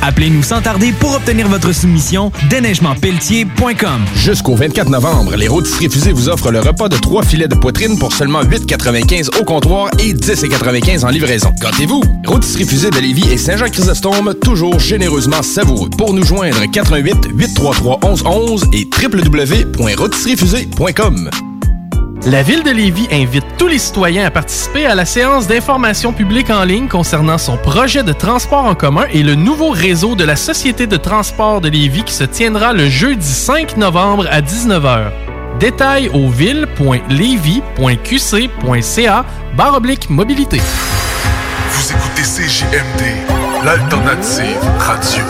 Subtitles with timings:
[0.00, 4.06] Appelez-nous sans tarder pour obtenir votre soumission déneigementpelletier.com.
[4.14, 7.98] Jusqu'au 24 novembre, les rôtisseries fusées vous offrent le repas de trois filets de poitrine
[7.98, 11.52] pour seulement 8,95 au comptoir et 10,95 en livraison.
[11.60, 12.02] Gâtez-vous!
[12.24, 15.90] Rôtisserie fusée de Lévis et Saint-Jean-Chrysostome, toujours généreusement savoureux.
[15.90, 21.28] Pour nous joindre, 88 833 1111 et www.rôtisseriefusée.com.
[22.26, 26.48] La Ville de Lévis invite tous les citoyens à participer à la séance d'information publique
[26.48, 30.34] en ligne concernant son projet de transport en commun et le nouveau réseau de la
[30.34, 35.10] Société de transport de Lévis qui se tiendra le jeudi 5 novembre à 19h.
[35.60, 40.62] Détails au ville.levy.qc.ca barre mobilité.
[41.72, 43.02] Vous écoutez CJMD,
[43.64, 45.24] l'alternative radio.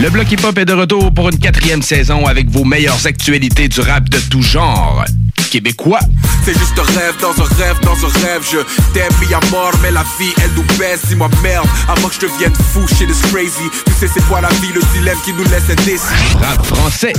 [0.00, 3.68] Le Bloc Hip Hop est de retour pour une quatrième saison avec vos meilleures actualités
[3.68, 5.04] du rap de tout genre.
[5.50, 6.00] Québécois.
[6.42, 8.42] C'est juste un rêve dans un rêve dans un rêve.
[8.50, 8.58] Je
[8.94, 11.04] t'aime mis à mort, mais la vie elle nous baisse.
[11.06, 13.68] Dis-moi merde, avant que je devienne fou, shit is crazy.
[13.84, 16.00] Tu sais c'est quoi la vie, le dilemme qui nous laisse indécis.
[16.40, 17.12] Rap français.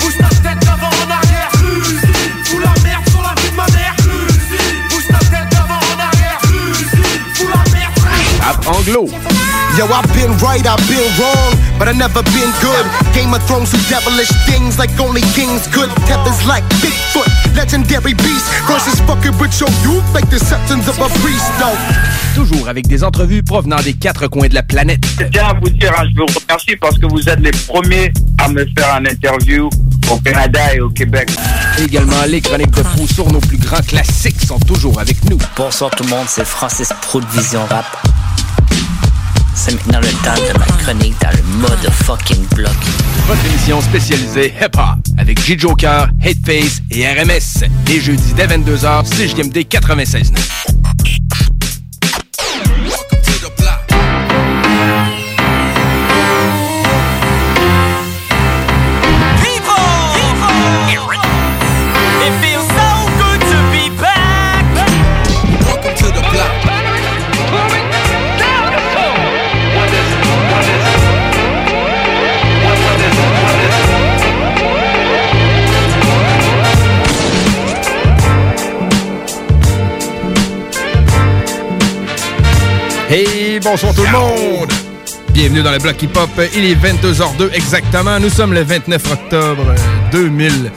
[0.00, 1.50] Bouge ta tête avant en arrière.
[2.44, 2.93] Fous la merde
[8.44, 9.08] Rap anglo.
[9.78, 12.84] Yo, I've been right, I've been wrong, but I never been good.
[13.14, 15.88] Game of Thrones do devilish things like only kings could.
[16.04, 18.44] Peppers like Bigfoot, legendary beast.
[18.68, 21.74] Versus fucking with your youth like the septons of a priest, though.
[22.34, 25.02] Toujours avec des entrevues provenant des quatre coins de la planète.
[25.18, 28.12] Je tiens à vous dire, je vous remercie parce que vous êtes les premiers
[28.44, 29.70] à me faire un interview
[30.12, 31.30] au Canada et au Québec.
[31.78, 35.38] Également, les chroniques de fou sur nos plus grands classiques sont toujours avec nous.
[35.56, 37.86] Bonsoir tout le monde, c'est Francis Pro de Vision Rap.
[39.54, 42.72] C'est maintenant le temps de ma chronique dans le mode fucking bloc.
[43.26, 47.64] Votre émission spécialisée hip-hop avec J-Joker, Hateface et RMS.
[47.86, 51.23] Les jeudis dès 22h, CJMD 96.9.
[83.64, 84.70] bonsoir tout le monde!
[85.30, 86.28] Bienvenue dans le bloc hip-hop.
[86.54, 88.20] Il est 22h02 exactement.
[88.20, 89.74] Nous sommes le 29 octobre
[90.12, 90.70] 2000,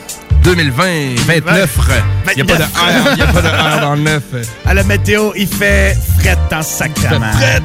[0.48, 1.16] 2020.
[1.28, 1.78] 29.
[2.38, 4.22] Il n'y a pas de R, il a pas de R dans le 9.
[4.66, 7.32] À la météo, il fait fret en sacrament.
[7.34, 7.62] Fret.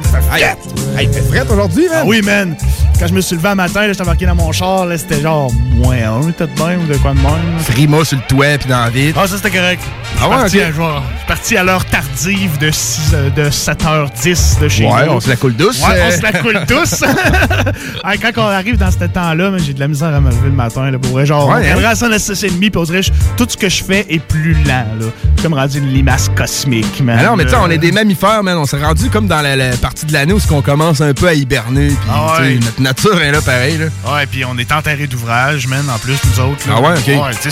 [0.97, 1.99] Hey, il fait fret aujourd'hui, man?
[2.01, 2.55] Ah oui, man.
[2.99, 5.95] Quand je me suis levé un matin, j'étais embarqué dans mon char, c'était genre moins
[5.95, 7.59] un, peut-être de même ou de quoi de même.
[7.59, 9.13] Frima sur le toit puis dans la ville.
[9.17, 9.81] Ah, ça c'était correct.
[10.21, 13.11] Ah ouais, Je suis parti à- genre, je suis parti à l'heure tardive de, 6,
[13.13, 15.13] euh, de 7h10 de chez Ouais, nous.
[15.13, 15.81] on se la coule douce.
[15.81, 16.07] Ouais, euh.
[16.07, 16.59] on se la coule.
[18.05, 20.51] Hey, quand on arrive dans ce temps-là, j'ai de la misère à me lever le
[20.51, 20.91] matin.
[21.01, 21.25] Pour.
[21.25, 21.83] Genre, Ouais, on hein?
[21.85, 24.53] à ça à 6h30, puis on dirait je- tout ce que je fais est plus
[24.65, 24.85] lent.
[24.99, 25.05] Là.
[25.41, 27.17] Comme rendu une limace cosmique, man.
[27.19, 28.57] Ah non, mais tu sais, on est des mammifères, man.
[28.57, 31.27] On s'est rendu comme dans la, la partie de l'année où on commence un peu
[31.27, 31.87] à hiberner.
[31.87, 32.55] Puis, Ah ouais.
[32.55, 33.77] notre nature est là pareil.
[33.77, 33.85] Là.
[34.13, 36.67] Ouais, puis on est enterré d'ouvrage, man, en plus, nous autres.
[36.67, 36.75] là.
[36.77, 37.35] Ah ouais, ok.
[37.39, 37.49] sais,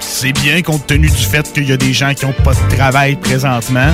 [0.00, 2.76] c'est- bien compte tenu du fait qu'il y a des gens qui n'ont pas de
[2.76, 3.92] travail présentement.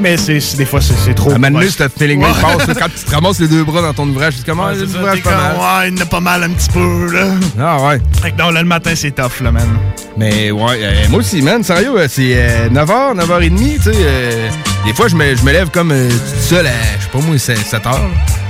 [0.00, 1.30] Mais c'est des fois, c'est trop.
[1.30, 1.68] À Ouais.
[1.70, 2.66] ce feeling-là, passe.
[2.78, 5.30] Quand tu te ramasses les deux bras dans ton ouvrage, tu dis comment Ouais, pas
[5.30, 5.56] mal?
[5.56, 7.26] ouais, il en a pas mal un petit peu, là.
[7.58, 8.00] Ah ouais.
[8.22, 9.66] Fait que non, là, le matin, c'est tough, là, man.
[10.16, 13.90] Mais ouais, euh, moi aussi, man, sérieux, euh, c'est euh, 9h, 9h30, tu sais.
[13.94, 14.48] euh,
[14.86, 17.18] des fois, je me, je me lève comme euh, tout seul à, je sais pas
[17.18, 17.98] moi, 7h.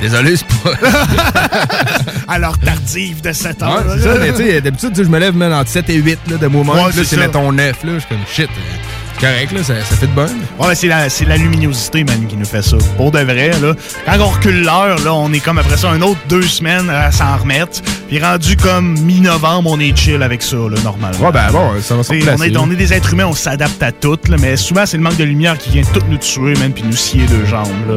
[0.01, 2.39] Désolé, c'est pas.
[2.39, 3.85] L'heure tardive de 7 Ouais, heures.
[3.97, 6.37] c'est ça, mais tu sais, d'habitude, je me lève, man, entre 7 et 8 là,
[6.37, 6.75] de moi-même.
[6.75, 7.93] Ouais, là, c'est mettons 9, là.
[7.95, 8.49] Je suis comme shit.
[8.51, 10.29] euh, correct, là, ça, ça fait de bon.
[10.59, 12.77] Ouais, c'est la, c'est la luminosité, man, qui nous fait ça.
[12.97, 13.75] Pour de vrai, là.
[14.07, 17.11] Quand on recule l'heure, là, on est comme après ça un autre deux semaines à
[17.13, 17.81] s'en remettre.
[18.09, 21.19] Puis rendu comme mi-novembre, on est chill avec ça, là, normalement.
[21.27, 23.83] Ouais, ben bon, ça va se on, est, on est des êtres humains, on s'adapte
[23.83, 26.55] à tout, là, mais souvent, c'est le manque de lumière qui vient tout nous tuer,
[26.61, 27.97] man, puis nous scier deux jambes, là.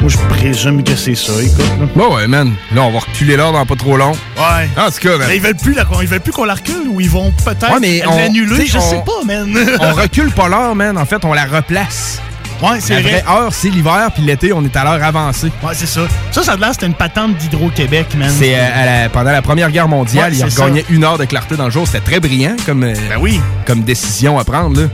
[0.00, 1.58] Moi, je présume que c'est ça, écoute.
[1.96, 2.04] Là.
[2.06, 2.52] Ouais, ouais, man.
[2.72, 4.12] Là, on va reculer l'heure dans pas trop long.
[4.12, 4.68] Ouais.
[4.76, 5.26] En tout cas, man.
[5.28, 7.72] Mais ils veulent plus, la- ils veulent plus qu'on la recule ou ils vont peut-être
[7.72, 9.52] Ouais, mais on- l'annuler, je on- sais pas, man.
[9.80, 10.96] on recule pas l'heure, man.
[10.98, 12.20] En fait, on la replace.
[12.60, 13.22] Ouais, c'est La vrai.
[13.22, 15.52] vraie heure, c'est l'hiver, puis l'été, on est à l'heure avancée.
[15.62, 16.00] Ouais, c'est ça.
[16.32, 18.30] Ça, ça a l'air, c'était une patente d'Hydro-Québec, man.
[18.36, 21.24] C'est euh, la- pendant la Première Guerre mondiale, Ouais, il c'est regagnait une heure de
[21.24, 21.86] clarté dans le jour.
[21.86, 23.40] C'était très brillant comme, euh, Ben oui.
[23.64, 24.80] comme décision à prendre.
[24.80, 24.88] Là.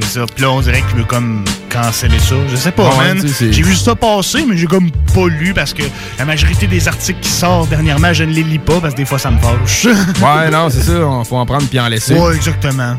[0.00, 0.24] C'est ça.
[0.34, 2.34] Puis là, on dirait qu'il veut comme canceller ça.
[2.50, 3.22] Je sais pas, Ouais, man.
[3.38, 5.82] J'ai vu ça passer, mais j'ai comme pas lu parce que
[6.18, 9.04] la majorité des articles qui sortent dernièrement, je ne les lis pas parce que des
[9.04, 9.84] fois, ça me fâche.
[9.84, 10.92] Ouais, non, c'est ça.
[10.94, 12.14] On faut en prendre puis en laisser.
[12.14, 12.96] ouais, exactement.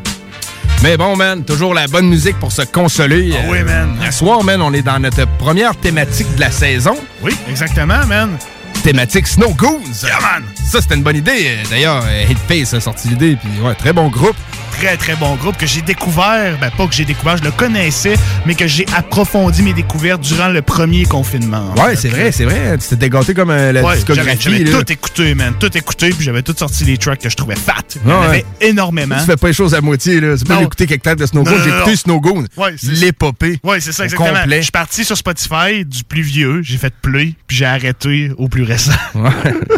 [0.81, 3.33] Mais bon, man, toujours la bonne musique pour se consoler.
[3.37, 3.95] Ah oui, man.
[4.05, 6.95] Ce soir, man, on est dans notre première thématique de la saison.
[7.21, 8.37] Oui, exactement, man.
[8.83, 9.79] Thématique Snow Goons.
[10.03, 10.43] Yeah, man.
[10.69, 11.45] Ça, c'était une bonne idée.
[11.47, 13.37] Euh, D'ailleurs, euh, Hitface a sorti l'idée.
[13.41, 14.35] Puis, ouais, très bon groupe.
[14.79, 16.57] Très, très bon groupe que j'ai découvert.
[16.59, 18.15] Ben, pas que j'ai découvert, je le connaissais,
[18.45, 21.71] mais que j'ai approfondi mes découvertes durant le premier confinement.
[21.77, 22.77] en Ouais, c'est vrai, c'est vrai.
[22.79, 24.37] Tu t'étais gâté comme euh, la Ouais, discographie.
[24.41, 24.79] j'avais là.
[24.83, 25.53] tout écouté, man.
[25.59, 27.75] Tout écouté, puis j'avais tout sorti les tracks que je trouvais fat.
[28.03, 28.45] Il y en Ouais, avait ouais.
[28.67, 29.15] énormément.
[29.19, 30.35] Tu fais pas les choses à moitié, là.
[30.37, 31.95] Tu peux écouter quelques temps de Snow J'ai écouté.
[31.95, 32.21] Snow.
[32.57, 33.59] Ouais, c'est- L'épopée.
[33.63, 34.29] Oui, c'est ça, exactement.
[34.39, 34.57] complet.
[34.57, 38.49] Je suis parti sur Spotify du plus vieux, j'ai fait play, puis j'ai arrêté au
[38.49, 38.91] plus récent.
[39.15, 39.29] Ouais.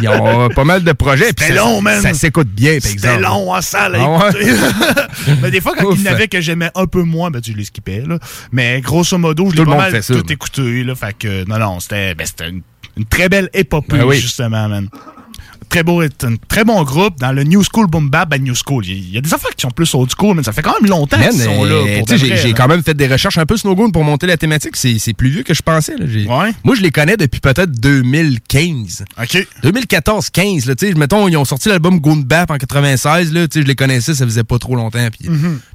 [0.01, 1.27] Ils ont pas mal de projets.
[1.27, 2.01] C'était ça- long, man.
[2.01, 3.21] Ça s'écoute bien, par C'était exemple.
[3.23, 4.53] long en salle à Ah ouais?
[5.41, 5.99] Mais des fois, quand Ouf.
[5.99, 8.19] il y en avait que j'aimais un peu moins, ben tu les skippais, là.
[8.51, 10.95] Mais grosso modo, je l'ai pas mal tout écouté, là.
[10.95, 12.61] Fait que, non, non, c'était ben, c'était une,
[12.97, 14.19] une très belle épopée, Ben oui.
[14.19, 14.89] justement, man.
[15.69, 16.07] Très beau, un
[16.47, 18.29] très bon groupe dans le New School Boom Bap.
[18.29, 20.51] Ben, New School, il y, a des affaires qui sont plus old school, mais ça
[20.53, 21.73] fait quand même longtemps qu'ils sont là.
[21.75, 24.75] euh, j'ai quand même fait des recherches un peu Snow Goons pour monter la thématique.
[24.75, 25.95] C'est c'est plus vieux que je pensais.
[25.97, 26.05] là.
[26.05, 26.51] Ouais.
[26.63, 29.05] Moi, je les connais depuis peut-être 2015.
[29.19, 29.47] OK.
[29.63, 30.67] 2014-15.
[30.67, 33.33] là, tu sais, Mettons, ils ont sorti l'album Goon Bap en 96.
[33.33, 35.07] Là, je les connaissais, ça faisait pas trop longtemps.
[35.11, 35.29] Puis,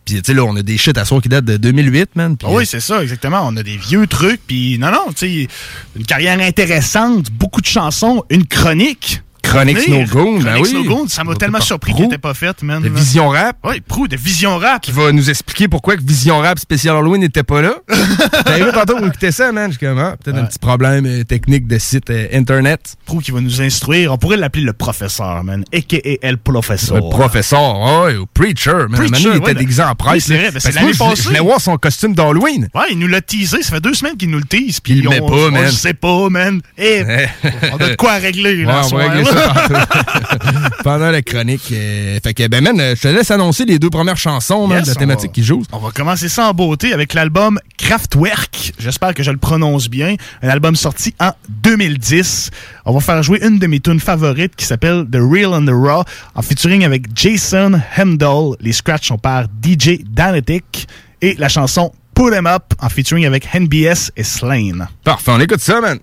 [0.05, 2.37] puis, tu sais, là, on a des shit à soir qui datent de 2008, man.
[2.43, 3.43] Ah oui, c'est ça, exactement.
[3.45, 5.49] On a des vieux trucs, puis non, non, tu sais,
[5.97, 9.23] une carrière intéressante, beaucoup de chansons, une chronique.
[9.43, 10.07] Chronique Venir.
[10.09, 10.69] Snow Goon, ben oui.
[10.69, 12.83] Snow Goon, ça m'a On tellement surpris qu'elle n'était pas faite, man.
[12.83, 13.57] de Vision Rap.
[13.65, 14.83] Oui, Prou, de Vision Rap.
[14.83, 17.75] Qui va nous expliquer pourquoi que Vision Rap spécial Halloween n'était pas là.
[18.45, 19.71] T'as vu tantôt pour écouter ça, man?
[19.73, 22.95] Je suis comme, ah, peut-être un petit problème euh, technique de site euh, Internet.
[23.07, 24.13] Prou qui va nous instruire.
[24.13, 25.65] On pourrait l'appeler le professeur, man.
[25.75, 26.31] A.K.A.
[26.31, 26.97] le professeur.
[26.97, 28.95] Le professeur, ouais, ou Preacher, man.
[28.95, 30.25] Preacher, Manu, il était déguisé en presse.
[30.25, 31.23] c'est vrai, ben, Parce c'est l'année je passée.
[31.23, 32.69] Je voulais voir son costume d'Halloween.
[32.75, 33.63] Ouais, il nous l'a teasé.
[33.63, 34.81] Ça fait deux semaines qu'il nous le tease.
[34.81, 35.65] Puis Il le on, met pas, on man.
[35.65, 36.61] le sait pas, man.
[36.79, 37.05] Eh,
[37.73, 38.83] on a de quoi à régler, là,
[40.85, 41.71] pendant la chronique.
[41.73, 44.83] euh, fait que, ben, man, euh, je te laisse annoncer les deux premières chansons, man,
[44.83, 45.63] de la thématique va- qui joue.
[45.73, 48.73] On va commencer ça en beauté avec l'album Kraftwerk.
[48.79, 50.15] J'espère que je le prononce bien.
[50.43, 52.51] Un album sorti en 2010.
[52.85, 55.71] On va faire jouer une de mes tunes favorites qui s'appelle The Real and the
[55.73, 56.05] Raw
[56.35, 58.57] en featuring avec Jason Hemdahl.
[58.61, 60.87] Les scratchs sont par DJ Danetic
[61.23, 64.89] et la chanson Put 'em Up en featuring avec NBS et Slane.
[65.05, 65.99] Parfait, on écoute ça, man.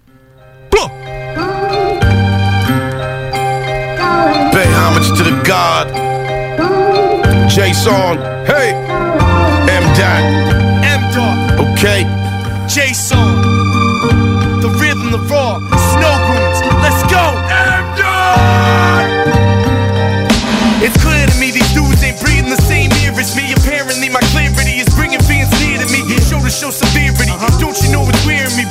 [5.47, 5.87] God.
[7.49, 8.17] Jason.
[8.45, 8.75] Hey.
[9.71, 9.83] M.
[9.95, 10.23] Dot.
[10.83, 12.03] M Dot, Okay.
[12.67, 13.17] Jason,
[14.59, 15.59] the rhythm, the raw,
[15.95, 16.59] snow goons.
[16.83, 17.23] Let's go.
[17.47, 19.07] M Dot.
[20.83, 23.53] It's clear to me these dudes ain't breathing the same air as me.
[23.53, 26.03] Apparently my clarity is bringing fans near to me.
[26.27, 27.31] Show to show severity.
[27.31, 27.57] Uh-huh.
[27.57, 28.16] Don't you know it's?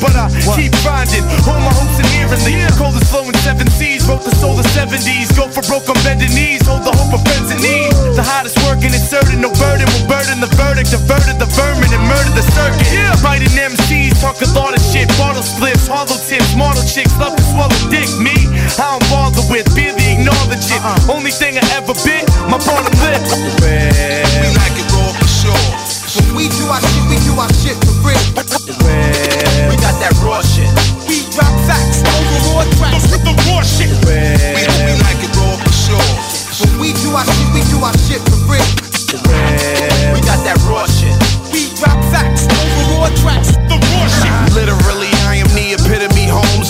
[0.00, 1.24] But I keep grinding.
[1.46, 2.60] Hold my hopes inherently.
[2.76, 4.04] Coldest flow in seven seas.
[4.04, 5.32] Wrote the soul of 70s.
[5.32, 6.60] Go for broke on bended knees.
[6.68, 7.92] Hold the hope of friends in need.
[8.12, 9.40] The hottest working inserted.
[9.40, 10.92] No burden will burden the verdict.
[10.92, 12.88] Diverted the vermin and murder the circuit.
[13.24, 14.20] Fighting MCs.
[14.20, 15.08] Talk a lot of shit.
[15.16, 15.88] Bottle splits.
[15.88, 16.52] Hollow tips.
[16.56, 17.16] Model chicks.
[17.16, 18.08] Love to swallow dick.
[18.20, 18.36] Me.
[18.76, 19.64] I don't bother with.
[19.72, 20.80] Barely acknowledge it.
[20.82, 21.14] Uh-uh.
[21.16, 22.28] Only thing I ever bit.
[22.52, 23.22] My bottom lip.
[23.64, 25.86] We like it raw for sure.
[26.16, 28.16] When we do our shit, we do our shit for real.
[29.68, 30.68] We got that raw shit.
[31.08, 33.11] We drop facts over raw tracks.
[33.12, 33.92] The raw shit.
[34.08, 36.08] We, we like it raw for sure.
[36.64, 38.64] When we do our shit, we do our shit for real.
[40.16, 41.12] We got that raw shit.
[41.52, 43.52] We drop facts over raw tracks.
[43.68, 44.32] The raw shit.
[44.56, 46.25] Literally, I am the epitome.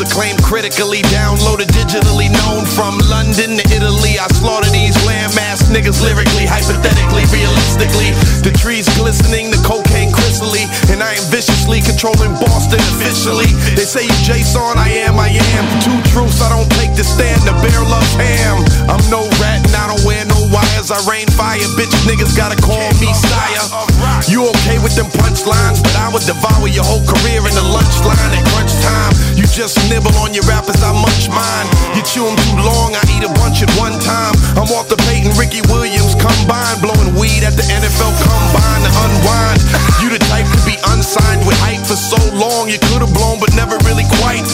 [0.06, 4.22] Acclaimed critically, downloaded digitally, known from London to Italy.
[4.22, 8.14] I slaughter these landmass niggas lyrically, hypothetically, realistically.
[8.46, 13.50] The trees glistening, the cocaine crystally, and I am viciously controlling Boston officially.
[13.74, 15.64] They say you Jason, I am, I am.
[15.82, 17.42] Two truths, I don't take the stand.
[17.42, 18.62] The bear loves ham.
[18.86, 20.94] I'm no rat and I don't wear no wires.
[20.94, 23.85] I rain fire, bitch niggas gotta call me sire.
[24.28, 27.96] You okay with them punchlines, but I would devour your whole career in the lunch
[28.04, 29.12] line at crunch time.
[29.38, 31.66] You just nibble on your rappers, I munch mine.
[31.96, 34.34] You chew them too long, I eat a bunch at one time.
[34.58, 39.58] I'm Walter Payton, Ricky Williams combined, blowing weed at the NFL combine to unwind.
[40.04, 43.54] You the type to be unsigned with hype for so long, you could've blown, but
[43.56, 44.44] never really quite.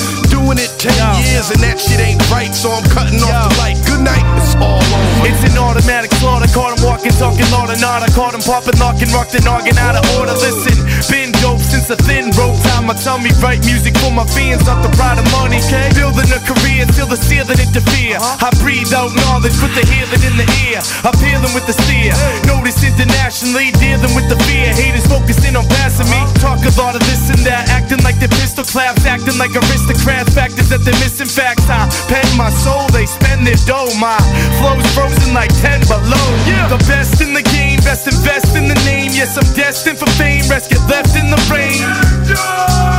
[0.43, 0.91] Doing it 10
[1.23, 3.79] years and that shit ain't right, so I'm cutting off the light.
[3.87, 5.23] Good night, it's all over.
[5.23, 6.51] It's an automatic slaughter.
[6.51, 8.11] Caught him walking, talking, lot of nada.
[8.11, 10.35] Caught him popping, locking, rocking, arguing out of order.
[10.35, 10.75] Listen,
[11.07, 12.91] been dope since a thin rope time.
[12.91, 15.63] I tell me write music for my fans, not the pride of money.
[15.63, 15.95] Okay?
[15.95, 18.19] Building a career, till the ceiling interfere.
[18.19, 18.47] Uh-huh.
[18.47, 20.83] I breathe out knowledge, put the healing in the ear.
[21.07, 22.19] I'm peeling with the steer.
[22.51, 24.75] Notice internationally, dealing with the fear.
[24.75, 26.19] Haters focusing on passing me.
[26.19, 26.59] Uh-huh.
[26.59, 30.32] Talk a lot of this and that, acting like the pistol claps, acting like aristocrats.
[30.33, 31.69] Factors that they're missing facts.
[31.69, 33.93] I pen my soul, they spend their dough.
[34.01, 34.17] My
[34.57, 36.29] flow's frozen like 10 below.
[36.73, 39.13] The best in the game, best invest in the name.
[39.13, 40.49] Yes, I'm destined for fame.
[40.49, 41.85] Rest get left in the rain.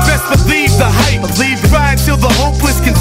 [0.05, 1.25] Best believe the hype.
[1.25, 1.69] Believe it.
[1.73, 2.93] Try until the hopeless can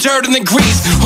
[0.00, 0.99] dirt and the grease.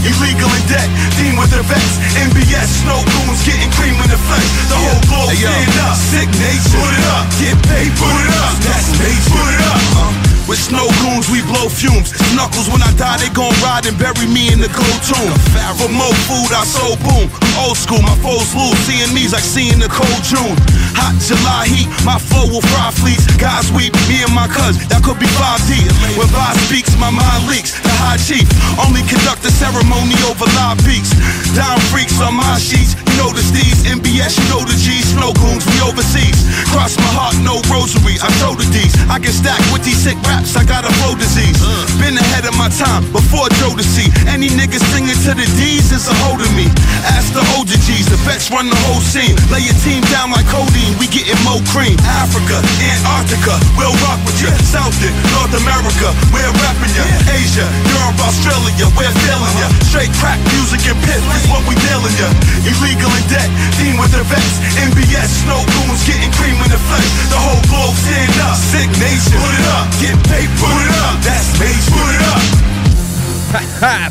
[0.00, 0.88] Illegal in debt,
[1.20, 2.00] team with the vets.
[2.16, 4.48] MBS, snow goons getting cream in the flesh.
[4.72, 5.96] The whole globe stand up.
[5.96, 7.24] Sick nation, put it up.
[7.36, 8.54] Get paid, put it up.
[8.64, 9.82] That's major, put it up.
[10.00, 10.30] Uh.
[10.50, 12.10] With snow goons, we blow fumes.
[12.34, 15.30] Knuckles, when I die, they gon' ride and bury me in the cold tomb.
[15.78, 17.30] For more food, I sold boom.
[17.60, 18.74] Old school, my foes lose.
[18.82, 20.56] Seeing me's like seeing the cold June.
[20.98, 23.30] Hot July heat, my flow will fry fleets.
[23.38, 25.86] Guys weep, me and my cuz, that could be 5D.
[26.18, 27.78] When Bob speaks, my mind leaks.
[28.00, 28.48] High chief
[28.80, 31.12] only conduct the ceremony over live beats.
[31.52, 33.84] Down freaks on my sheets, you know the steeds.
[33.84, 35.12] MBS, you know the G's.
[35.12, 36.40] Snow goons, we overseas.
[36.72, 38.16] Cross my heart, no rosary.
[38.16, 38.96] I show the D's.
[39.12, 41.60] I can stack with these sick raps, I got a flow disease.
[42.00, 43.50] Been ahead of my time, before
[43.90, 44.08] see.
[44.30, 46.70] Any niggas singing to the D's is a hold of me.
[47.04, 49.36] Ask the older G's, the vet X run the whole scene.
[49.52, 51.98] Lay your team down like codeine, we getting more cream.
[52.22, 54.48] Africa, Antarctica, we'll rock with you.
[54.64, 57.04] South and North America, we're rapping ya.
[57.28, 59.68] Asia, Europe, Australia, we're feeling ya.
[59.90, 62.28] Straight crack music and piss is what we dealing ya.
[62.64, 64.54] Illegal in debt, team with the vets.
[64.78, 67.08] MBS, snow goons getting cream in the flesh.
[67.30, 68.56] The whole globe stand up.
[68.56, 69.86] Sick nation, put it up.
[70.00, 71.16] Get paid, put it up.
[71.24, 72.42] That's major, put it up.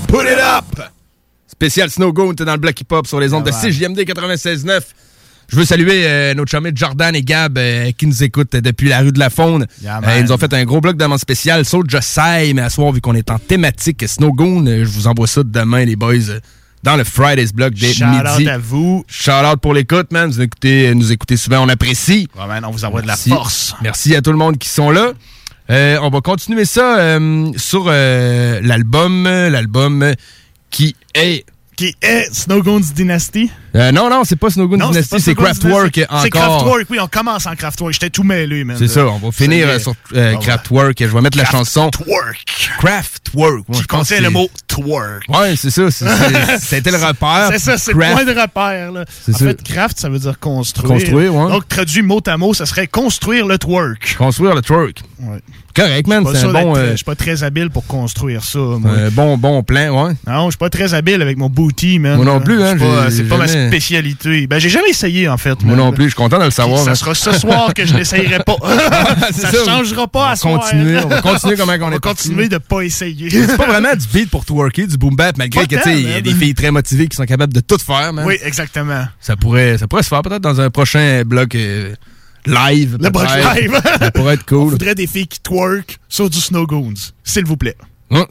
[0.08, 0.92] Put it up!
[1.48, 4.82] Spécial Snow Goon, t'es dans le bloc hip-hop sur les ondes de CJMD 96.9.
[5.52, 9.12] Je veux saluer euh, nos Jordan et Gab euh, qui nous écoutent depuis la rue
[9.12, 9.66] de la Faune.
[9.82, 11.66] Yeah, Euh, ils nous ont fait un gros bloc d'amende spécial.
[11.66, 15.08] Saute Josai, mais à soir, vu qu'on est en thématique Snow Goon, euh, je vous
[15.08, 16.40] envoie ça demain, les boys, euh,
[16.84, 18.44] dans le Friday's block dès Shout midi.
[18.44, 19.04] out à vous.
[19.08, 20.30] Shout out pour l'écoute, man.
[20.30, 22.28] Vous nous écoutez, nous écoutez souvent, on apprécie.
[22.38, 23.30] Ouais, man, on vous envoie de la Merci.
[23.30, 23.76] force.
[23.82, 25.12] Merci à tout le monde qui sont là.
[25.70, 30.14] Euh, on va continuer ça euh, sur euh, l'album, l'album
[30.72, 31.46] qui est
[31.76, 33.52] Qui est Snow Goons Dynasty.
[33.76, 35.68] Euh, non, non, c'est pas Snow Goon Non, Dynasty, c'est Dynasty.
[35.68, 36.22] encore.
[36.22, 37.94] C'est Kraftwerk, oui, on commence en Kraftwerk.
[37.94, 38.76] J'étais tout mêlé, man.
[38.80, 40.60] C'est ça, on va finir euh, sur euh, Ah.
[41.00, 42.46] Je vais mettre la chanson Twerk.
[42.80, 43.64] Kraftwerk.
[43.68, 45.24] Moi, je que le mot twerk.
[45.30, 45.90] Ouais, c'est ça.
[46.60, 47.50] C'était le repère.
[47.52, 48.92] C'est ça, c'est le point de repère.
[48.92, 49.02] Là.
[49.02, 49.46] En ça.
[49.46, 50.90] fait, craft, ça veut dire construire.
[50.90, 51.52] Construire, ouais.
[51.52, 54.16] Donc, traduit mot à mot, ça serait construire le twerk.
[54.18, 55.02] Construire le twerk.
[55.22, 55.40] Ouais.
[55.76, 56.26] Correct, man.
[56.34, 58.60] C'est un bon, euh, Je suis pas très habile pour construire ça.
[58.60, 58.92] Moi.
[58.92, 60.14] un bon, bon plan, ouais.
[60.28, 62.18] Non, je suis pas très habile avec mon booty, man.
[62.18, 62.76] Moi non plus, hein,
[63.10, 64.48] C'est pas, ma spécialité.
[64.48, 65.62] Ben, j'ai jamais essayé, en fait.
[65.64, 66.80] Moi non plus, je suis content de le savoir.
[66.80, 66.96] Ça man.
[66.96, 68.56] sera ce soir que je n'essayerai pas.
[69.32, 70.60] Ça, changera pas On à soir.
[70.62, 73.30] continuer, on va continuer comment on on est va continuer de pas essayer.
[73.30, 76.02] C'est pas vraiment du beat pour twerker, du boom bap, malgré Pas que, tu sais,
[76.02, 78.26] il y a des filles très motivées qui sont capables de tout faire, man.
[78.26, 79.06] Oui, exactement.
[79.20, 81.94] Ça pourrait, ça pourrait se faire peut-être dans un prochain bloc euh,
[82.46, 82.98] live.
[83.02, 83.80] Le bloc live.
[84.00, 84.70] ça pourrait être On cool.
[84.72, 87.76] voudrait des filles qui twerk sur du Snow Goons, s'il vous plaît.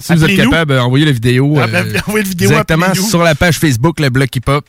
[0.01, 1.55] Si vous êtes capable, euh, envoyez la vidéo.
[1.55, 1.65] Ben,
[2.07, 3.09] envoyez la vidéo, Directement appelez-nous.
[3.09, 4.65] sur la page Facebook, le bloc hip-hop.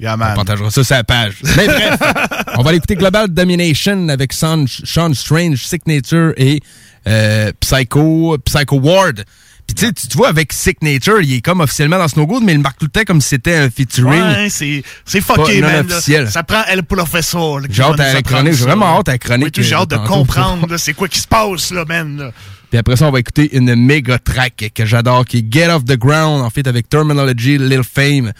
[0.00, 1.34] Yeah, On partagera ça sur la page.
[1.56, 1.98] Mais bref,
[2.56, 6.60] on va aller écouter Global Domination avec Sean, Sean Strange, Signature et
[7.06, 9.24] euh, Psycho, Psycho Ward.
[9.66, 12.52] Puis tu sais, tu vois, avec Signature, il est comme officiellement dans Snow Good, mais
[12.52, 14.20] il marque tout le temps comme si c'était un featuring.
[14.20, 15.86] Ouais, c'est c'est fucké, Pas non man.
[15.88, 15.94] là.
[15.94, 16.30] officiel.
[16.30, 17.60] Ça prend El Professor.
[17.70, 18.52] J'ai hâte à la chronique.
[18.52, 19.54] J'ai vraiment hâte à la chronique.
[19.56, 22.16] Oui, j'ai euh, hâte de comprendre c'est quoi qui se passe, là, man.
[22.18, 22.32] là.
[22.68, 25.84] Puis après ça, on va écouter une méga track que j'adore, qui est Get Off
[25.84, 28.32] the Ground, en fait, avec Terminology, Lil Fame,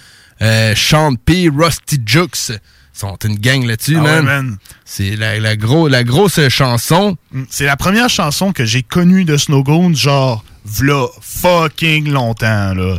[0.42, 2.50] euh, Sean P, Rusty Jux.
[2.50, 4.24] Ils sont une gang là-dessus, Ah ouais, man.
[4.46, 4.56] man.
[4.84, 7.16] C'est la, la, gros, la grosse chanson.
[7.32, 12.74] Mm, C'est la première chanson que j'ai connue de Snow Goons, genre, v'là fucking longtemps,
[12.74, 12.98] là.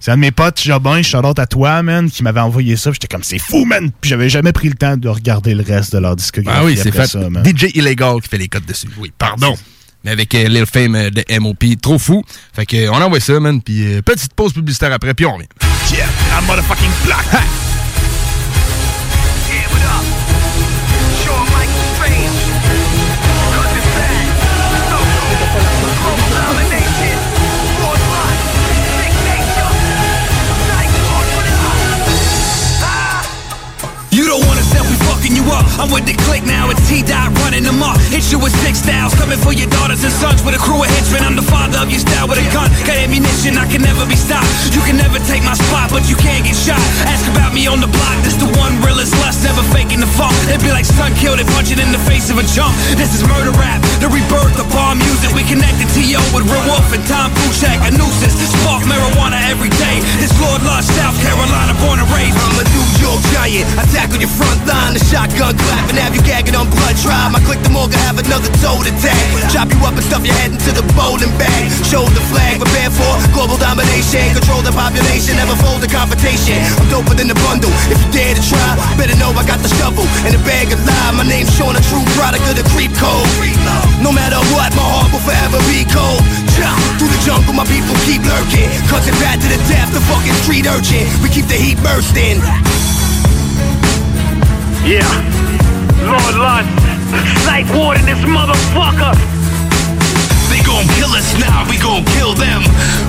[0.00, 2.92] C'est un de mes potes, Jobin, shout out à toi, man, qui m'avait envoyé ça.
[2.92, 3.90] J'étais comme, c'est fou, man.
[4.00, 6.58] Puis j'avais jamais pris le temps de regarder le reste de leur discographie.
[6.60, 7.06] Ah oui, c'est fait.
[7.06, 7.44] ça, man.
[7.44, 8.88] DJ Illegal qui fait les codes dessus.
[8.98, 9.56] Oui, pardon.
[10.04, 12.22] Mais avec euh, Lil Fame euh, de MOP, trop fou.
[12.52, 13.60] Fait que, on envoie ça, man.
[13.60, 15.48] Puis euh, petite pause publicitaire après, puis on revient.
[15.92, 17.26] Yeah, I'm motherfucking black.
[17.32, 17.75] You
[35.76, 38.00] I'm with the click now, it's T dot running them off.
[38.08, 40.88] Hit you with six styles, coming for your daughters and sons with a crew of
[40.88, 41.20] henchmen.
[41.20, 42.72] I'm the father of your style with a gun.
[42.88, 44.48] Got ammunition, I can never be stopped.
[44.72, 46.80] You can never take my spot, but you can't get shot.
[47.06, 50.32] Ask about me on the block, this the one realest lust, never faking the funk.
[50.48, 52.72] It'd be like stun killed and punching in the face of a jump.
[52.96, 55.30] This is murder rap, the rebirth of bomb music.
[55.36, 56.20] We connected T.O.
[56.34, 58.34] with Real Wolf and Tom Puchak, a nuisance.
[58.66, 60.02] Spark marijuana every day.
[60.18, 62.34] It's Lord Lush, South Carolina, born and raised.
[62.34, 63.66] I'm a New York giant.
[63.78, 64.65] I tackle your front
[64.96, 67.36] the shotgun clap, and have you gagging on blood tribe.
[67.36, 69.28] I click the morgue, have another toe to tag.
[69.52, 71.68] Chop you up and stuff your head into the bowling bag.
[71.84, 74.24] Show the flag, prepare for global domination.
[74.32, 76.56] Control the population, never fold the confrontation.
[76.80, 77.68] I'm doper than the bundle.
[77.92, 80.80] If you dare to try, better know I got the shovel and a bag of
[80.80, 81.20] lime.
[81.20, 83.28] My name's Sean, a true product of the creep code.
[84.00, 86.24] No matter what, my heart will forever be cold.
[86.96, 88.72] Through the jungle, my people keep lurking.
[88.88, 91.04] Cuts it bad to the death, the fucking street urchin.
[91.20, 92.40] We keep the heat bursting.
[94.86, 95.02] Yeah,
[96.06, 96.70] Lord Lust,
[97.42, 99.18] Psych Ward in this motherfucker.
[100.46, 102.62] They gon' kill us now, we gon' kill them.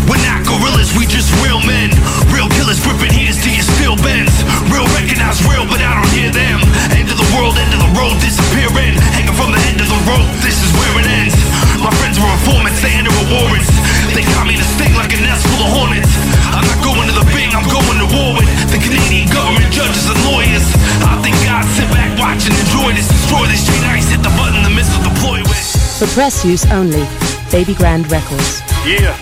[0.09, 1.93] We're not gorillas, we just real men.
[2.33, 4.33] Real killers ripping heaters to your steel bends.
[4.73, 6.65] Real recognize real, but I don't hear them.
[6.97, 8.97] End of the world, end of the road, disappearing.
[9.13, 11.37] Hanging from the end of the rope, this is where it ends.
[11.77, 13.69] My friends were informants, they with warrants.
[14.17, 16.09] They got me to sting like a nest full of hornets.
[16.49, 20.09] I'm not going to the Bing, I'm going to war with the Canadian government, judges
[20.09, 20.65] and lawyers.
[21.05, 23.05] I think God sit back, watch and enjoy this.
[23.05, 25.61] Destroy this chain ice, hit the button, the missile deploy with.
[26.01, 27.05] For press use only.
[27.53, 28.65] Baby Grand Records.
[28.89, 29.13] Yeah,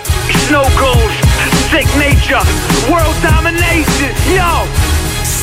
[0.48, 1.16] Snow Goons,
[1.68, 2.40] Sick Nature,
[2.88, 4.95] World Domination, yo.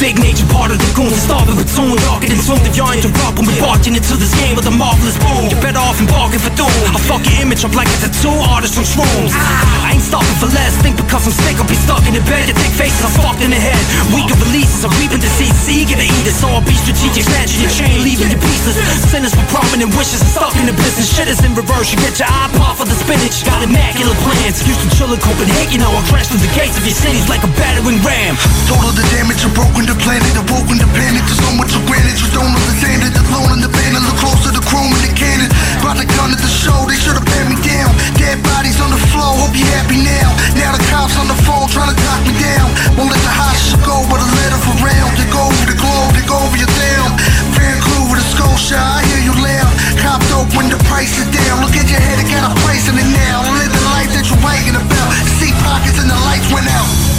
[0.02, 3.38] Fake nature, part of the goons, starving with tune Darker than soon if y'all interrupt
[3.38, 5.46] when we barging into this game with a marvelous boom.
[5.46, 6.74] You're better off in bargain for doom.
[6.90, 9.30] I fuck your image up like a tattoo artist on shrooms.
[9.30, 12.24] Ah, I ain't stopping for less, think because I'm sick I'll be stuck in the
[12.26, 13.78] bed, you take faces, I'm fucked in the head.
[14.10, 16.34] Weak releases, I'm reaping disease, eager to eat it.
[16.34, 18.74] So I'll be strategic, snatching your chain, leaving you pieces.
[19.06, 21.14] Sinners for prominent wishes, stuck in the business.
[21.14, 22.26] Shit is in reverse, you get your
[22.58, 23.46] pop for the spinach.
[23.46, 25.78] Got immaculate plans, used to chill in Copenhagen.
[25.78, 28.34] Now I crash through the gates of your cities like a battering ram.
[28.66, 31.85] Total the damage, I've broken the planet, I've woken the panic There's so much of
[31.85, 33.12] granted, you don't understand it.
[33.12, 35.52] The throne and the banner, look close to the chrome and the cannon.
[35.85, 37.92] Brought the gun at the show, they should've pat me down.
[38.16, 40.33] Dead bodies on the floor, hope you happy now.
[40.57, 42.72] Now the cops on the phone trying to talk me down.
[42.96, 45.12] Won't let the hostage go, but a letter for round.
[45.20, 47.09] Take over the globe, take over your town.
[47.52, 49.72] Vancouver to Scotia, I hear you loud.
[50.00, 51.61] Copped dope when the price is down.
[51.61, 53.44] Look at your head, it got a price in it now.
[53.61, 55.09] Live the life that you're writing about.
[55.37, 57.12] See pockets and the lights went out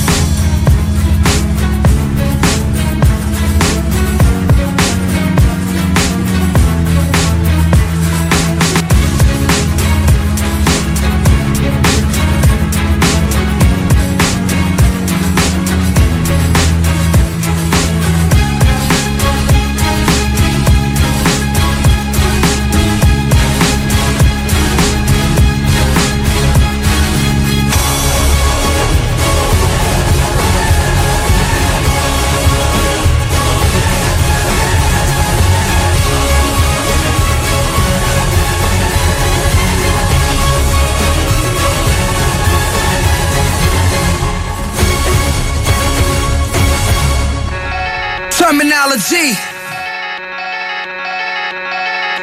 [49.03, 49.35] Terminology.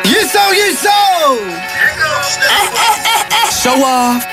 [0.09, 0.97] You so, you so.
[3.53, 4.25] Show off.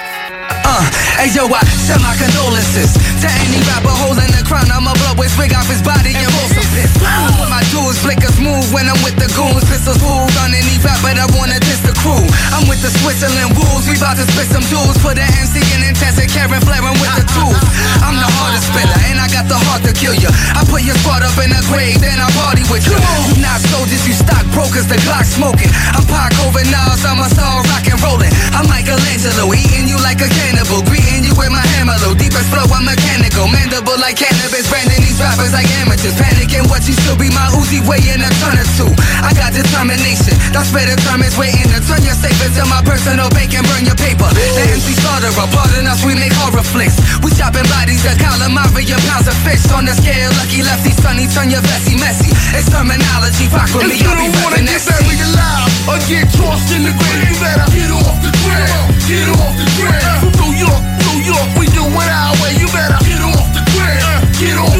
[0.63, 0.83] Uh,
[1.19, 4.71] hey yo, I send my condolences to any rapper holding the crown.
[4.71, 7.46] I'ma blow his wig off his body and roll some piss.
[7.57, 9.65] My dudes flicker smooth when I'm with the goons.
[9.65, 12.21] Pistols smooth on any rapper that wanna diss the crew.
[12.53, 13.89] I'm with the Switzerland wolves.
[13.89, 15.01] We bout to spit some dudes.
[15.01, 15.97] Put an MC and
[16.37, 17.57] Karen flaring with the tools.
[18.05, 20.29] I'm the hardest spitter and I got the heart to kill you.
[20.53, 22.93] I put your squad up in a grave, then I party with you.
[22.93, 24.85] You not soldiers, you stock brokers.
[24.85, 25.73] The Glock smoking.
[25.97, 28.29] I'm Pac over now, so I'm a song rock and rolling.
[28.53, 30.85] I'm Michelangelo, eating you like a cannibal.
[30.85, 32.13] Greeting you with my hammer, though.
[32.13, 33.49] Deepest flow, I'm mechanical.
[33.49, 36.13] Mandible like cannabis, branding these rappers like amateurs.
[36.13, 38.91] Panicking what you should be my Uzi weighing a ton or two.
[39.23, 43.53] I got determination, that's better determines waiting to turn your safe into my personal bank
[43.53, 44.27] and burn your paper.
[44.33, 46.97] The MC slaughter, pardon us, we make horror flicks.
[47.21, 50.31] We chopping bodies, a calamari and pounds of fish on the scale.
[50.41, 52.33] Lucky lefty, sunny, turn your vesty messy.
[52.57, 56.73] It's terminology, rock with me, If you don't wanna get buried alive or get tossed
[56.73, 58.87] in the grave, you better get off the ground.
[59.07, 60.19] Get off the ground.
[60.21, 62.51] From New York, New York, we do it our way.
[62.57, 64.19] You better get off the ground.
[64.37, 64.76] Get off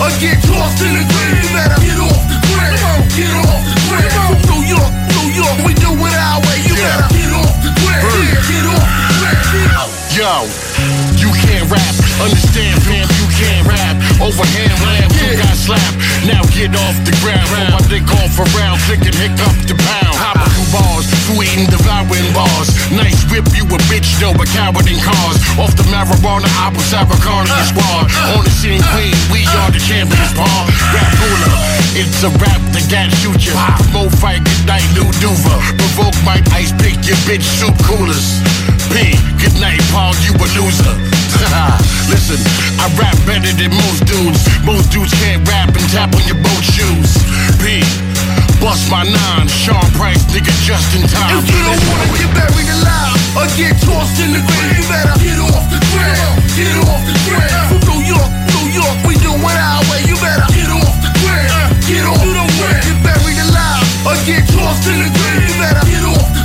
[0.00, 3.04] or get tossed in the grave, you better get off the ground.
[3.12, 4.40] Get off the ground.
[4.48, 6.58] From New York, New York, we do it our way.
[6.64, 8.08] You better get off the ground.
[8.48, 8.88] Get off
[9.20, 9.69] the ground.
[10.20, 10.44] Yo,
[11.16, 11.94] you can't rap.
[12.20, 13.96] Understand, fam, you can't rap.
[14.20, 15.96] Overhand lamb, you got slapped.
[16.28, 17.48] Now get off the ground.
[17.48, 20.12] Throw my dick off around, click and hiccup the pound.
[20.20, 22.68] Hop a few bars, you eating, devouring bars.
[22.92, 25.40] Nice whip, you a bitch, though, a coward in cars.
[25.56, 27.16] Off the marijuana, I was Sarah
[27.64, 28.12] squad.
[28.12, 28.36] Uh.
[28.36, 28.92] On the scene, uh.
[28.92, 30.68] queen, we are the champions, Paul.
[30.92, 31.56] Rap ruler,
[31.96, 33.56] it's a rap that got shoot you.
[33.96, 35.56] Mo fight, good night, new duva.
[35.80, 38.44] Provoke my ice, pick your bitch, soup coolers.
[38.90, 40.94] P, good night, Paul, you a loser.
[42.10, 42.42] Listen,
[42.82, 44.42] I rap better than most dudes.
[44.66, 47.14] Most dudes can't rap and tap on your boat shoes.
[47.62, 47.86] P,
[48.58, 51.38] bust my nine, Sean Price, nigga, just in time.
[51.38, 55.16] If you don't wanna get buried alive or get tossed in the grave, you better
[55.22, 56.34] get off the ground.
[56.58, 57.66] Get off the ground.
[57.70, 60.02] From New York, New York, we do it our way.
[60.10, 61.78] You better get off the ground.
[61.86, 62.82] Get off the ground.
[62.82, 66.39] Get buried alive or get tossed in the grave, you better get off the.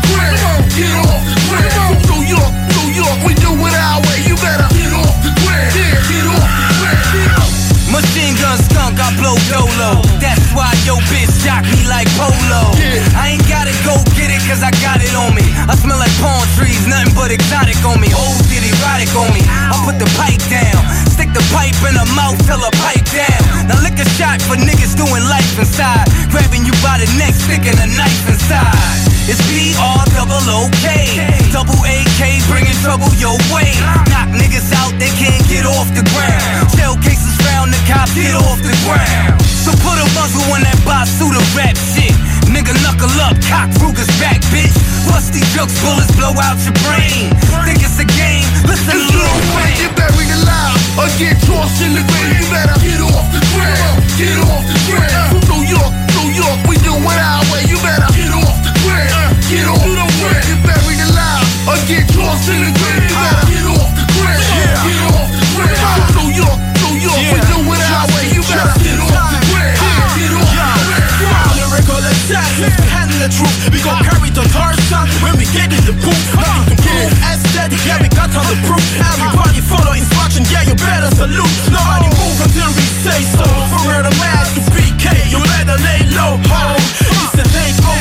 [0.76, 2.04] Get off the ground.
[2.12, 4.28] New York, New York, we do it our way.
[4.28, 5.72] You better get off the ground.
[5.72, 7.48] Get off the ground.
[7.96, 10.04] Machine gun skunk, I blow dolo.
[10.20, 12.76] That's why yo bitch jock me like polo.
[13.16, 15.48] I ain't gotta go get it cause I got it on me.
[15.64, 18.12] I smell like palm trees, nothing but exotic on me.
[18.12, 19.48] Old shit erotic on me.
[19.48, 20.76] I put the pipe down.
[21.08, 23.72] Stick the pipe in her mouth till her pipe down.
[23.72, 26.04] Now lick a shot for niggas doing life inside.
[26.36, 29.05] Grabbing you by the neck, sticking a knife inside.
[29.26, 31.18] It's B-R double O-K
[31.50, 33.74] Double A-K bringing trouble your way
[34.14, 38.38] Knock niggas out, they can't get off the ground Shell cases found, the cops get
[38.38, 42.14] off the ground So put a muzzle on that Basuda rap shit
[42.54, 44.78] Nigga knuckle up, cock Ruger's back, bitch
[45.10, 47.30] Rusty jokes, bullets blow out your brain.
[47.66, 48.46] Think it's a game?
[48.66, 49.78] Listen, It's Lil Wayne.
[49.78, 52.42] get buried alive or get tossed in the grave.
[52.42, 55.30] You better get off the ground, get off the ground.
[55.30, 57.64] From New York, New York, we do it our way.
[57.70, 60.46] You better get off the ground, get off the ground.
[60.46, 62.70] Get buried alive or get tossed in the.
[62.70, 63.18] You
[63.50, 64.38] get off the ground,
[64.86, 65.44] get off the.
[65.56, 68.26] From New York, New York, we do it our way.
[68.36, 69.80] You better get off the ground,
[70.20, 71.56] get off the ground.
[71.56, 73.56] Lyrical assassins, handle the truth.
[73.72, 76.26] We gon' carry the torch son when we get in the booth.
[76.36, 77.12] Nothing to prove.
[77.24, 78.84] Aesthetic, yeah, we got all the proof.
[79.00, 81.56] Everybody follow instruction, yeah, you better salute.
[81.72, 83.48] Nobody move until we say so.
[83.72, 87.05] For real, the mask to PK, you better lay low, ho.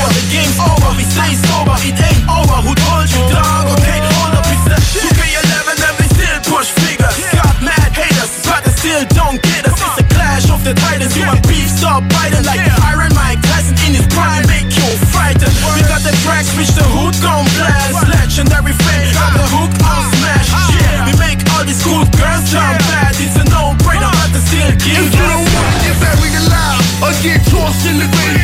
[0.04, 0.90] Takeover, the game's over.
[0.96, 2.56] We stay sober, it ain't over.
[2.60, 3.72] Who told you, dog?
[3.78, 7.16] Okay, hold up, it's a 2K11 and we still push figures.
[7.32, 9.80] Got mad haters, but they still don't get us.
[9.80, 11.16] It's a clash of the titans.
[11.16, 15.54] You and beef stop biting like Iron Mike Tyson in his prime, make you frightened.
[15.72, 17.96] We got the tracks, which the hood gon' blast.
[18.04, 20.48] Legendary fame, got the hook on smash.
[20.76, 23.16] Yeah, we make all these cool girls jump bad.
[23.16, 26.82] It's a no-brainer, but they still give If you don't want to get buried alive
[27.00, 28.43] or get tossed in the grave,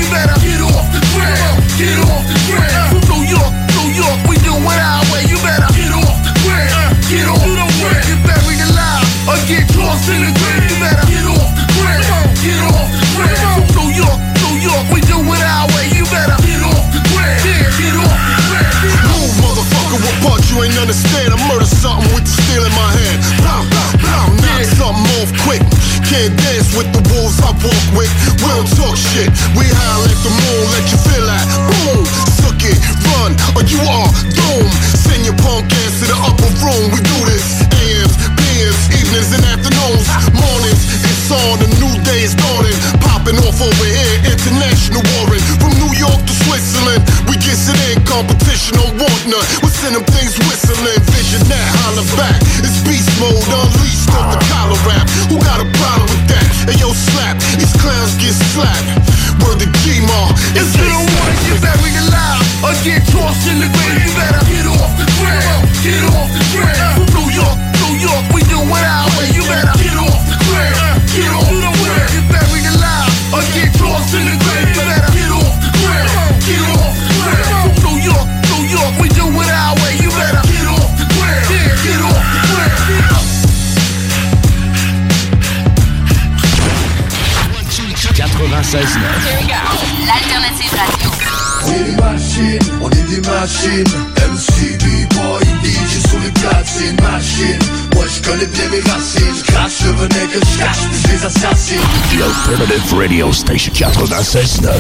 [104.30, 104.70] 96.9.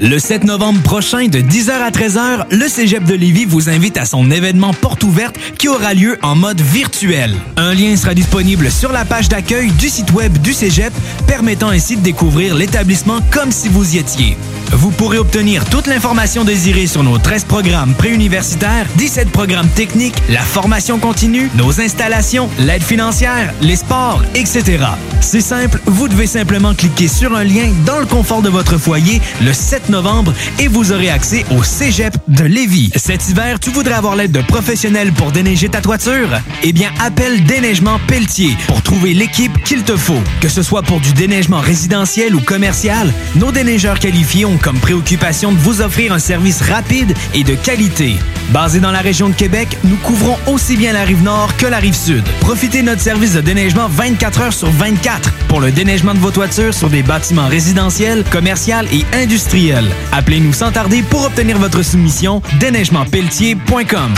[0.00, 4.06] Le 7 novembre prochain, de 10h à 13h, le Cégep de Lévis vous invite à
[4.06, 7.34] son événement porte ouverte qui aura lieu en mode virtuel.
[7.58, 10.92] Un lien sera disponible sur la page d'accueil du site web du Cégep,
[11.26, 14.38] permettant ainsi de découvrir l'établissement comme si vous y étiez.
[14.72, 20.40] Vous pourrez obtenir toute l'information désirée sur nos 13 programmes préuniversitaires, 17 programmes techniques, la
[20.40, 24.84] formation continue, nos installations, l'aide financière, les sports, etc.
[25.20, 29.20] C'est simple, vous devez simplement cliquer sur un lien dans le confort de votre foyer
[29.42, 32.90] le 7 novembre et vous aurez accès au Cégep de Lévis.
[32.96, 36.28] Cet hiver, tu voudrais avoir l'aide de professionnels pour déneiger ta toiture?
[36.62, 40.20] Eh bien, appelle Déneigement Pelletier pour trouver l'équipe qu'il te faut.
[40.40, 45.52] Que ce soit pour du déneigement résidentiel ou commercial, nos déneigeurs qualifiés ont comme préoccupation
[45.52, 48.16] de vous offrir un service rapide et de qualité.
[48.50, 51.78] Basé dans la région de Québec, nous couvrons aussi bien la rive nord que la
[51.78, 52.24] rive sud.
[52.40, 56.30] Profitez de notre service de déneigement 24 heures sur 24 pour le déneigement de vos
[56.30, 59.88] toitures sur des bâtiments résidentiels, commerciaux et industriels.
[60.12, 64.14] Appelez-nous sans tarder pour obtenir votre soumission déneigementpelletier.com.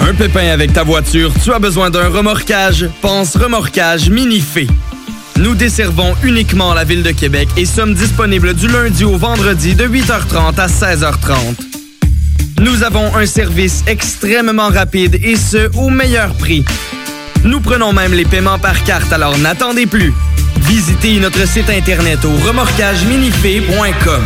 [0.00, 2.88] Un pépin avec ta voiture, tu as besoin d'un remorquage?
[3.00, 4.66] Pense remorquage Minifé.
[5.38, 9.86] Nous desservons uniquement la ville de Québec et sommes disponibles du lundi au vendredi de
[9.86, 11.56] 8h30 à 16h30.
[12.60, 16.64] Nous avons un service extrêmement rapide et ce, au meilleur prix.
[17.42, 20.14] Nous prenons même les paiements par carte, alors n'attendez plus.
[20.60, 24.22] Visitez notre site internet au remorquageminifé.com.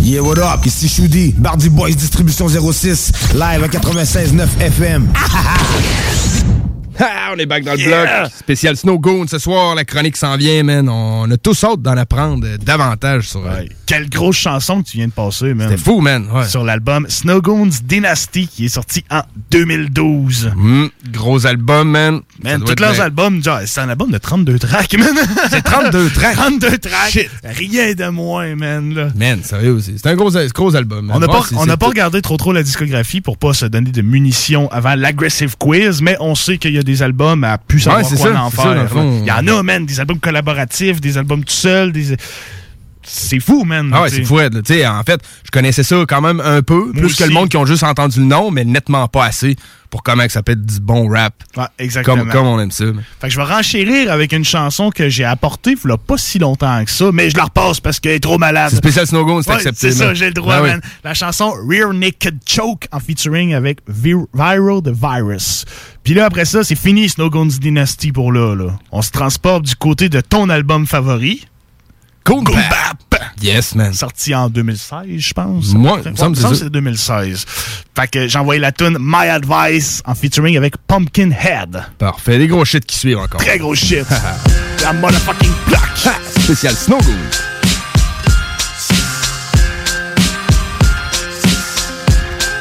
[0.00, 0.64] Yeah, what up?
[0.64, 5.08] Ici Choudi, Bardi Boys Distribution 06, live à 96.9 FM.
[6.98, 8.22] Ah, on est back dans le Yeah!
[8.22, 8.32] bloc.
[8.32, 10.88] Spécial Snow Goon ce soir, la chronique s'en vient, man.
[10.88, 13.46] On a tous hâte d'en apprendre davantage sur.
[13.46, 15.68] euh, Quelle grosse chanson que tu viens de passer, man.
[15.68, 16.26] C'était fou, man.
[16.32, 16.46] Ouais.
[16.48, 20.52] Sur l'album Snowgoons Dynasty, qui est sorti en 2012.
[20.56, 22.20] Mm, gros album, man.
[22.42, 25.14] Man, tous leurs albums, genre, c'est un album de 32 tracks, man.
[25.50, 26.36] C'est 32 tracks?
[26.36, 27.28] 32 tracks.
[27.44, 29.08] Rien de moins, man, là.
[29.14, 29.94] Man, sérieux aussi.
[29.96, 31.06] C'est un gros, gros album.
[31.06, 31.16] man.
[31.16, 31.28] On n'a
[31.76, 35.56] pas, on regardé trop trop la discographie pour pas se donner de munitions avant l'aggressive
[35.58, 38.42] quiz, mais on sait qu'il y a des albums à plus savoir Ouais, quoi ça,
[38.42, 38.88] en faire.
[38.94, 42.16] Il y en a, man, des albums collaboratifs, des albums tout seuls, des...
[43.02, 43.90] C'est fou, man.
[43.94, 44.40] Ah ouais, c'est fou.
[44.40, 47.66] en fait, je connaissais ça quand même un peu, plus que le monde qui ont
[47.66, 49.56] juste entendu le nom, mais nettement pas assez
[49.90, 51.34] pour comment que ça peut être du bon rap.
[51.56, 52.16] Ouais, exactement.
[52.18, 52.84] Comme, comme on aime ça.
[53.20, 56.38] Fait que je vais renchérir avec une chanson que j'ai apportée il a pas si
[56.38, 58.70] longtemps que ça, mais je la repasse parce qu'elle est trop malade.
[58.70, 59.90] C'est spécial Snowgoon, c'est Ouais, accepté.
[59.90, 60.68] C'est ça, j'ai le droit, Ben oui.
[60.70, 60.80] man.
[61.04, 65.64] La chanson Rear Naked Choke en featuring avec Vir- Viral the Virus.
[66.02, 68.78] Puis là, après ça, c'est fini Snowgoons Dynasty pour là, là.
[68.92, 71.46] On se transporte du côté de ton album favori.
[72.24, 73.05] Cool Boom Bap.
[73.42, 73.92] Yes, man.
[73.92, 75.72] Sorti en 2016, je pense.
[75.74, 77.44] Moi, Ouais, il me semble que il me semble c'est que c'est 2016.
[77.94, 81.82] Fait que j'ai envoyé la tune My Advice en featuring avec Pumpkinhead.
[81.98, 82.38] Parfait.
[82.38, 83.40] Des gros shit qui suivent encore.
[83.40, 84.06] Très gros shit.
[84.82, 85.82] La motherfucking block.
[86.42, 87.16] Spécial Snowgoon.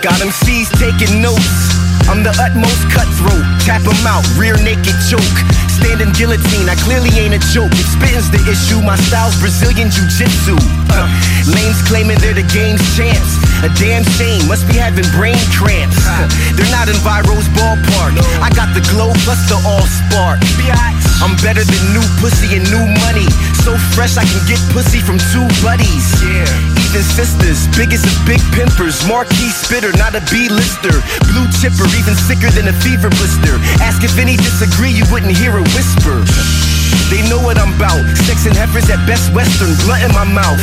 [0.02, 1.74] Got them C's taking notes.
[2.08, 3.42] I'm the utmost cutthroat.
[3.66, 5.38] Tap 'em out, rear naked choke.
[5.76, 7.72] Standing guillotine, I clearly ain't a joke.
[7.76, 10.56] If spitting's the issue, my style's Brazilian Jiu Jitsu.
[10.88, 11.08] Uh,
[11.52, 13.36] lames claiming they're the game's champs.
[13.60, 16.00] A damn shame, must be having brain cramps.
[16.08, 18.16] Uh, they're not in Viro's ballpark.
[18.40, 20.40] I got the glow plus the all spark.
[21.24, 23.28] I'm better than new pussy and new money.
[23.66, 26.06] So fresh, I can get pussy from two buddies.
[26.22, 26.46] Yeah.
[26.86, 29.02] Even sisters, biggest of big pimpers.
[29.10, 30.94] Marquee spitter, not a B-lister.
[31.34, 33.58] Blue chipper, even sicker than a fever blister.
[33.82, 36.22] Ask if any disagree, you wouldn't hear a whisper.
[37.10, 38.02] They know what I'm about.
[38.26, 40.58] Sex and heifers at best western, blunt in my mouth.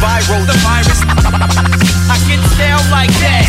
[0.00, 1.00] Viral, the virus.
[2.10, 3.44] I get down like that.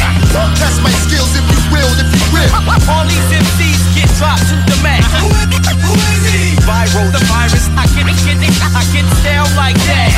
[0.59, 2.51] Test my skills if you will, if you will.
[2.91, 5.07] All these MCs get dropped to the max.
[6.67, 7.67] Viral, the virus.
[7.79, 8.37] I get, get,
[8.75, 10.11] I get down like that.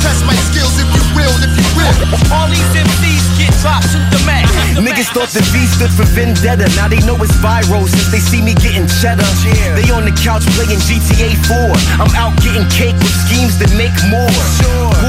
[0.00, 1.94] Test my skills if you will, if you will.
[2.30, 4.50] All these MCs get dropped to the max.
[4.78, 6.66] Niggas thought the V stood for vendetta.
[6.74, 9.26] Now they know it's viral since they see me getting cheddar.
[9.74, 11.74] They on the couch playing GTA 4.
[11.98, 14.30] I'm out getting cake with schemes that make more.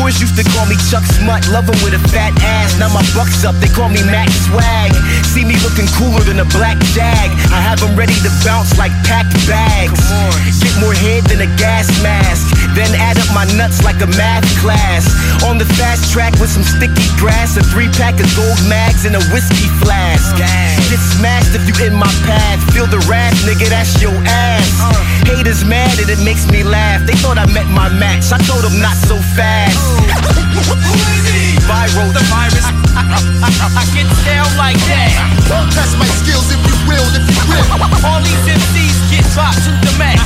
[0.02, 2.74] Boys used to call me Chuck Smut, love 'em with a fat ass.
[2.82, 4.92] Now my buck's up, they call me Max Swag.
[5.32, 7.30] See me looking cooler than a black jag.
[7.54, 10.02] I have 'em ready to bounce like packed bags.
[10.60, 12.50] Get more head than a gas mask.
[12.74, 15.06] Then add up my nuts like a math class.
[15.46, 19.16] On the fast track with some sticky grass, a three pack of gold mags, and
[19.16, 20.36] a whiskey flask.
[20.38, 22.60] Get smashed if you in my path.
[22.74, 24.68] Feel the wrath, nigga, that's your ass.
[24.80, 24.92] Uh.
[25.28, 27.06] Haters mad and it makes me laugh.
[27.06, 28.32] They thought I met my match.
[28.32, 29.78] I told them not so fast.
[29.80, 30.44] Oh.
[31.68, 32.68] Viral, the virus.
[32.96, 35.12] I, get down like that.
[35.48, 37.68] Don't test my skills if you will, if you will.
[38.08, 40.22] All these MCs dropped to the max.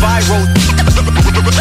[0.00, 0.42] Viral,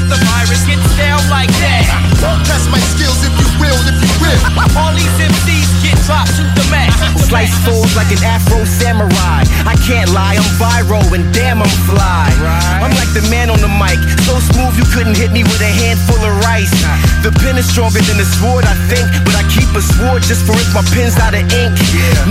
[0.07, 1.83] the virus gets down like that.
[2.23, 4.39] Don't test my skills if you will, if you will.
[4.79, 6.95] All these MCs get dropped to the max.
[7.27, 9.43] Slice folds like an Afro samurai.
[9.67, 12.31] I can't lie, I'm viral and damn I'm fly.
[12.79, 15.71] I'm like the man on the mic, so smooth you couldn't hit me with a
[15.83, 16.71] handful of rice.
[17.19, 20.47] The pen is stronger than the sword, I think, but I keep a sword just
[20.47, 21.75] for if my pen's out of ink.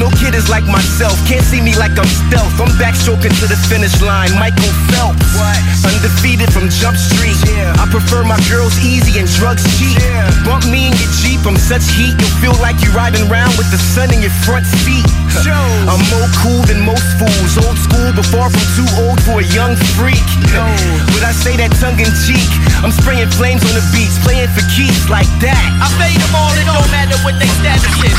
[0.01, 2.57] No kid is like myself, can't see me like I'm stealth.
[2.57, 5.35] I'm backstroking to the finish line, Michael Phelps.
[5.83, 7.35] Undefeated from Jump Street.
[7.51, 7.75] Yeah.
[7.83, 9.99] I prefer my girls easy and drugs cheap.
[10.47, 13.67] Bump me in your Jeep, I'm such heat, you'll feel like you're riding around with
[13.75, 15.05] the sun in your front feet.
[15.91, 19.47] I'm more cool than most fools, old school, but far from too old for a
[19.51, 20.23] young freak.
[20.55, 20.65] No.
[21.11, 22.47] But I say that tongue in cheek.
[22.87, 25.59] I'm spraying flames on the beats, playing for keeps like that.
[25.83, 28.17] I fade them all, it don't matter what they status is.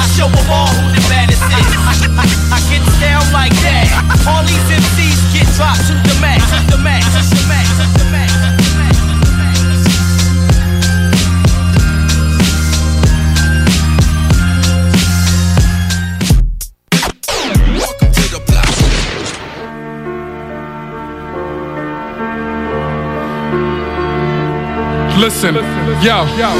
[0.00, 1.68] I show them all who the baddest is.
[1.86, 2.24] I,
[2.56, 3.86] I get down like that.
[4.28, 8.30] All these MCs get dropped to the max, the max, the max, the max.
[25.20, 25.54] Listen,
[26.02, 26.50] yo, yo,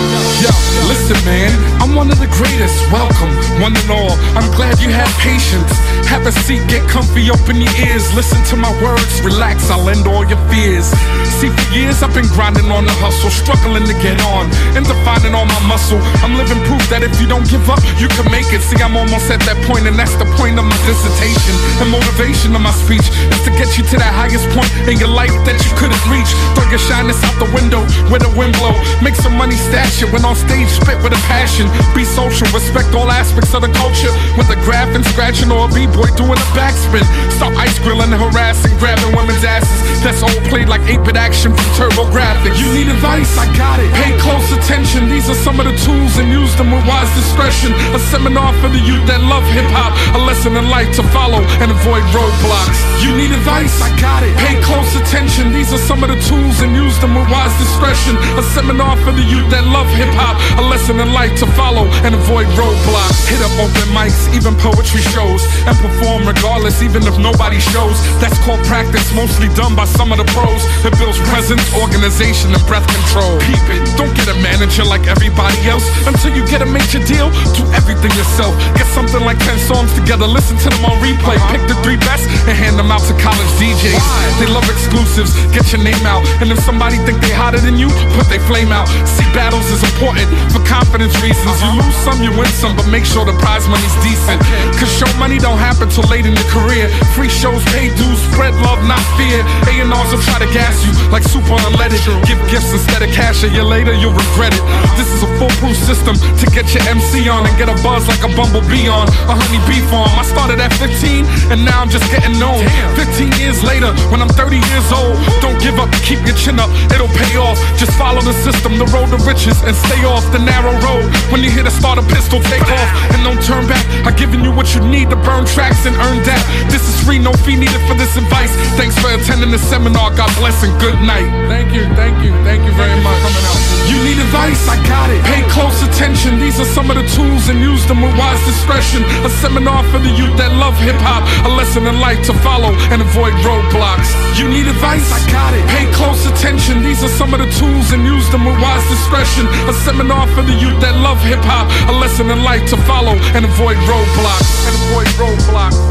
[0.45, 0.53] yo,
[0.87, 1.51] listen, man.
[1.81, 2.77] I'm one of the greatest.
[2.93, 4.13] Welcome, one and all.
[4.37, 5.90] I'm glad you had patience.
[6.11, 8.03] Have a seat, get comfy, open your ears.
[8.19, 10.91] Listen to my words, relax, I'll end all your fears.
[11.39, 15.39] See, for years I've been grinding on the hustle, struggling to get on, and defining
[15.39, 16.03] all my muscle.
[16.21, 18.61] I'm living proof that if you don't give up, you can make it.
[18.61, 21.55] See, I'm almost at that point, and that's the point of my dissertation.
[21.79, 25.15] The motivation of my speech is to get you to that highest point in your
[25.15, 26.29] life that you couldn't reach.
[26.59, 28.75] Throw your shyness out the window where the wind blow.
[28.99, 30.11] Make some money, stash it.
[30.11, 31.71] When on stage, spit with a passion.
[31.95, 34.11] Be social, respect all aspects of the culture.
[34.35, 35.71] With a graphing, scratching, or a
[36.01, 37.05] b-boy doing a backspin.
[37.37, 39.69] Start ice grilling, harassing, grabbing women's asses.
[40.03, 42.57] That's all played like 8-bit action from TurboGrafx.
[42.57, 43.93] You need advice, I got it.
[43.93, 45.09] Pay close attention.
[45.09, 47.73] These are some of the tools and use them with wise discretion.
[47.93, 49.93] A seminar for the youth that love hip hop.
[50.17, 52.81] A lesson in life to follow and avoid roadblocks.
[53.05, 54.33] You need advice, I got it.
[54.41, 55.53] Pay close attention.
[55.53, 58.17] These are some of the tools and use them with wise discretion.
[58.41, 60.37] A seminar for the youth that love hip hop.
[60.57, 63.29] A lesson in life to follow and avoid roadblocks.
[63.29, 67.99] Hit up open mics, even poetry shows, and perform regardless, even if nobody shows.
[68.23, 70.63] That's called practice, mostly done by some of the pros.
[70.87, 73.39] It builds presence, organization, and breath control.
[73.51, 73.83] Keep it.
[73.99, 77.29] Don't get a manager like everybody else until you get a major deal.
[77.59, 78.55] Do everything yourself.
[78.79, 81.37] Get something like 10 songs together, listen to them on replay.
[81.37, 81.53] Uh-huh.
[81.57, 83.99] Pick the three best and hand them out to college DJs.
[84.39, 86.23] They love exclusives, get your name out.
[86.41, 88.89] And if somebody think they hotter than you, put their flame out.
[89.05, 91.57] See, battles is important for confidence reasons.
[91.61, 91.83] You uh-huh.
[91.83, 94.39] lose some, you win some, but make sure the prize money's decent.
[94.79, 96.89] Cause show money don't happen till late in your career.
[97.17, 99.41] Free shows, pay dues, spread love, not fear.
[99.71, 102.03] A&Rs will try to gas you like soup on unleaded.
[102.27, 104.63] Give gifts instead of cash, a year later you'll regret it.
[104.97, 108.23] This is a foolproof system to get your MC on and get a buzz like
[108.27, 110.11] a bumblebee on a honeybee farm.
[110.19, 112.61] I started at 15 and now I'm just getting known.
[112.97, 116.71] 15 years later, when I'm 30 years old, don't give up, keep your chin up,
[116.93, 117.59] it'll pay off.
[117.79, 121.07] Just follow the system, the road to riches, and stay off the narrow road.
[121.31, 123.85] When you hit a start a pistol, take off and don't turn back.
[124.07, 126.43] I've given you what you need to burn tracks and earn that.
[126.71, 128.51] This is free, no fee needed for this advice.
[128.75, 130.11] Thanks for attending the seminar.
[130.17, 131.27] God bless and good night.
[131.47, 133.19] Thank you, thank you, thank you very much.
[133.23, 133.59] Coming out.
[133.87, 135.23] You need advice, I got it.
[135.27, 136.39] Pay close attention.
[136.39, 139.03] These are some of the tools and use them with wise discretion.
[139.27, 141.23] A seminar for the youth that love hip hop.
[141.47, 144.11] A lesson in life to follow and avoid roadblocks.
[144.39, 145.65] You need advice, I got it.
[145.71, 146.83] Pay close attention.
[146.83, 149.47] These are some of the tools and use them with wise discretion.
[149.71, 151.67] A seminar for the youth that love hip hop.
[151.91, 154.51] A lesson in life to follow and avoid roadblocks.
[154.71, 155.50] And avoid roadblocks.
[155.51, 155.91] Yeah.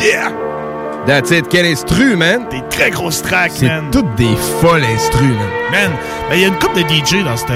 [0.00, 0.39] Yeah.
[1.10, 1.46] That's it.
[1.50, 2.42] Quel instru, man?
[2.52, 3.86] Des très grosses tracks, C'est man.
[3.90, 5.48] toutes des folles instru, man.
[5.72, 5.90] Man,
[6.28, 7.46] ben, il y a une couple de DJ dans ce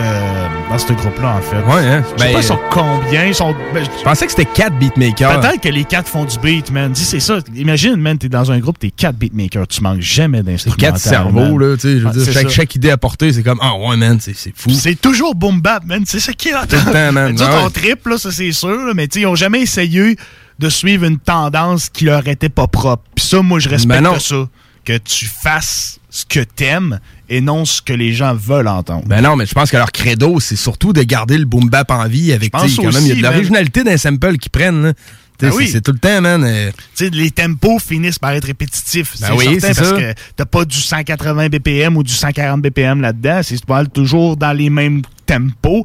[0.89, 1.57] dans groupe-là, en fait.
[1.73, 2.03] Ouais, hein?
[2.03, 3.25] Je sais Ben, pas ils sont combien.
[3.27, 5.39] Ils sont, ben, Je pensais que c'était quatre beatmakers.
[5.41, 6.91] Peut-être que les quatre font du beat, man.
[6.91, 7.39] Dis, c'est ça.
[7.55, 9.69] Imagine, man, t'es dans un groupe, t'es quatre beatmakers.
[9.69, 10.91] Tu manques jamais d'instrumental.
[10.91, 11.93] Quatre cerveaux, là, tu sais.
[11.93, 14.35] Je veux Ah, dire, c'est chaque, chaque idée apportée, c'est comme, ah ouais, man, c'est
[14.37, 14.71] c'est fou.
[14.71, 16.03] C'est toujours boom bap, man.
[16.07, 16.53] C'est ça qui est.
[16.69, 17.33] Tout le temps, man.
[17.33, 17.63] Nous autres, Ouais.
[17.67, 20.17] on triple, là, ça c'est sûr, mais tu sais, ils ont jamais essayé
[20.59, 23.03] de suivre une tendance qui leur était pas propre.
[23.15, 24.19] Puis ça, moi, je respecte Ben non.
[24.19, 24.49] ça.
[24.85, 27.01] Que tu fasses ce que t'aimes
[27.31, 29.05] et non ce que les gens veulent entendre.
[29.07, 31.91] Ben non, mais je pense que leur credo, c'est surtout de garder le boom bap
[31.91, 34.93] en vie avec, quand même, il y a aussi, de l'originalité d'un sample qu'ils prennent,
[35.41, 35.69] Ben c'est- oui.
[35.73, 36.45] C'est tout le temps, man.
[36.45, 39.15] euh, les tempos finissent par être répétitifs.
[39.21, 39.97] Ben c'est oui, certain, parce ça.
[39.97, 43.41] que t'as pas du 180 BPM ou du 140 BPM là-dedans.
[43.43, 43.59] C'est
[43.93, 45.85] toujours dans les mêmes tempos.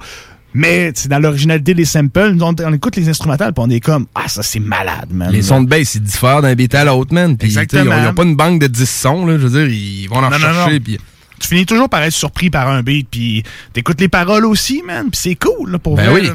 [0.53, 2.31] Mais c'est dans l'originalité des samples.
[2.31, 5.31] Nous, on, on écoute les instrumentales puis on est comme Ah, ça c'est malade, man.
[5.31, 7.37] Les sons de bass, ils diffèrent d'un beat à l'autre, man.
[7.39, 7.95] Sais, Exactement.
[7.97, 9.37] Ils n'ont pas une banque de 10 sons, là.
[9.37, 10.79] Je veux dire, ils vont en non.
[10.83, 10.99] puis-
[11.39, 13.43] Tu finis toujours par être surpris par un beat, puis
[13.73, 16.27] t'écoutes les paroles aussi, man, puis c'est cool, là, pour Ben vrai, oui.
[16.27, 16.33] là.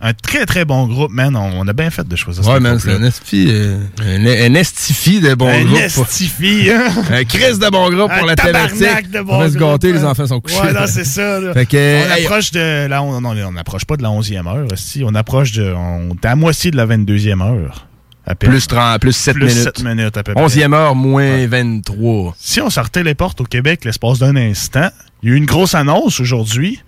[0.00, 1.34] Un très, très bon groupe, man.
[1.36, 4.26] On, on a bien fait de choisir Ouais, ce man, c'est un estifi, euh, un,
[4.50, 5.78] un estifi de bon Un groupe.
[5.80, 6.92] estifi, hein?
[7.10, 9.10] Un Chris de bon groupe Un pour la thématique.
[9.10, 10.10] de bon on va se gâter, les hein.
[10.10, 10.60] enfants sont couchés.
[10.60, 11.40] Ouais, non, c'est ça.
[11.40, 11.54] là.
[11.54, 15.02] Fait que, on hey, approche de on, n'approche pas de la 11e heure, si.
[15.02, 17.86] On approche de, on est à moitié de la 22e heure.
[18.26, 18.34] à.
[18.34, 19.62] Plus 30, plus 7 Plus minutes.
[19.78, 20.44] 7 minutes à peu près.
[20.44, 22.34] 11e heure, moins 23.
[22.38, 24.90] Si on sortait les portes au Québec l'espace d'un instant,
[25.22, 26.80] il y a eu une grosse annonce aujourd'hui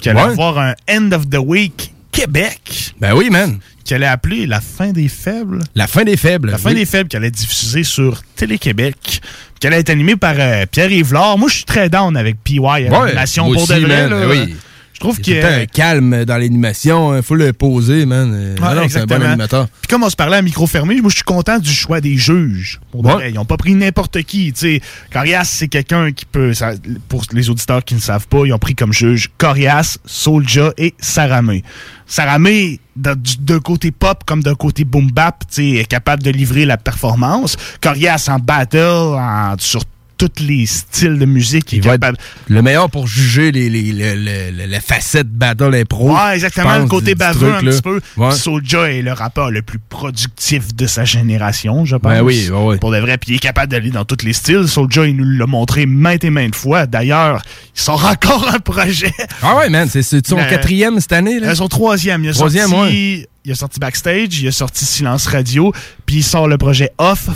[0.00, 0.30] qu'il allait Ouais.
[0.30, 2.94] avoir un End of the Week Québec.
[2.98, 3.58] Ben oui, man.
[3.84, 5.60] Qui allait appeler La fin des faibles.
[5.74, 6.50] La fin des faibles.
[6.50, 6.76] La fin oui.
[6.76, 9.20] des faibles allait être diffusée sur Télé-Québec.
[9.60, 11.36] Qui allait être animée par euh, Pierre Yvelard.
[11.38, 14.08] Moi, je suis très down avec PY Ouais, l'animation moi pour aussi, de vrai.
[14.08, 14.26] là.
[14.26, 14.56] ben oui.
[14.96, 17.14] Je trouve Il qu'il y a un calme dans l'animation.
[17.14, 18.54] Il faut le poser, man.
[18.58, 19.68] Non, c'est un bon animateur.
[19.82, 22.16] Puis comme on se parlait à micro fermé, moi je suis content du choix des
[22.16, 22.80] juges.
[22.94, 23.30] Vrai.
[23.30, 24.54] Ils ont pas pris n'importe qui.
[24.54, 24.80] tu sais.
[25.12, 26.54] Corias, c'est quelqu'un qui peut.
[26.54, 26.72] ça-
[27.10, 30.94] pour les auditeurs qui ne savent pas, ils ont pris comme juge Corias, Soulja et
[30.98, 31.62] Saramé.
[32.06, 36.64] Saramé, d'un du- d'un côté pop comme d'un côté boom bap, est capable de livrer
[36.64, 37.56] la performance.
[37.82, 38.78] Corias en battle,
[39.18, 39.82] en- sur
[40.18, 42.16] tous les styles de musique, il est capable.
[42.48, 46.14] Le meilleur pour juger les, les, les, les- les- facettes battle impro.
[46.14, 46.70] Ouais, exactement.
[46.70, 47.70] pense, le côté baveux un là.
[47.72, 48.00] petit peu.
[48.16, 48.30] Ouais.
[48.32, 52.12] Soulja est le rappeur le plus productif de sa génération, je pense.
[52.12, 52.78] Ben oui, ouais, ouais.
[52.78, 53.18] Pour de vrai.
[53.18, 54.68] Puis il est capable d'aller dans tous les styles.
[54.68, 56.86] Soulja, il nous l'a montré maintes et maintes fois.
[56.86, 57.42] D'ailleurs,
[57.74, 59.12] il sort encore un projet.
[59.42, 59.88] Ah ouais, man.
[59.90, 61.48] C'est son quatrième cette année, là?
[61.48, 62.24] Euh, Son troisième.
[62.24, 63.28] Il a Troisième, sorti, ouais.
[63.44, 65.72] il a sorti Backstage, il a sorti Silence Radio,
[66.04, 67.28] puis il sort le projet Off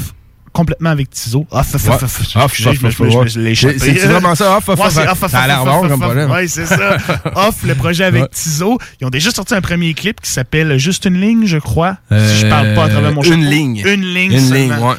[0.52, 1.46] complètement avec Tizo.
[1.50, 2.02] Off, off, off,
[2.36, 2.58] off.
[2.58, 6.24] C'est- vraiment ça, off, off, off, Ça a l'air bon comme projet.
[6.24, 6.96] Ouais, c'est ça.
[7.34, 8.30] Off, le projet avec.
[8.30, 8.78] Tizo.
[9.00, 11.96] Ils ont déjà sorti un premier clip qui s'appelle Juste une ligne, je crois.
[12.10, 13.82] si je parle pas à travers mon Euh, une ligne.
[13.86, 14.32] Une ligne.
[14.32, 14.96] Une ligne, ouais.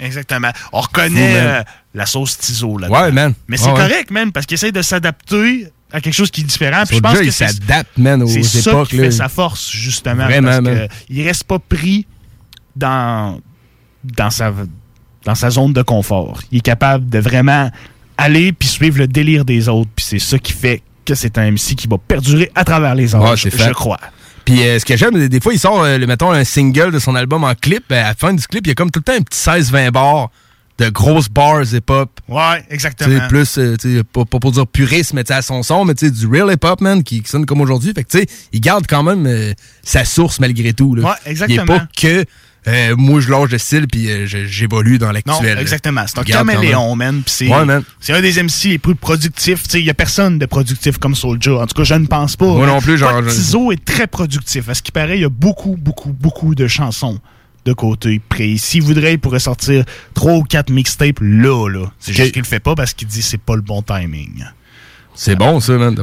[0.00, 0.50] Exactement.
[0.72, 1.62] On reconnaît euh,
[1.94, 2.88] la sauce Tizo là.
[2.88, 3.34] Ouais, man.
[3.48, 6.44] Mais c'est Ouais, correct, man, parce qu'il essaie de s'adapter à quelque chose qui est
[6.44, 6.84] différent.
[6.86, 9.04] Puis je pense que il c'est s'adapte, man, aux c'est ça époques, qui là.
[9.04, 10.24] fait sa force, justement.
[10.24, 12.06] Vraiment, parce que il reste pas pris
[12.76, 13.40] dans,
[14.04, 14.52] dans, sa,
[15.24, 16.40] dans sa zone de confort.
[16.50, 17.70] Il est capable de vraiment
[18.16, 19.90] aller puis suivre le délire des autres.
[19.94, 23.14] Puis c'est ça qui fait que c'est un MC qui va perdurer à travers les
[23.14, 23.68] âges, fait.
[23.68, 24.00] je crois.
[24.44, 26.98] Puis euh, ce que j'aime, des fois, il sort, euh, le- mettons, un single de
[26.98, 27.84] son album en clip.
[27.88, 29.38] ben, à la fin du clip, il y a comme tout le temps un petit
[29.38, 30.30] 16-20 bars
[30.78, 32.08] de grosses bars hip-hop.
[32.26, 33.20] Ouais, exactement.
[33.20, 36.10] sais, plus, euh, pas, pas pour dire puriste, mais à son son, mais tu sais,
[36.10, 37.92] du real hip-hop, man, qui, qui sonne comme aujourd'hui.
[37.94, 39.52] Fait que, tu sais, il garde quand même euh,
[39.82, 40.94] sa source malgré tout.
[40.94, 41.04] Là.
[41.10, 41.64] Ouais, exactement.
[41.68, 42.24] Il est pas que
[42.68, 45.54] euh, moi, je lâche de style puis euh, j'évolue dans Non, l'actuel.
[45.54, 45.60] là.
[45.60, 46.02] exactement.
[46.06, 47.22] C'est un caméléon, man.
[47.26, 47.56] C'est Ouais,
[48.14, 49.62] un des MC les plus productifs.
[49.74, 51.54] Il n'y a personne de productif comme Soulja.
[51.54, 52.46] En tout cas, je ne pense pas.
[52.46, 54.68] Moi non plus, genre, Tizo est très productif.
[54.68, 57.18] À ce qui paraît, il y a beaucoup, beaucoup, beaucoup de chansons
[57.64, 58.56] de côté près.
[58.56, 59.84] S'il voudrait, il pourrait sortir
[60.14, 61.86] trois ou quatre mixtapes là, là.
[61.98, 64.44] C'est juste qu'il le fait pas parce qu'il dit que c'est pas le bon timing.
[65.14, 65.96] C'est bon, ça, man.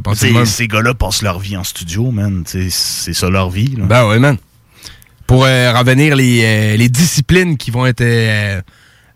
[0.46, 2.44] Ces gars-là passent leur vie en studio, man.
[2.46, 2.70] C'est
[3.14, 3.76] ça leur vie.
[3.78, 3.86] là.
[3.86, 4.38] Ben ouais, man.
[5.28, 8.62] Pour euh, revenir les, euh, les disciplines qui vont être euh,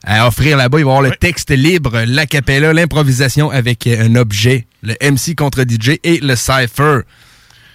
[0.04, 4.68] à offrir là-bas, il va y avoir le texte libre, l'acapella, l'improvisation avec un objet,
[4.84, 7.02] le MC contre DJ et le cypher.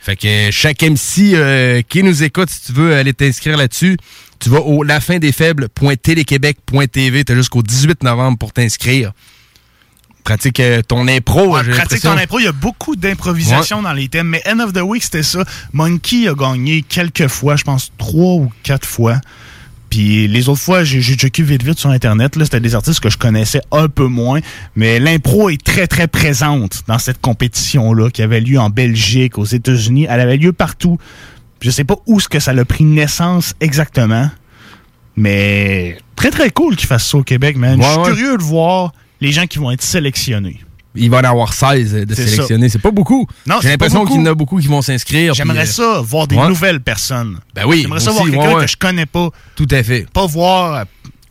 [0.06, 3.96] Fait que chaque MC euh, qui nous écoute, si tu veux aller t'inscrire là-dessus,
[4.38, 7.24] tu vas au lafindesfaibles.téléquébec.tv.
[7.24, 9.10] T'as jusqu'au 18 novembre pour t'inscrire.
[10.26, 11.56] Pratique euh, ton impro.
[11.62, 12.10] j'ai Pratique l'impression.
[12.14, 15.02] ton impro, il y a beaucoup d'improvisation dans les thèmes, mais End of the Week,
[15.02, 15.44] c'était ça.
[15.72, 19.20] Monkey a gagné quelques fois, je pense trois ou quatre fois.
[19.88, 22.98] Puis les autres fois, j'ai j'ai checké vite vite sur Internet, là, c'était des artistes
[22.98, 24.40] que je connaissais un peu moins,
[24.74, 29.44] mais l'impro est très très présente dans cette compétition-là qui avait lieu en Belgique, aux
[29.44, 30.08] États-Unis.
[30.10, 30.98] Elle avait lieu partout.
[31.60, 34.28] Je sais pas où ce que ça a pris naissance exactement,
[35.16, 37.80] mais très très cool qu'ils fassent ça au Québec, man.
[37.80, 38.12] Je suis Ouais, ouais.
[38.12, 40.60] curieux de voir les gens qui vont être sélectionnés.
[40.98, 42.68] Il va en avoir 16 de sélectionnés.
[42.70, 43.26] C'est pas beaucoup.
[43.46, 45.34] Non, J'ai l'impression qu'il y en a beaucoup qui vont s'inscrire.
[45.34, 46.48] J'aimerais puis, ça, euh, voir des ouais.
[46.48, 47.38] nouvelles personnes.
[47.54, 47.82] Ben oui.
[47.82, 48.64] J'aimerais ça voir quelqu'un ouais, ouais.
[48.64, 49.28] que je connais pas.
[49.56, 50.06] Tout à fait.
[50.10, 50.74] Pas voir.
[50.74, 50.84] euh,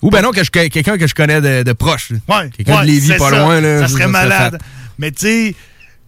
[0.04, 2.12] Ou ben non, que quelqu'un que je connais de, de proche.
[2.30, 3.40] Ouais, Quelqu'un de Lévis, pas ça.
[3.40, 3.60] loin.
[3.60, 4.60] Là, ça serait malade.
[5.00, 5.56] Mais tu sais,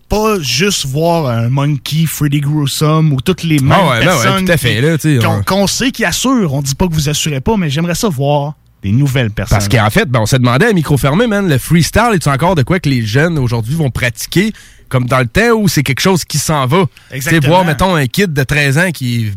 [0.08, 4.06] pas juste voir un Monkey, Freddy Gruesome ou toutes les mêmes Ah ouais, ben ouais,
[4.06, 6.54] personnes tout à fait, qui- là, qu'on sait qui assurent.
[6.54, 8.54] On dit pas que vous assurez pas, mais j'aimerais ça voir
[8.88, 9.58] des nouvelles personnes.
[9.58, 12.56] Parce qu'en fait, ben, on s'est demandé à micro fermé, man, le freestyle est encore
[12.56, 14.54] de quoi que les jeunes aujourd'hui vont pratiquer?
[14.90, 16.84] Comme dans le temps où c'est quelque chose qui s'en va.
[16.84, 17.54] Tu sais, Exactement.
[17.56, 19.34] voir, mettons, un kid de 13 ans qui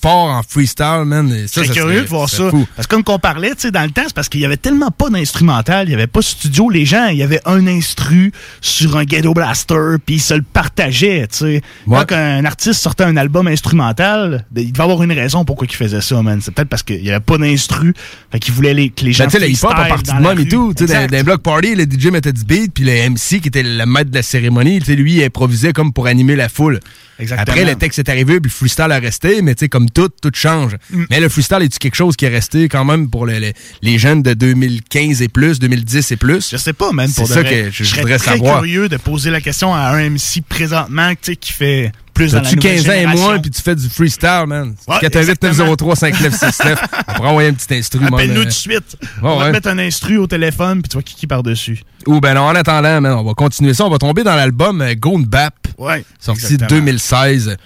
[0.00, 1.46] fort en freestyle, man.
[1.46, 2.50] ça curieux de voir ça.
[2.50, 2.66] fou.
[2.74, 4.56] Parce que comme qu'on parlait, tu sais, dans le temps, c'est parce qu'il y avait
[4.56, 6.70] tellement pas d'instrumental, il y avait pas de studio.
[6.70, 10.42] Les gens, il y avait un instru sur un ghetto blaster, puis ils se le
[10.42, 11.62] partageaient, tu sais.
[11.86, 15.76] Quand un artiste sortait un album instrumental, ben, il devait avoir une raison pourquoi il
[15.76, 16.40] faisait ça, man.
[16.42, 17.94] C'est peut-être parce qu'il y avait pas d'instru,
[18.32, 20.20] fait qu'il voulait les, que les gens Ben, tu sais, le hip-hop a parti de
[20.20, 20.72] même et tout.
[20.74, 21.10] Tu sais, dans, Exact.
[21.10, 23.84] dans les block party, le DJ mettait du beat, puis le MC, qui était le
[23.86, 26.80] maître de la cérémonie, tu sais, lui, il improvisait comme pour animer la foule.
[27.18, 27.52] Exactement.
[27.52, 30.08] Après, le texte est arrivé, puis le freestyle a resté, mais tu sais, comme tout,
[30.22, 30.76] tout change.
[30.90, 31.04] Mm.
[31.10, 33.52] Mais le freestyle est quelque chose qui est resté quand même pour le- le-
[33.82, 36.48] les jeunes de 2015 et plus, 2010 et plus?
[36.50, 37.64] Je sais pas, man, C'est ça vrai.
[37.64, 38.58] que je, voudrais très savoir.
[38.60, 42.38] curieux de poser la question à un MC présentement, tu sais, qui fait plus dans
[42.38, 44.74] la T'as-tu nouvelle 15 ans et moins, puis tu fais du freestyle, man?
[44.88, 46.76] Ouais, 418-903-5969.
[47.08, 48.08] On pourra envoyer un petit instrument.
[48.16, 48.96] Appelle-nous tout de suite.
[49.22, 51.80] on va te mettre un instru au téléphone, puis tu vas kiki par-dessus.
[52.06, 53.84] Ou ben non, en attendant, man, on va continuer ça.
[53.84, 56.80] On va tomber dans l'album euh, Gone Bap, Ouais, sorti exactement.
[56.80, 57.56] 2016.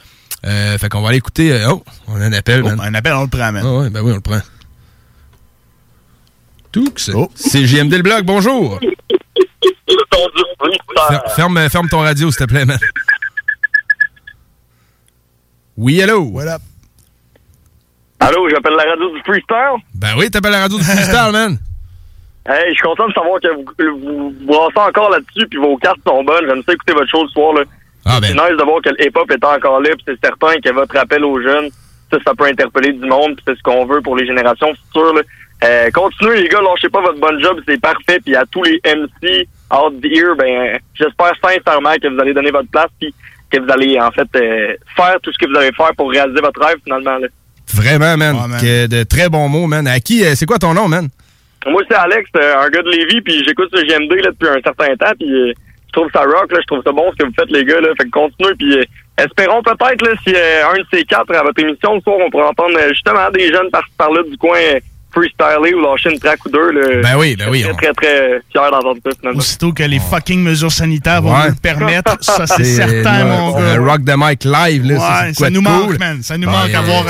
[0.44, 1.52] Euh, fait qu'on va aller écouter.
[1.52, 2.80] euh, oh, on a un appel, Oh, man.
[2.80, 3.62] un appel, on le prend, man.
[3.64, 4.40] Ah ouais, ben oui, on le prend.
[6.72, 6.88] Toux.
[7.14, 7.30] Oh.
[7.34, 8.80] C'est JMD le blog, bonjour.
[11.08, 12.78] Fer- ferme, ferme ton radio, s'il te plaît, man.
[15.76, 16.20] Oui, hello.
[16.22, 16.62] What up?
[18.20, 19.80] Allô, j'appelle la radio du freestyle?
[19.94, 21.58] Ben oui, t'appelles la radio du freestyle, man.
[22.46, 23.64] Hey, je suis content de savoir que vous,
[24.04, 26.44] vous brassez encore là-dessus, puis vos cartes sont bonnes.
[26.46, 27.54] J'aime ça écouter votre show ce soir.
[27.54, 27.62] Là.
[28.04, 28.28] Ah, ben.
[28.28, 30.96] C'est nice de voir que le hip-hop est encore là, puis c'est certain que votre
[30.96, 31.70] appel aux jeunes,
[32.10, 35.14] ça, ça peut interpeller du monde, puis c'est ce qu'on veut pour les générations futures.
[35.14, 35.22] Là.
[35.64, 38.18] Euh, continuez, les gars, lâchez pas votre bon job, c'est parfait.
[38.24, 42.70] Puis à tous les MC out here, ben, j'espère sincèrement que vous allez donner votre
[42.70, 43.14] place, puis
[43.52, 46.40] que vous allez, en fait, euh, faire tout ce que vous allez faire pour réaliser
[46.40, 47.18] votre rêve, finalement.
[47.18, 47.28] Là.
[47.74, 48.58] Vraiment, man.
[48.60, 49.86] Que de très bons mots, man.
[49.86, 51.08] À qui, euh, c'est quoi ton nom, man?
[51.66, 54.60] Moi, c'est Alex, euh, un gars de Lévis, puis j'écoute ce GMD là, depuis un
[54.62, 55.52] certain temps, puis euh,
[55.86, 57.80] je trouve ça rock, là, je trouve ça bon ce que vous faites, les gars.
[57.80, 58.84] Là, fait que continuez, puis euh,
[59.18, 62.30] espérons peut-être, là, si euh, un de ces quatre à votre émission, ce soir, on
[62.30, 64.80] pourra entendre justement des jeunes par par-là du coin euh,
[65.12, 66.70] freestyler ou lâcher une track ou deux.
[66.70, 67.00] Là.
[67.02, 69.38] Ben oui, ben oui, Je serais on- très, très fier d'entendre ça, finalement.
[69.38, 71.44] Aussitôt que les fucking mesures sanitaires vont Ouais.
[71.48, 73.82] nous le permettre, ça c'est certain, euh, mon euh, gars.
[73.92, 74.94] Rock the Mic live, là.
[74.94, 75.98] Ouais, ça, c'est ça quoi nous manque, cool.
[75.98, 76.22] man.
[76.22, 77.04] Ça nous Ouais, manque euh, avoir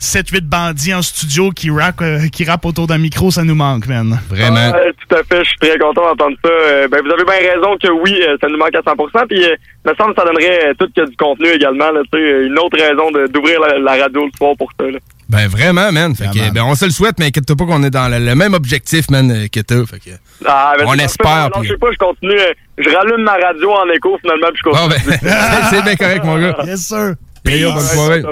[0.00, 4.18] 7-8 bandits en studio qui rappent euh, qui autour d'un micro, ça nous manque, man.
[4.28, 4.72] Vraiment.
[5.08, 6.50] Tout à fait, je suis très content d'entendre ça.
[6.50, 9.44] Euh, ben, vous avez bien raison que oui, euh, ça nous manque à 100%, puis
[9.44, 9.54] euh,
[9.90, 12.76] me semble que ça donnerait tout que du contenu également, là, tu sais, une autre
[12.78, 14.86] raison d'ouvrir la, la radio le soir pour ça.
[14.86, 14.98] Là.
[15.28, 16.14] Ben vraiment, man.
[16.14, 18.34] Fait que, ben, on se le souhaite, mais inquiète-toi pas qu'on est dans le, le
[18.36, 19.84] même objectif, man, euh, que toi.
[19.86, 20.10] Fait que,
[20.44, 21.50] Ah, ben, on espère.
[21.54, 22.38] Non, je sais pas, je continue.
[22.38, 25.18] euh, Je rallume ma radio en écho finalement, puis je Bon, continue.
[25.22, 26.56] ben, c'est bien correct, mon gars.
[26.66, 27.14] Yes, sir.
[27.44, 28.22] Yo, bonne soirée.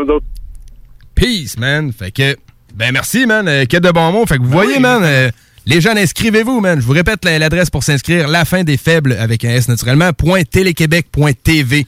[1.14, 1.92] Peace, man.
[1.92, 2.36] Fait que,
[2.74, 3.46] ben merci, man.
[3.48, 4.26] Euh, que de bons mots.
[4.26, 5.30] Fait que vous voyez, man, euh,
[5.66, 6.80] les jeunes, inscrivez-vous, man.
[6.80, 8.28] Je vous répète la- l'adresse pour s'inscrire.
[8.28, 11.86] La fin des faibles, avec un S naturellement, point téléquébec.tv.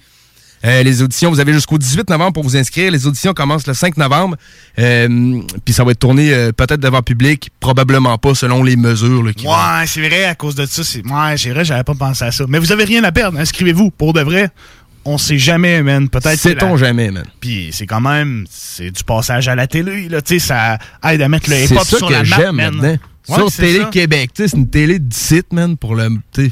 [0.65, 2.91] Euh, les auditions, vous avez jusqu'au 18 novembre pour vous inscrire.
[2.91, 4.37] Les auditions commencent le 5 novembre.
[4.79, 9.23] Euh, Puis ça va être tourné euh, peut-être devant public, probablement pas selon les mesures.
[9.23, 11.07] Là, qui vont- Ouais, c'est vrai, à cause de ça, c'est.
[11.07, 12.45] Ouais, c'est vrai, j'avais pas pensé à ça.
[12.49, 14.49] Mais vous avez rien à perdre, inscrivez-vous, pour de vrai.
[15.05, 16.09] On sait jamais, man.
[16.09, 16.37] Peut-être.
[16.41, 17.25] Sait-on la- jamais, man.
[17.39, 21.23] Puis c'est quand même, c'est du passage à la télé, là, tu sais, ça aide
[21.23, 22.75] à mettre le hip-hop sur la map, man.
[22.75, 22.97] maintenant.
[23.29, 23.85] Ouais, Sur c'est Télé ça.
[23.87, 24.31] Québec.
[24.35, 26.09] Tu sais, c'est une télé d'ici, man, pour le.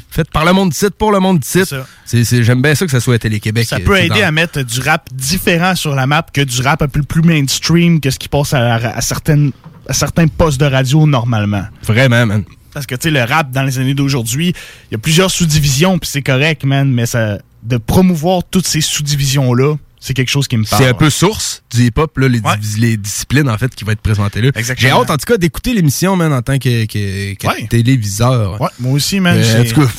[0.09, 1.39] Faite par le monde d'ici, pour le monde.
[1.43, 1.63] C'est-
[2.05, 3.65] c'est- J'aime bien ça que ça soit à Télé Québec.
[3.67, 6.61] Ça euh, peut aider dans- à mettre du rap différent sur la map que du
[6.61, 9.51] rap un peu plus mainstream que ce qui passe à, à certaines,
[9.87, 11.63] à certains postes de radio normalement.
[11.83, 12.43] Vraiment, man.
[12.73, 14.53] Parce que, tu sais, le rap dans les années d'aujourd'hui,
[14.91, 18.81] il y a plusieurs sous-divisions, puis c'est correct, man, mais ça, de promouvoir toutes ces
[18.81, 19.75] sous-divisions-là,
[20.05, 20.83] c'est quelque chose qui me parle.
[20.83, 22.39] C'est un peu source du hip-hop, là, les,
[22.77, 24.51] les disciplines, en fait, qui vont être présentées là.
[24.77, 28.61] J'ai hâte, en tout cas, d'écouter l'émission, man, en tant que, que- que téléviseur.
[28.61, 29.35] Ouais, moi aussi, man.
[29.37, 29.91] Euh, en tout cas,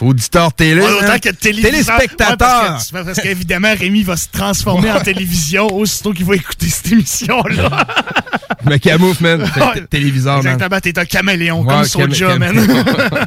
[0.00, 0.80] auditeur télé.
[0.80, 1.70] Ouais, autant que téléviseur.
[1.98, 2.78] Téléspectateur.
[2.92, 6.90] Ouais, parce que- qu'évidemment, Rémi va se transformer en télévision aussitôt qu'il va écouter cette
[6.90, 7.86] émission-là.
[8.64, 9.50] Je me camoufle, man.
[9.74, 10.54] Que téléviseur, man.
[10.54, 12.66] Exactement, t'es un caméléon, Ouais, comme camé- man.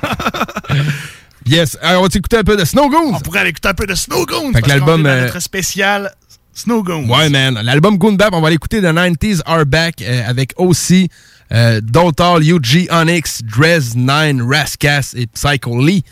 [1.52, 1.78] Yes.
[1.82, 3.14] Alors, on va écouter un peu de Snow Goons.
[3.14, 4.54] On pourrait aller écouter un peu de Snow Goons.
[4.54, 6.14] Fait que l'album, euh, notre spécial
[6.54, 7.10] Snow Goons.
[7.10, 7.60] Ouais, man.
[7.62, 11.10] L'album Goon Bap, on va l'écouter The 90s Are Back euh, avec aussi
[11.52, 16.04] euh, Dotal, UG, Onyx, Drez, Nine, Rascas et Psycho Lee.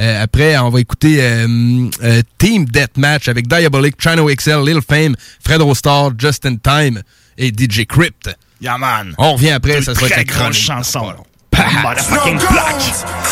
[0.00, 5.14] Euh, après, on va écouter euh, euh, Team Deathmatch avec Diabolic, Chino XL, Lil Fame,
[5.44, 7.02] Fred Rostar, Just in Time
[7.36, 8.30] et DJ Crypt.
[8.60, 9.14] Yeah, man.
[9.18, 10.50] On revient après, Deux ça sera très avec la
[11.52, 11.82] chronique.
[11.82, 12.40] grosses chansons.
[12.40, 13.30] Motherfucking block.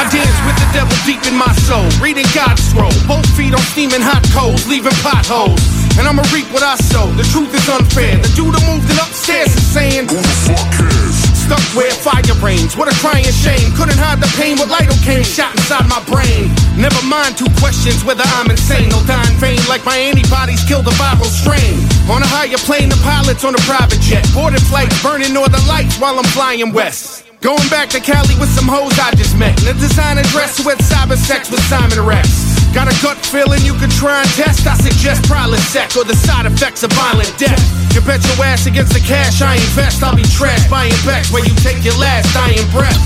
[0.00, 2.94] I dance with the devil deep in my soul, reading God's scroll.
[3.06, 5.60] Both feet on steaming hot coals, leaving potholes.
[5.98, 7.10] And I'ma reap what I sow.
[7.18, 8.16] The truth is unfair.
[8.22, 11.18] The dude who moved it upstairs is saying, Who the fuck cares?
[11.34, 12.78] Stuck where fire reigns.
[12.78, 13.74] What a crying shame.
[13.74, 14.56] Couldn't hide the pain.
[14.56, 16.48] What lidocaine shot inside my brain.
[16.78, 18.88] Never mind two questions whether I'm insane.
[18.88, 21.82] No dying vain like my antibodies killed the viral strain.
[22.06, 24.24] On a higher plane, the pilots on a private jet.
[24.32, 27.29] Boarded flights, burning northern lights while I'm flying west.
[27.40, 29.56] Going back to Cali with some hoes I just met.
[29.64, 32.28] In a designer dress with cyber sex with Simon Rex.
[32.76, 34.68] Got a gut feeling you can try and test.
[34.68, 37.56] I suggest Prilosec or the side effects of violent death.
[37.96, 40.04] You bet your ass against the cash I invest.
[40.04, 43.00] I'll be trash buying backs where you take your last dying breath.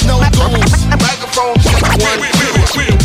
[0.00, 2.24] Snow goons, microphone check one,
[2.72, 2.96] two.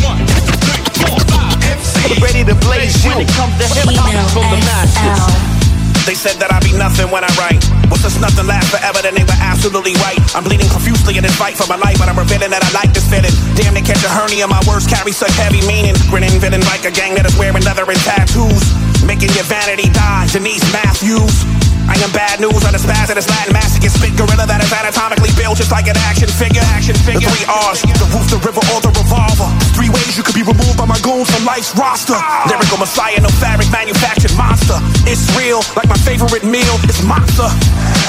[2.23, 5.60] Ready to blaze when it comes to hip hop from the masters.
[6.05, 7.61] They said that I'd be nothing when I write.
[7.93, 9.05] Was this nothing last forever?
[9.05, 10.17] Then they were absolutely right.
[10.33, 12.89] I'm bleeding profusely in this fight for my life, but I'm revealing that I like
[12.89, 13.33] this fitting.
[13.53, 14.49] Damn, they catch a hernia.
[14.49, 15.93] My words carry such heavy meaning.
[16.09, 18.65] Grinning villain like a gang that is wearing leather and tattoos.
[19.05, 20.25] Making your vanity die.
[20.33, 21.45] Denise Matthews.
[21.89, 24.69] I am bad news on the spaz of this Latin masochist spit gorilla that is
[24.69, 26.61] anatomically built just like an action figure.
[26.77, 27.25] Action figure.
[27.25, 29.40] The three R's, the roof, the river, or the revolver.
[29.81, 32.13] Three ways you could be removed by my goons from life's roster.
[32.45, 34.77] Lyrical messiah, no fabric manufactured monster.
[35.09, 37.49] It's real, like my favorite meal is monster.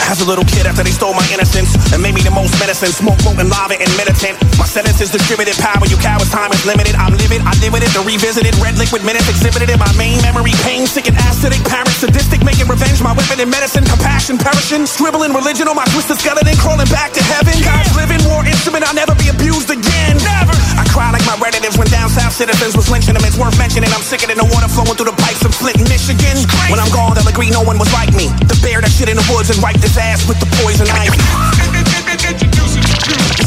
[0.05, 2.93] As a little kid, after they stole my innocence and made me the most medicine,
[2.93, 4.37] smoke, potent lava, and militant.
[4.61, 6.93] My sentence is distributed power, you cowards, time is limited.
[6.93, 10.21] I'm livid, I live with it, the revisited red liquid minutes exhibited in my main
[10.21, 10.53] memory.
[10.69, 13.01] Pain, sick and acidic, parent, sadistic, making revenge.
[13.01, 17.25] My weapon in medicine, compassion, perishing, scribbling religion on my twisted skeleton, crawling back to
[17.33, 17.57] heaven.
[17.65, 20.21] God's living war instrument, I'll never be abused again.
[20.21, 20.62] Never.
[20.93, 23.25] I cry like my relatives when down south citizens was lynching them.
[23.25, 23.89] It's worth mentioning.
[23.97, 26.37] I'm sicker than the water flowing through the pipes of Flint, Michigan.
[26.69, 28.29] When I'm gone, they'll agree no one was like me.
[28.45, 31.17] The bear that shit in the woods and wiped his ass with the poison ivy.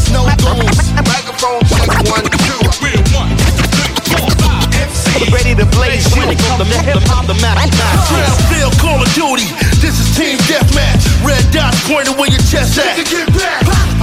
[0.10, 2.66] Snow goons, microphone check one, two.
[5.30, 7.62] Ready to blaze when it comes to hip hop, the map.
[8.50, 9.46] Feel Call of Duty.
[9.86, 11.06] This is Team Deathmatch.
[11.22, 12.98] Red dots pointing where your chest at.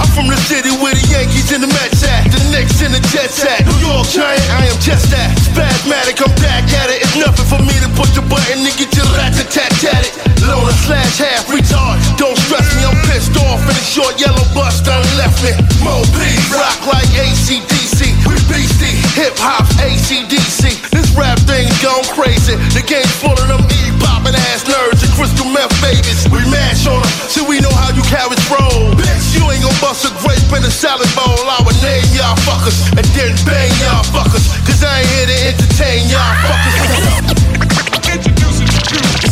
[0.01, 2.25] I'm from the city where the Yankees and the Mets at.
[2.25, 3.61] The Knicks and the Jets at.
[3.61, 5.29] New York Giant, I am just that.
[5.53, 7.05] Spasmatic, I'm back at it.
[7.05, 10.13] It's nothing for me to push the button and get your rat tat at it.
[10.41, 12.01] Loner slash half retard.
[12.17, 13.61] Don't stress me, I'm pissed off.
[13.61, 15.53] And the short yellow bus done left me.
[15.85, 16.19] Mo P,
[16.49, 18.17] rock like ACDC.
[18.25, 20.89] We beastie, hip hop ACDC.
[20.89, 22.57] This rap thing's gone crazy.
[22.73, 26.27] The game's full of them E popping ass nerds and crystal meth babies.
[26.27, 28.91] We mash on them, so we know how you cowards roll.
[28.99, 31.43] Bitch, you ain't gon' bust a grape in a salad bowl.
[31.43, 34.47] I would name y'all fuckers and then bang y'all fuckers.
[34.63, 36.77] Cause I ain't here to entertain y'all fuckers.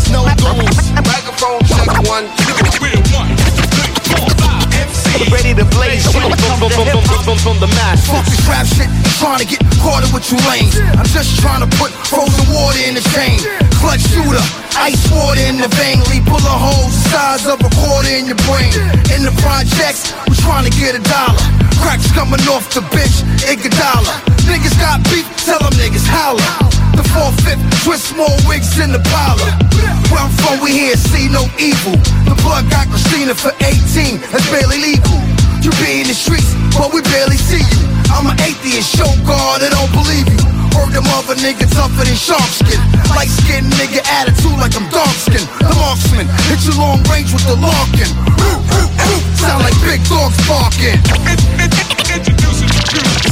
[0.03, 3.10] Snow goons, microphone check one, two.
[5.31, 7.99] Ready to blaze when it comes to hip hop, from the map.
[8.07, 8.87] Fuck this rap shit,
[9.19, 10.75] trying to get caught up with you lanes.
[10.95, 13.39] I'm just trying to put frozen water in the chain.
[13.79, 14.43] Clutch shooter,
[14.79, 15.99] ice water in the vein.
[16.07, 18.71] Leave bullet holes the size of a quarter in your brain.
[19.11, 21.43] In the projects, we trying to get a dollar.
[21.83, 24.15] Cracks coming off the bench, Iguodala.
[24.47, 26.43] Niggas got beef, tell them niggas holla.
[26.93, 29.47] The 4-5, twist small wigs in the parlor.
[30.11, 31.95] Where I'm from, we here see no evil.
[32.27, 35.00] The blood got Christina for 18, that's barely legal.
[35.61, 37.79] You be in the streets, but we barely see you.
[38.11, 40.41] I'm an atheist, show God, I don't believe you.
[40.73, 42.79] Heard them other niggas tougher than shark skin.
[43.15, 45.43] Light skin nigga attitude like I'm dark skin.
[45.59, 48.09] The marksman, hit you long range with the Larkin.
[49.35, 50.99] Sound like big dogs barking.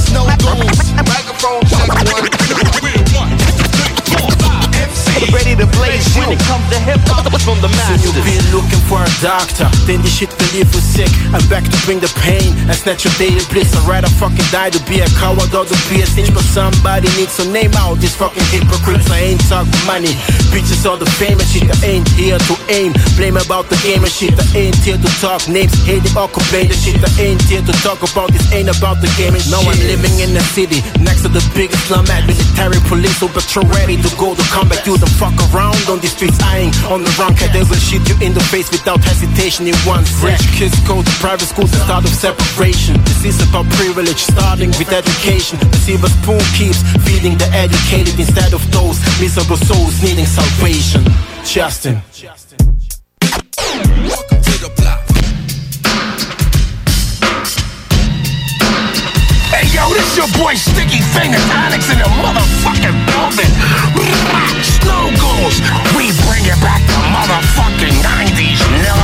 [0.03, 2.39] Snow goons, microphone check one.
[5.28, 7.99] Ready to blaze when it comes to hip hop, from the map.
[7.99, 11.11] You've been looking for a doctor, then this shit believe you sick.
[11.36, 13.76] I'm back to bring the pain and snatch your daily bliss.
[13.76, 17.11] I'd rather fucking die to be a coward or to be a cinch, but somebody
[17.20, 19.11] needs to name out these fucking hypocrites.
[19.11, 20.15] I ain't talk money,
[20.55, 21.67] bitches all the famous shit.
[21.67, 24.32] I ain't here to aim, blame about the game and shit.
[24.39, 26.95] I ain't here to talk names, hate it or complain the shit.
[26.95, 29.51] I ain't here to talk about this, ain't about the game and shit.
[29.51, 33.28] Now I'm living in the city, next to the biggest slum at military police, so
[33.28, 34.88] patrol ready to go to combat.
[34.88, 37.53] You the fuck around on these streets, I ain't on the wrong cat.
[37.53, 40.38] They will shoot you in the face without hesitation in one sec.
[40.38, 43.01] Rich kids go to private schools and start of separation.
[43.03, 45.60] This is about privilege, starting with education.
[45.60, 51.03] The silver spoon keeps feeding the educated instead of those miserable souls needing salvation.
[51.43, 52.01] Justin.
[53.60, 53.89] Hey
[59.80, 63.51] yo, this your boy Sticky Fingers, Onyx in the motherfucking building.
[64.63, 65.63] Snow goons,
[65.95, 68.99] we bring it back to motherfucking 90s, nigga.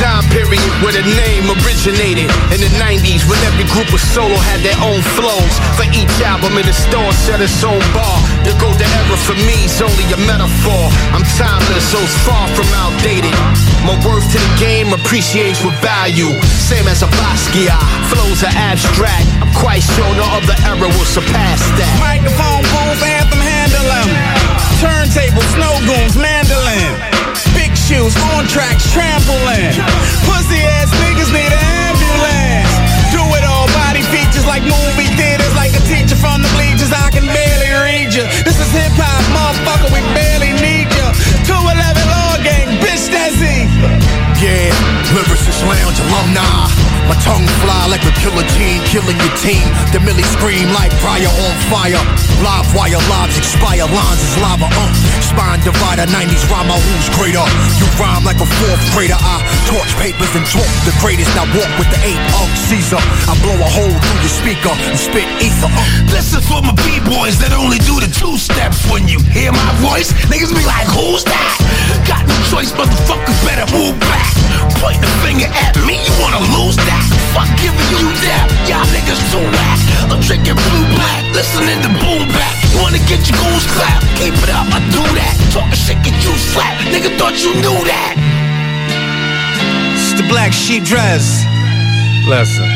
[0.00, 4.60] Time period where the name originated in the 90s when every group of solo had
[4.60, 5.54] their own flows.
[5.76, 8.18] For each album in the store set its own bar.
[8.44, 10.92] The golden era for me is only a metaphor.
[11.16, 13.32] I'm timeless, so it's far from outdated.
[13.88, 16.32] My worth to the game appreciates with value.
[16.60, 17.80] Same as a Basquiat,
[18.12, 19.26] flows are abstract.
[19.40, 21.94] I'm quite sure no other era will surpass that.
[22.02, 24.08] Microphone, booth, anthem, handle 'em.
[24.76, 27.16] Turntable, snow goons, mandolin.
[27.86, 29.78] Shoes, on tracks, trampoline.
[30.26, 32.66] Pussy ass niggas need an ambulance.
[33.14, 36.90] Do it all, body features like movie theaters, like a teacher from the bleachers.
[36.90, 38.26] I can barely read you.
[38.42, 39.94] This is hip hop, motherfucker.
[39.94, 41.06] We barely need you.
[41.46, 44.25] 211 Law Gang, bitch, that's it.
[44.36, 44.68] Yeah,
[45.16, 46.44] lyricist lounge alumni.
[47.08, 49.64] My tongue fly like a killer team, killing your team.
[49.94, 52.02] The millie scream like fire on fire.
[52.44, 54.68] Live wire lives expire, lines is lava.
[54.68, 54.90] Uh,
[55.24, 57.46] spine divider, 90s rhyme, who's greater?
[57.80, 59.16] You rhyme like a fourth grader.
[59.16, 61.32] I torch papers and talk the greatest.
[61.32, 63.00] Now walk with the eight of Caesar.
[63.00, 65.70] I blow a hole through your speaker and spit ether.
[65.70, 66.12] Uh.
[66.12, 68.84] This is for my b-boys that only do the two steps.
[68.92, 71.56] When you hear my voice, niggas be like, who's that?
[72.04, 74.25] Got no choice, motherfuckers better move back.
[74.80, 77.04] Point the finger at me, you wanna lose that?
[77.32, 79.78] Fuck giving you that, y'all niggas too whack.
[80.12, 82.54] I'm drinking blue black, listening to boom bap.
[82.72, 84.00] You wanna get your goons clap?
[84.20, 85.34] Keep it up, I do that.
[85.52, 86.84] Talking shit, get you slapped.
[86.92, 88.14] Nigga thought you knew that.
[89.96, 91.44] It's the black sheep dress.
[92.28, 92.75] Listen.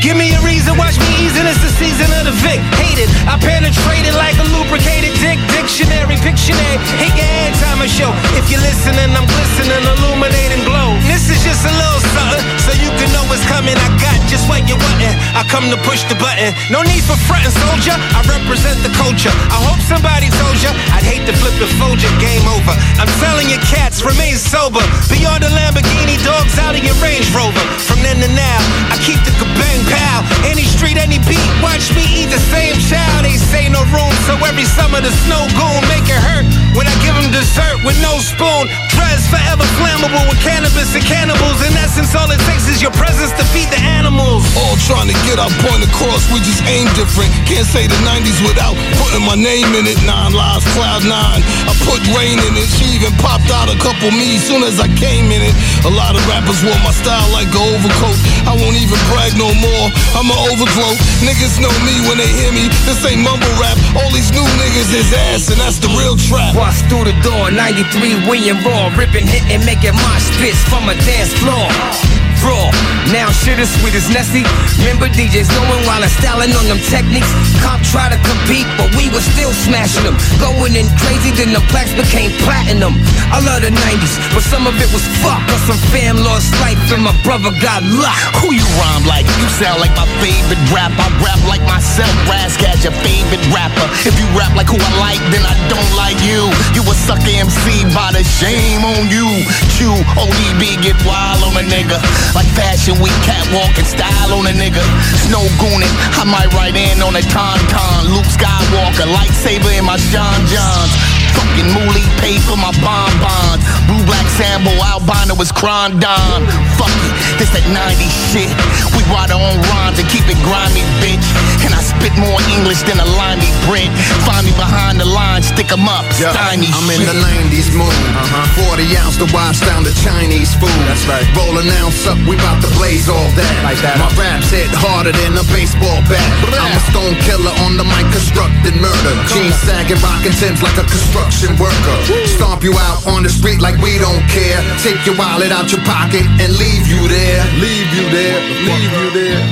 [0.00, 1.44] Give me a reason, watch me easing.
[1.44, 2.56] It's the season of the Vic.
[2.80, 5.36] Hate it, I penetrated like a lubricated dick.
[5.52, 6.80] Dictionary, Pictionary.
[6.96, 8.08] Hit your hand time show.
[8.36, 10.96] If you're listening, I'm glistening, illuminating glow.
[11.04, 13.76] This is just a little something, so you can know what's coming.
[13.76, 15.16] I got just what you wantin'.
[15.36, 16.56] I come to push the button.
[16.72, 17.92] No need for frontin', soldier.
[17.92, 19.32] I represent the culture.
[19.52, 20.72] I hope somebody told you.
[20.96, 22.08] I'd hate to flip the Folger.
[22.16, 22.72] Game over.
[22.96, 24.80] I'm telling you, cats, remain sober.
[25.12, 27.64] Beyond the Lamborghini, dogs out of your Range Rover.
[27.84, 30.22] From then to now, I keep the kabang pow.
[30.46, 33.26] Any street, any beat, watch me eat the same child.
[33.26, 36.46] They say no room, so every summer the snow goon make it hurt.
[36.78, 38.70] When I give them dessert with no spoon,
[39.00, 41.58] dress forever flammable with cannabis and cannibals.
[41.64, 44.44] In essence, all it takes is your presence to feed the animals.
[44.60, 47.32] All trying to get our point across, we just aim different.
[47.48, 49.96] Can't say the 90s without putting my name in it.
[50.04, 51.40] Nine lives, cloud nine.
[51.64, 52.68] I put rain in it.
[52.76, 55.54] She even popped out a couple me soon as I came in it.
[55.88, 58.18] A lot of rappers wore my style like an overcoat.
[58.44, 59.86] I won't even brag no more.
[60.12, 60.92] I'm an overflow.
[61.24, 62.68] Niggas know me when they hear me.
[62.84, 63.80] This ain't mumble rap.
[63.96, 66.52] All these new niggas is ass, and that's the real trap.
[66.52, 71.32] Bust through the door, 93 William Raw, ripping, hitting, making mosh pits from a dance
[71.34, 72.29] floor.
[72.40, 72.72] Raw,
[73.12, 74.46] now shit as sweet as Nessie.
[74.80, 77.28] Remember DJs knowing while I'm styling on them techniques.
[77.60, 80.16] Cop try to compete, but we were still smashing them.
[80.40, 82.96] Going in crazy, then the plaques became platinum.
[83.28, 85.42] I love the 90s, but some of it was fuck.
[85.52, 88.40] Cause some fam lost life and my brother got locked.
[88.40, 89.28] Who you rhyme like?
[89.38, 90.92] You sound like my favorite rap.
[90.96, 92.10] I rap like myself.
[92.24, 93.86] Razzcast your favorite rapper.
[94.08, 96.48] If you rap like who I like, then I don't like you.
[96.72, 99.28] You a sucker MC by the shame on you.
[99.76, 102.00] Q, ODB, get wild on a nigga.
[102.34, 104.82] Like fashion week, catwalk and style on a nigga.
[105.26, 108.14] Snow gooning, I might ride in on a tauntaun.
[108.14, 111.19] Luke Skywalker, lightsaber in my John Johns.
[111.36, 113.62] Fucking Moolie paid for my bonbons.
[113.86, 116.40] Blue black Sambo, albino was Crondon.
[116.78, 118.50] Fuck it, this that 90s shit.
[118.96, 121.26] We our own rhymes and keep it grimy, bitch.
[121.66, 123.90] And I spit more English than a limey Brit.
[124.24, 127.00] Find me behind the line, stick 'em up, Yeah, stymy I'm shit.
[127.00, 127.90] in the 90s mood.
[128.16, 128.64] Uh-huh.
[128.70, 130.72] 40 ounce to wash down the Chinese food.
[130.88, 131.26] That's right.
[131.36, 133.52] Roll an ounce up, we bout to blaze all that.
[133.66, 133.98] Like that.
[133.98, 136.24] My raps hit harder than a baseball bat.
[136.54, 139.12] I'm a stone killer on the mic, constructing murder.
[139.28, 141.19] Jeans sagging, rocking Timbs like a construction
[141.58, 141.96] worker.
[142.26, 144.60] Stomp you out on the street like we don't care.
[144.82, 147.44] Take your wallet out your pocket and leave you there.
[147.60, 148.38] Leave you there.
[148.68, 149.42] Leave you there.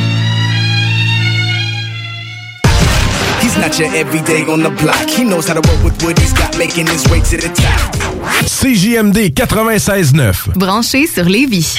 [3.40, 5.08] He's not your everyday on the block.
[5.08, 7.94] He knows how to work with what he's got, making his way to the top.
[8.44, 10.56] CJMD 96.9.
[10.56, 11.78] Branché sur Lévis.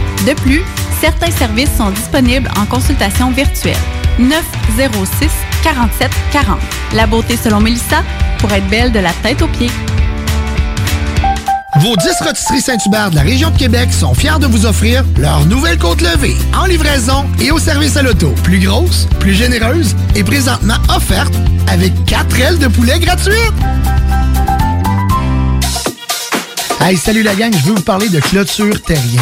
[0.25, 0.61] De plus,
[0.99, 3.75] certains services sont disponibles en consultation virtuelle.
[4.19, 5.29] 906
[5.63, 6.59] 47 40.
[6.93, 8.03] La beauté selon Melissa
[8.37, 9.71] pour être belle de la tête aux pieds.
[11.79, 15.43] Vos 10 rôtisseries Saint-Hubert de la région de Québec sont fiers de vous offrir leur
[15.45, 18.35] nouvelle côte levée en livraison et au service à l'auto.
[18.43, 21.33] Plus grosse, plus généreuse et présentement offerte
[21.67, 23.35] avec 4 ailes de poulet gratuites.
[26.79, 29.21] Hey, salut la gang, je veux vous parler de Clôture Terrien.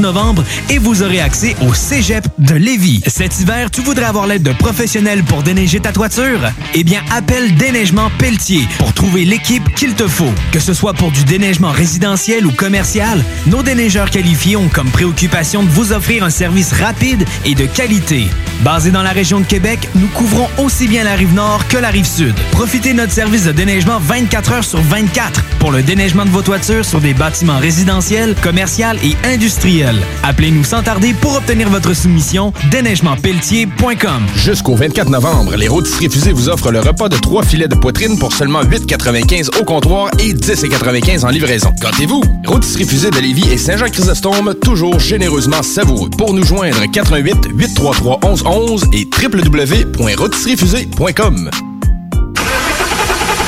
[0.00, 3.02] novembre et vous aurez accès au Cégep de Lévis.
[3.06, 6.40] Cet hiver, tu voudrais avoir l'aide de professionnels pour déneiger ta toiture?
[6.74, 10.32] Eh bien, appelle Déneigement Pelletier pour trouver l'équipe qu'il te faut.
[10.52, 15.62] Que ce soit pour du déneigement résidentiel ou commercial, nos déneigeurs qualifiés ont comme préoccupation
[15.62, 18.26] de vous offrir un service rapide et de qualité.
[18.62, 21.90] Basé dans la région de Québec, nous couvrons aussi bien la rive nord que la
[21.90, 22.34] rive sud.
[22.52, 26.42] Profitez de notre service de déneigement 24 heures sur 24 pour le déneigement de vos
[26.42, 28.66] toitures sur des bâtiments résidentiels, commerciaux
[29.02, 29.85] et industriels.
[30.22, 34.26] Appelez-nous sans tarder pour obtenir votre soumission déneigementpelletier.com.
[34.34, 38.18] Jusqu'au 24 novembre, les rôtisseries fusées vous offrent le repas de trois filets de poitrine
[38.18, 41.72] pour seulement 8,95 au comptoir et 10,95 en livraison.
[41.80, 42.20] Gâtez-vous!
[42.46, 46.10] Rôtisserie fusée de Lévis et Saint-Jean-Chrysostome, toujours généreusement savoureux.
[46.10, 51.50] Pour nous joindre, 88 833 1111 et www.rôtisseriefusée.com.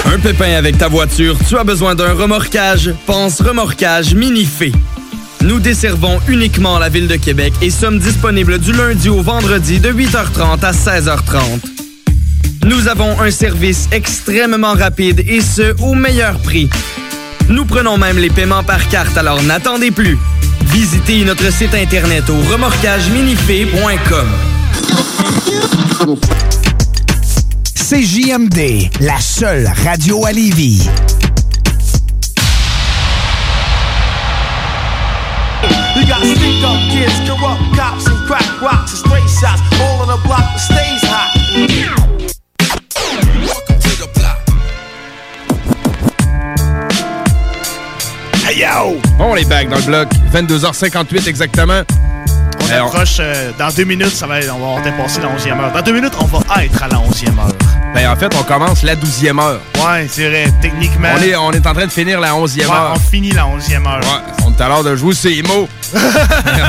[0.07, 2.95] Un pépin avec ta voiture, tu as besoin d'un remorquage?
[3.07, 4.73] Pense remorquage Minifé.
[5.43, 9.91] Nous desservons uniquement la ville de Québec et sommes disponibles du lundi au vendredi de
[9.93, 11.61] 8h30 à 16h30.
[12.65, 16.69] Nous avons un service extrêmement rapide et ce, au meilleur prix.
[17.49, 20.19] Nous prenons même les paiements par carte, alors n'attendez plus.
[20.67, 24.27] Visitez notre site internet au remorquageminifé.com.
[27.75, 30.89] CJMD, la seule radio à Lévis.
[36.09, 39.61] Got stick up kids, corrupt cops, and crack rocks and straight shots.
[39.81, 42.39] All on the block that stays hot.
[48.47, 48.99] Hey yo!
[49.19, 50.09] On est back dans le bloc.
[50.33, 51.83] 22h58 exactement.
[52.61, 55.29] On Alors, approche euh, dans deux minutes, ça va être- on va avoir dépassé la
[55.29, 55.73] 11e heure.
[55.73, 57.55] Dans deux minutes, on va être à la 11e heure.
[57.95, 59.61] ben, en fait, on commence la 12e heure.
[59.85, 61.09] Ouais, c'est vrai, techniquement.
[61.17, 62.95] On est, on est en train de finir la 11e Ouais, heure.
[62.97, 64.01] on finit la 11e heure.
[64.01, 65.69] Ouais, on est à l'heure de jouer ces mots.
[65.95, 65.99] on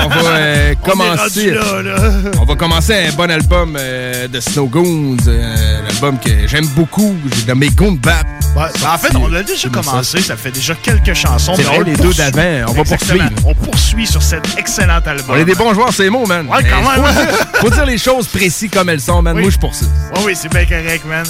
[0.10, 1.52] va euh, On commencer.
[1.52, 1.96] là, là.
[2.40, 7.16] On va commencer un bon album euh, de Snow Goons, euh, l'album que j'aime beaucoup,
[7.36, 8.26] j'ai nommé Goon Bap.
[8.56, 11.54] Ouais, ben, en fait, on l'a déjà commencé, ça fait déjà quelques chansons.
[11.56, 13.30] C'est vrai, les deux d'avant, on va poursuivre.
[13.46, 15.26] On poursuit sur cet excellent album.
[15.30, 16.48] On est des bons joueurs, ces mots, man.
[16.48, 17.04] Ouais, quand même.
[17.06, 19.36] Faut dire, faut dire les choses précises comme elles sont, man.
[19.36, 19.42] Oui.
[19.44, 19.88] Moi, je poursuis.
[20.16, 21.26] Oui, oui, c'est bien correct, man.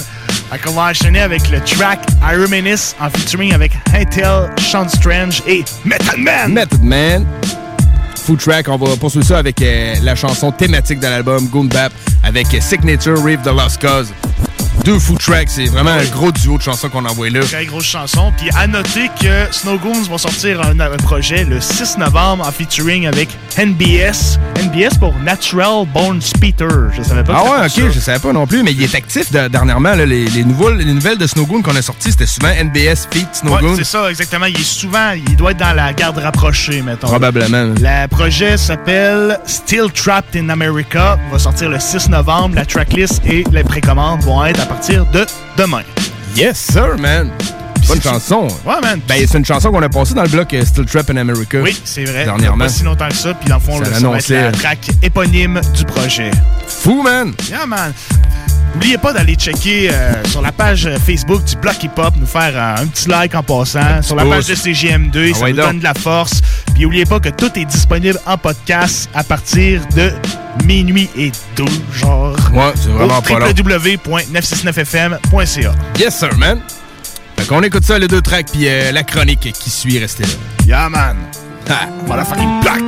[0.58, 5.64] Qu'on va enchaîner avec le track I Reminisce en featuring avec Intel, Sean Strange et
[5.84, 6.52] Method Man.
[6.52, 7.26] Method Man.
[8.16, 11.92] Food Track, on va poursuivre ça avec euh, la chanson thématique de l'album Goon Bap
[12.24, 14.12] avec euh, Signature Reeve The Lost Cause.
[14.84, 17.40] Deux Food Tracks, c'est vraiment un gros duo de chansons qu'on envoie là.
[17.40, 18.32] Très grosse chanson.
[18.36, 22.50] Puis à noter que Snow Goons vont sortir un, un projet le 6 novembre en
[22.50, 23.28] featuring avec
[23.58, 24.38] NBS.
[24.58, 26.92] NBS pour Natural Born Speeder.
[26.96, 27.90] Je savais pas Ah ouais, ok, ça.
[27.94, 29.94] je savais pas non plus, mais il est actif de- dernièrement.
[29.94, 33.26] là, les, les nouvelles, les nouvelles de Snowgoon qu'on a sorties, c'était souvent NBS Ouais,
[33.32, 33.76] Snowgoon.
[33.76, 34.46] c'est ça, exactement.
[34.46, 37.06] Il est souvent, il doit être dans la garde rapprochée, mettons.
[37.08, 37.74] Probablement.
[37.78, 41.18] Le projet s'appelle Still Trapped in America.
[41.26, 42.54] Il va sortir le 6 novembre.
[42.54, 45.82] La tracklist et les précommandes vont être à partir de demain.
[46.36, 47.28] Yes, sir, man.
[47.88, 48.46] Bonne chanson.
[48.64, 49.00] Ouais, man.
[49.08, 51.58] Ben, c'est une chanson qu'on a passée dans le bloc euh, Still Trap in America.
[51.60, 52.24] Oui, c'est vrai.
[52.24, 52.66] Dernièrement.
[52.66, 53.34] Pas si longtemps que ça.
[53.34, 56.30] Puis dans le fond, Ça là, ça va être la track éponyme du projet.
[56.68, 57.32] Fou, man.
[57.48, 57.92] Yeah, man.
[58.74, 62.26] N'oubliez pas d'aller checker euh, sur la page euh, Facebook du Bloc Hip Hop, nous
[62.26, 64.34] faire euh, un petit like en passant, sur la pouce.
[64.36, 65.66] page de CGM2, Ah ça ouais, nous donc.
[65.66, 66.40] donne de la force.
[66.74, 70.12] Puis n'oubliez pas que tout est disponible en podcast à partir de
[70.64, 71.68] minuit et 12,
[72.00, 72.36] genre.
[72.52, 73.46] Ouais, c'est vraiment pas long.
[73.46, 75.72] www.969fm.ca.
[75.98, 76.60] Yes, sir, man.
[77.36, 80.28] Fait qu'on écoute ça, les deux tracks, puis euh, la chronique qui suit, restez là.
[80.66, 81.16] Yeah, man.
[81.68, 81.88] Ha.
[82.06, 82.82] Voilà, fucking black.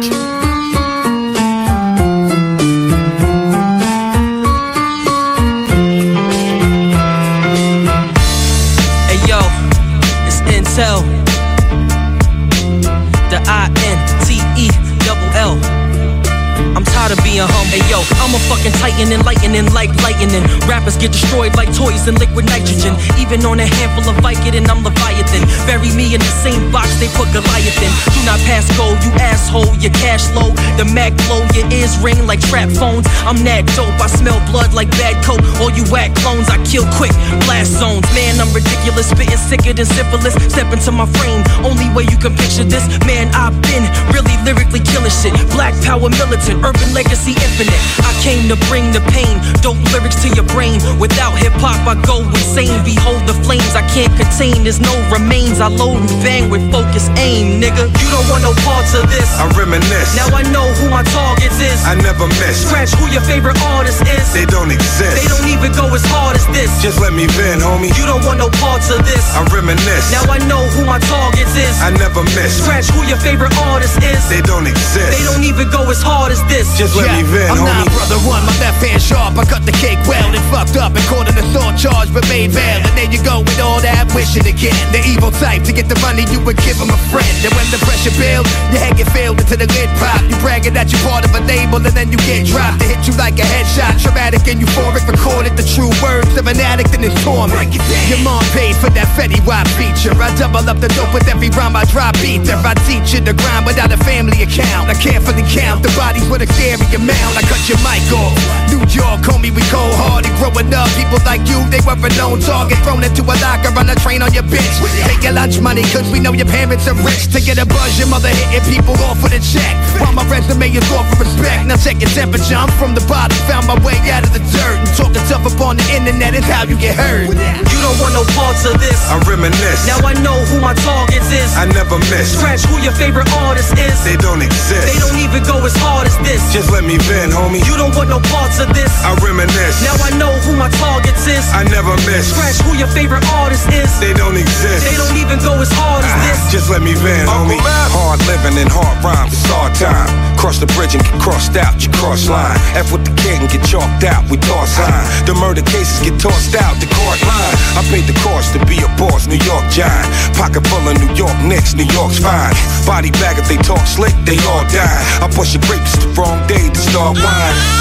[18.33, 20.33] I'm a fucking titan, enlightening like lightning.
[20.65, 22.97] Rappers get destroyed like toys in liquid nitrogen.
[23.21, 25.45] Even on a handful of Vicodin, I'm Leviathan.
[25.69, 27.93] Bury me in the same box they put Goliath in.
[28.09, 29.77] Do not pass go, you asshole.
[29.85, 30.49] Your cash low,
[30.81, 33.05] the mag blow, your ears ring like trap phones.
[33.29, 35.45] I'm that dope, I smell blood like bad coke.
[35.61, 37.13] All you whack clones, I kill quick.
[37.45, 40.33] Blast zones, man, I'm ridiculous, spitting sicker than syphilis.
[40.49, 42.89] Step into my frame, only way you can picture this.
[43.05, 45.37] Man, I've been really lyrically killing shit.
[45.53, 47.77] Black power militant, urban legacy infinite.
[48.01, 49.35] I came came to bring the pain.
[49.61, 50.81] Dope lyrics to your brain.
[50.99, 52.83] Without hip hop, I go insane.
[52.87, 54.65] Behold the flames I can't contain.
[54.65, 55.61] There's no remains.
[55.61, 57.91] I load and bang with focus aim, nigga.
[57.91, 59.29] You don't want no parts of this.
[59.39, 60.15] I reminisce.
[60.17, 61.83] Now I know who my targets is.
[61.85, 62.67] I never miss.
[62.67, 64.27] Scratch who your favorite artist is.
[64.33, 65.19] They don't exist.
[65.19, 66.71] They don't even go as hard as this.
[66.83, 67.93] Just let me vent, homie.
[67.99, 69.23] You don't want no parts of this.
[69.35, 70.15] I reminisce.
[70.15, 71.75] Now I know who my targets is.
[71.83, 72.63] I never miss.
[72.63, 74.23] Scratch who your favorite artist is.
[74.31, 75.11] They don't exist.
[75.11, 76.71] They don't even go as hard as this.
[76.79, 78.02] Just let me vent, I'm homie.
[78.03, 79.39] Brother one, my left hand sharp.
[79.39, 82.51] I cut the cake well and fucked up and caught an assault charge, but made
[82.51, 82.83] bail.
[82.83, 84.75] And there you go with all that wishing again.
[84.91, 87.31] The evil type to get the money you would give him a friend.
[87.47, 90.19] And when the pressure builds, your head get filled into the lid pop.
[90.27, 92.83] You bragging that you're part of a label and then you get dropped.
[92.83, 95.07] To hit you like a headshot, traumatic and euphoric.
[95.07, 97.71] Recorded the true words of an addict in his torment.
[98.11, 100.11] Your mom paid for that Fetty Wap feature.
[100.19, 102.59] I double up the dope with every rhyme I drop either.
[102.67, 104.91] I teach you to grind without a family account.
[104.91, 107.39] I carefully count the bodies with a scary amount.
[107.39, 108.33] I cut your mic off.
[108.73, 110.33] New York, homie, we cold hearted.
[110.41, 112.81] Growing up, people like you, they were a known target.
[112.81, 114.81] Thrown into a locker on a train on your bitch.
[115.05, 117.29] Take your lunch money, cause we know your parents are rich.
[117.37, 119.77] To get a buzz, your mother hitting people off with a check.
[120.01, 121.69] While my resume is off for respect.
[121.69, 123.37] Now check your temperature, I'm from the bottom.
[123.47, 124.77] Found my way out of the dirt.
[124.81, 127.29] And talking tough up on the internet is how you get hurt.
[127.29, 128.97] You don't want no parts of this.
[129.13, 129.85] I reminisce.
[129.85, 131.53] Now I know who my targets is.
[131.61, 132.41] I never miss.
[132.41, 134.01] Scratch who your favorite artist is.
[134.01, 134.89] They don't exist.
[134.89, 136.41] They don't even go as hard as this.
[136.57, 137.61] Just let me vent, homie.
[137.69, 138.93] You don't want no parts of this.
[139.03, 139.83] I reminisce.
[139.83, 141.43] Now I know who my targets is.
[141.51, 142.31] I never miss.
[142.31, 143.91] Scratch who your favorite artist is.
[143.99, 144.87] They don't exist.
[144.87, 146.39] They don't even go as hard as ah, this.
[146.55, 147.59] Just let me vent, homie.
[147.91, 150.07] Hard living and hard rhymes, it's hard time.
[150.39, 152.55] Cross the bridge and get crossed out, you cross line.
[152.79, 155.03] F with the kid and get chalked out, we toss sign.
[155.27, 157.57] The murder cases get tossed out, the court line.
[157.79, 160.07] I paid the cost to be a boss, New York giant.
[160.39, 162.55] Pocket full of New York Knicks, New York's fine.
[162.87, 165.03] Body bag if they talk slick, they all die.
[165.23, 167.72] I push your grapes the wrong day to start wine.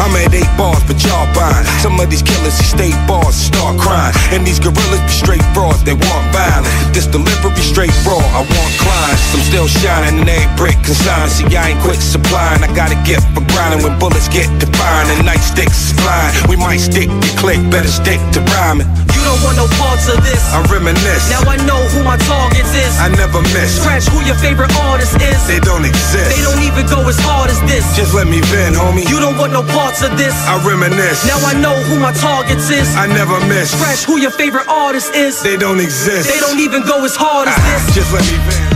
[0.00, 1.68] I'm at eight bars, but y'all buying.
[1.84, 4.16] Some of these killers, he stay bars and start crying.
[4.32, 6.72] And these gorillas be straight frauds, they want violence.
[6.96, 9.20] This delivery straight raw, I want clients.
[9.36, 11.28] I'm still shining in every brick consign.
[11.28, 12.64] See, I ain't quit supplying.
[12.64, 16.32] I got a gift for grinding when bullets get defined and nightsticks is flying.
[16.48, 18.88] We might stick to click, better stick to rhyming.
[19.12, 20.40] You don't want no parts of this.
[20.48, 21.28] I reminisce.
[21.28, 22.92] Now I know who my targets is.
[22.96, 23.76] I never miss.
[23.76, 25.36] Scratch who your favorite artist is.
[25.44, 26.32] They don't exist.
[26.32, 27.84] They don't even go as hard as this.
[27.92, 29.04] Just let me vent, homie.
[29.04, 30.34] You don't want no parts of this.
[30.46, 31.26] I reminisce.
[31.26, 32.94] Now I know who my targets is.
[32.94, 33.72] I never miss.
[33.72, 35.42] Scratch who your favorite artist is.
[35.42, 36.30] They don't exist.
[36.32, 37.94] They don't even go as hard as Ah, this.
[37.98, 38.70] Just let me vent.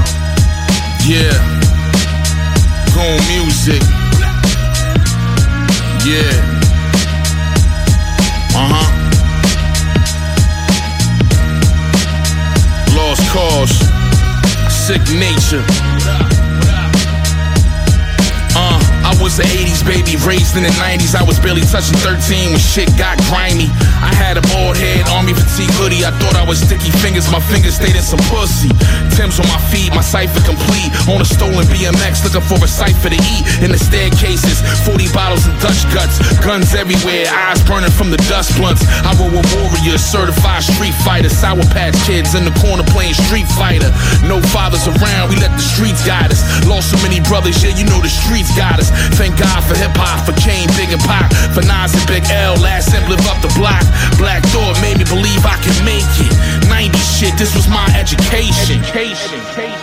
[1.07, 1.39] Yeah.
[2.93, 3.83] Goon music.
[6.03, 6.35] Yeah.
[8.59, 8.91] Uh huh.
[12.97, 13.75] Lost cause.
[14.69, 15.65] Sick nature.
[19.25, 21.16] Was the 80s baby, raised in the 90s.
[21.16, 23.72] I was barely touching 13 when shit got grimy.
[24.05, 26.05] I had a bald head, army fatigue hoodie.
[26.05, 28.68] I thought I was sticky fingers, my fingers stayed in some pussy.
[29.16, 30.93] Tim's on my feet, my cipher complete.
[31.09, 33.64] On a stolen BMX, looking for a cipher to eat.
[33.64, 36.20] In the staircases, 40 bottles of Dutch guts.
[36.45, 38.85] Guns everywhere, eyes burning from the dust blunts.
[39.09, 41.33] I roll with warriors, certified street fighter.
[41.33, 43.89] Sour Patch kids in the corner playing Street Fighter.
[44.29, 46.45] No fathers around, we let the streets guide us.
[46.68, 48.93] Lost so many brothers, yeah, you know the streets got us.
[49.15, 52.55] Thank God for hip hop, for Kane, Big and Pac, for Nas and Big L.
[52.59, 53.83] Last simp live up the block.
[54.19, 56.35] Black Thought made me believe I can make it.
[56.69, 58.83] 90 shit, this was my education.
[58.83, 59.74] Hip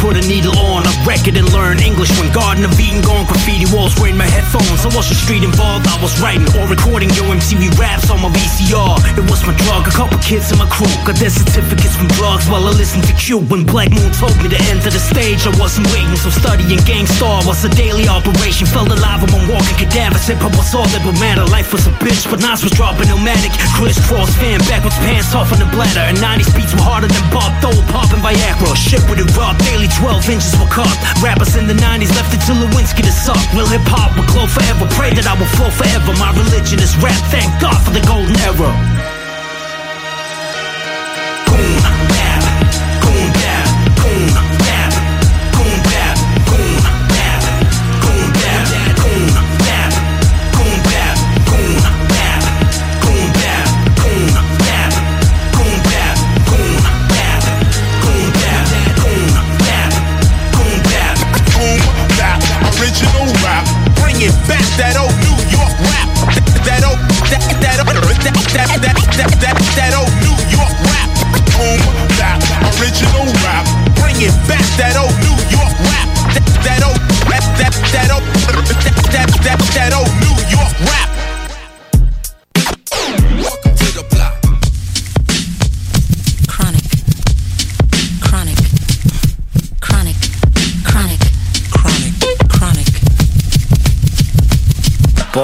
[0.00, 3.68] put a needle on a record and learn English when Garden of Eden gone graffiti
[3.68, 4.80] walls wearing my headphones.
[4.80, 8.96] I wasn't street involved, I was writing or recording yo MTV raps on my VCR.
[9.20, 12.48] It was my drug, a couple kids in my crew got their certificates from drugs
[12.48, 13.44] while I listened to Q.
[13.52, 17.44] When Black Moon told me to enter the stage, I wasn't waiting, so studying Gangstar
[17.44, 18.64] was a daily operation.
[18.72, 20.24] Felt alive among walking cadavers.
[20.32, 21.44] Hip hop was all that would matter.
[21.44, 23.52] Life was a bitch, but Nas was dropping Illmatic.
[23.76, 26.08] Crisscross fan, backwards pants off on the bladder.
[26.08, 28.72] And 90s beats were harder than Bob Dole popping Viagra.
[28.72, 30.90] Shit it raw, daily 12 inches were cut.
[31.22, 33.40] Rappers in the 90s left it to Lewinsky to suck.
[33.54, 34.86] Real hip hop will glow forever.
[34.94, 36.12] Pray that I will flow forever.
[36.18, 37.18] My religion is rap.
[37.30, 39.09] Thank God for the golden era.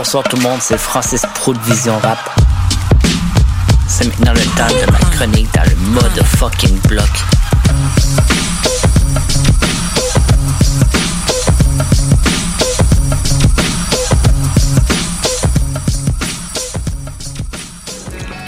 [0.07, 2.19] Bonsoir tout le monde, c'est Francis Pro de Vision Rap.
[3.89, 7.05] C'est maintenant le temps de ma chronique dans le mode fucking bloc.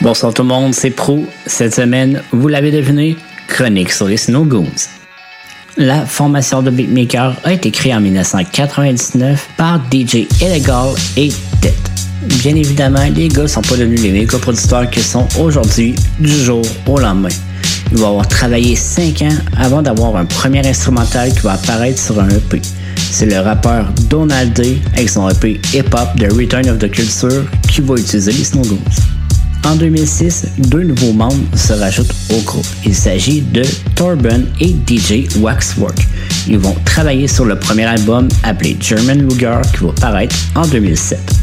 [0.01, 1.27] Bonsoir tout le monde, c'est Pro.
[1.47, 3.17] Cette semaine, vous l'avez deviné,
[3.49, 4.71] chronique sur les Snow Goons.
[5.77, 11.31] La formation de beatmaker a été créée en 1999 par DJ Illegal et.
[12.23, 16.63] Bien évidemment, les gars sont pas devenus les méga producteurs qu'ils sont aujourd'hui du jour
[16.87, 17.29] au lendemain.
[17.93, 22.21] Ils vont avoir travaillé 5 ans avant d'avoir un premier instrumental qui va apparaître sur
[22.21, 22.61] un EP.
[22.97, 27.45] C'est le rappeur Donald Day avec son EP Hip Hop The Return of the Culture
[27.69, 28.79] qui va utiliser les Snow Goons.
[29.65, 32.67] En 2006, deux nouveaux membres se rajoutent au groupe.
[32.85, 33.63] Il s'agit de
[33.95, 36.07] Torben et DJ Waxwork.
[36.49, 41.38] Ils vont travailler sur le premier album appelé German Luger qui va paraître en 2007.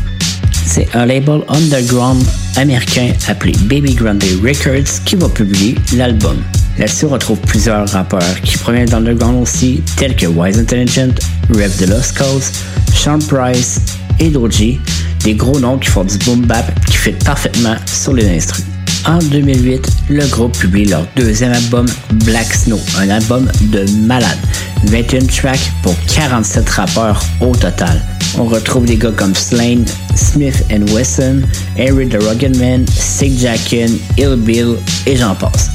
[0.66, 2.24] C'est un label underground
[2.58, 6.38] américain appelé Baby Grande Records qui va publier l'album.
[6.78, 11.14] Là-dessus, on retrouve plusieurs rappeurs qui proviennent d'underground aussi, tels que Wise Intelligent,
[11.50, 12.52] Rev the Lost Cause,
[12.94, 13.80] Sean Price
[14.20, 14.80] et Doji,
[15.24, 18.70] des gros noms qui font du boom bap qui fit parfaitement sur les instruments.
[19.08, 21.86] En 2008, le groupe publie leur deuxième album
[22.26, 24.38] Black Snow, un album de malade.
[24.86, 28.02] 21 tracks pour 47 rappeurs au total.
[28.38, 29.86] On retrouve des gars comme Slane,
[30.16, 31.42] Smith Wesson,
[31.78, 34.76] Harry the Rugged Man, Sig Jackin, Ill Bill
[35.06, 35.70] et j'en passe.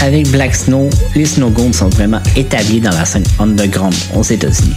[0.00, 4.76] Avec Black Snow, les Snow Goons sont vraiment établis dans la scène underground aux États-Unis.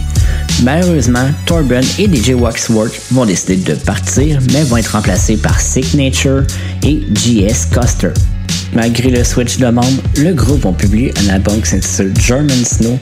[0.62, 5.94] Malheureusement, Torben et DJ Waxwork vont décider de partir, mais vont être remplacés par Sick
[5.94, 6.42] Nature
[6.82, 8.10] et GS Custer.
[8.72, 12.98] Malgré le switch de membres, le groupe va publier un album qui s'intitule German Snow,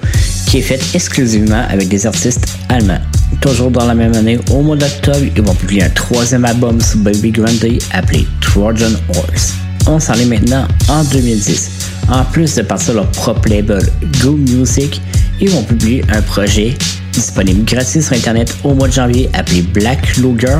[0.46, 3.00] qui est fait exclusivement avec des artistes allemands.
[3.40, 6.98] Toujours dans la même année, au mois d'octobre, ils vont publier un troisième album sous
[6.98, 9.54] Baby Grande appelé Trojan Horse.
[9.86, 11.70] On s'en est maintenant en 2010.
[12.10, 13.82] En plus de partir leur propre label
[14.22, 15.00] Go Music,
[15.40, 16.76] ils vont publier un projet
[17.12, 20.58] disponible gratuit sur Internet au mois de janvier appelé Black Luger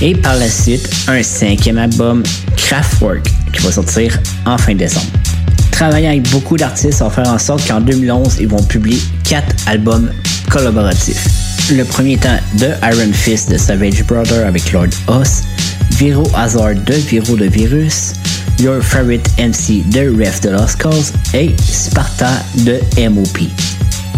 [0.00, 2.22] et par la suite un cinquième album
[2.56, 5.06] Kraftwerk qui va sortir en fin décembre.
[5.70, 10.10] Travaillant avec beaucoup d'artistes va faire en sorte qu'en 2011 ils vont publier quatre albums
[10.50, 11.45] collaboratifs.
[11.68, 15.42] Le premier étant The Iron Fist de Savage Brother avec Lord Oz,
[15.98, 18.12] Viro Hazard de Viro de Virus,
[18.60, 22.78] Your Favorite MC de Ref de Lost Cause et Sparta de
[23.08, 23.38] MOP.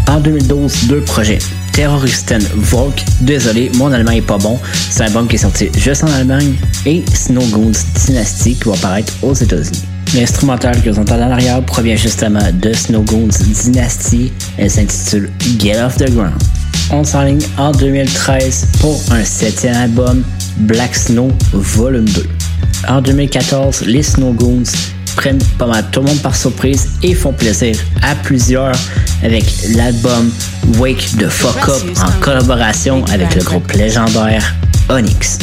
[0.08, 1.38] En 2012, deux projets.
[1.72, 4.58] Terroristen Volk, désolé, mon allemand est pas bon,
[4.90, 6.54] c'est un album qui est sorti juste en Allemagne,
[6.84, 7.72] et Snow Goons
[8.04, 9.84] Dynasty qui va apparaître aux États-Unis.
[10.14, 13.28] L'instrumental que vous entendez en arrière provient justement de Snow Goons
[13.64, 16.34] Dynasty, elle s'intitule Get Off the Ground.
[16.90, 20.22] On s'enligne en 2013 pour un septième album,
[20.58, 22.26] Black Snow Volume 2.
[22.88, 24.62] En 2014, les Snow Goons
[25.16, 28.72] prennent pas mal tout le monde par surprise et font plaisir à plusieurs
[29.22, 29.44] avec
[29.74, 30.30] l'album
[30.78, 34.54] Wake the Fuck Up en collaboration avec le groupe légendaire
[34.88, 35.38] Onyx.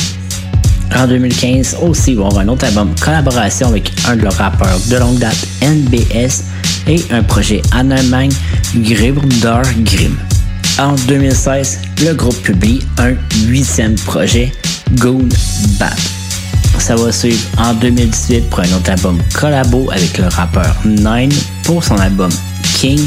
[0.95, 4.95] En 2015, aussi, vont avoir un autre album collaboration avec un de leurs rappeurs de
[4.95, 6.43] longue date, NBS,
[6.87, 8.31] et un projet en Allemagne,
[8.75, 10.17] Grimm.
[10.77, 13.13] En 2016, le groupe publie un
[13.47, 14.51] huitième projet,
[14.95, 15.29] Goon
[15.79, 15.97] Bap.
[16.79, 21.31] Ça va suivre en 2018 pour un autre album collabo avec le rappeur Nine
[21.63, 22.29] pour son album
[22.75, 22.99] King.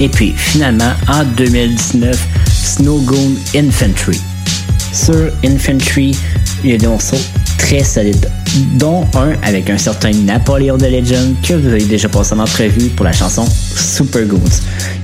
[0.00, 2.14] Et puis finalement en 2019,
[2.46, 4.20] Snow Goon Infantry.
[4.92, 6.14] Sur Infantry,
[6.62, 7.16] il y a des morceaux
[7.58, 8.28] très solides,
[8.78, 12.88] dont un avec un certain Napoleon the Legend que vous avez déjà passé en entrevue
[12.90, 13.44] pour la chanson
[13.76, 14.40] Super Goons.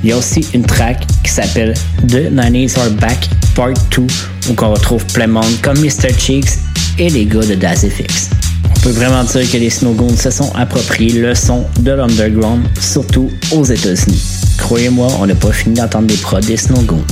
[0.02, 1.74] Il y a aussi une track qui s'appelle
[2.09, 6.12] The 90s Are Back Part 2 où on retrouve plein de monde comme Mr.
[6.18, 6.59] Cheeks
[6.98, 8.31] et les gars de Dazifix.
[8.64, 12.62] On peut vraiment dire que les Snow Goons se sont appropriés le son de l'underground,
[12.81, 14.22] surtout aux États-Unis.
[14.59, 17.05] Croyez-moi, on n'a pas fini d'entendre des prods des Snow Goons.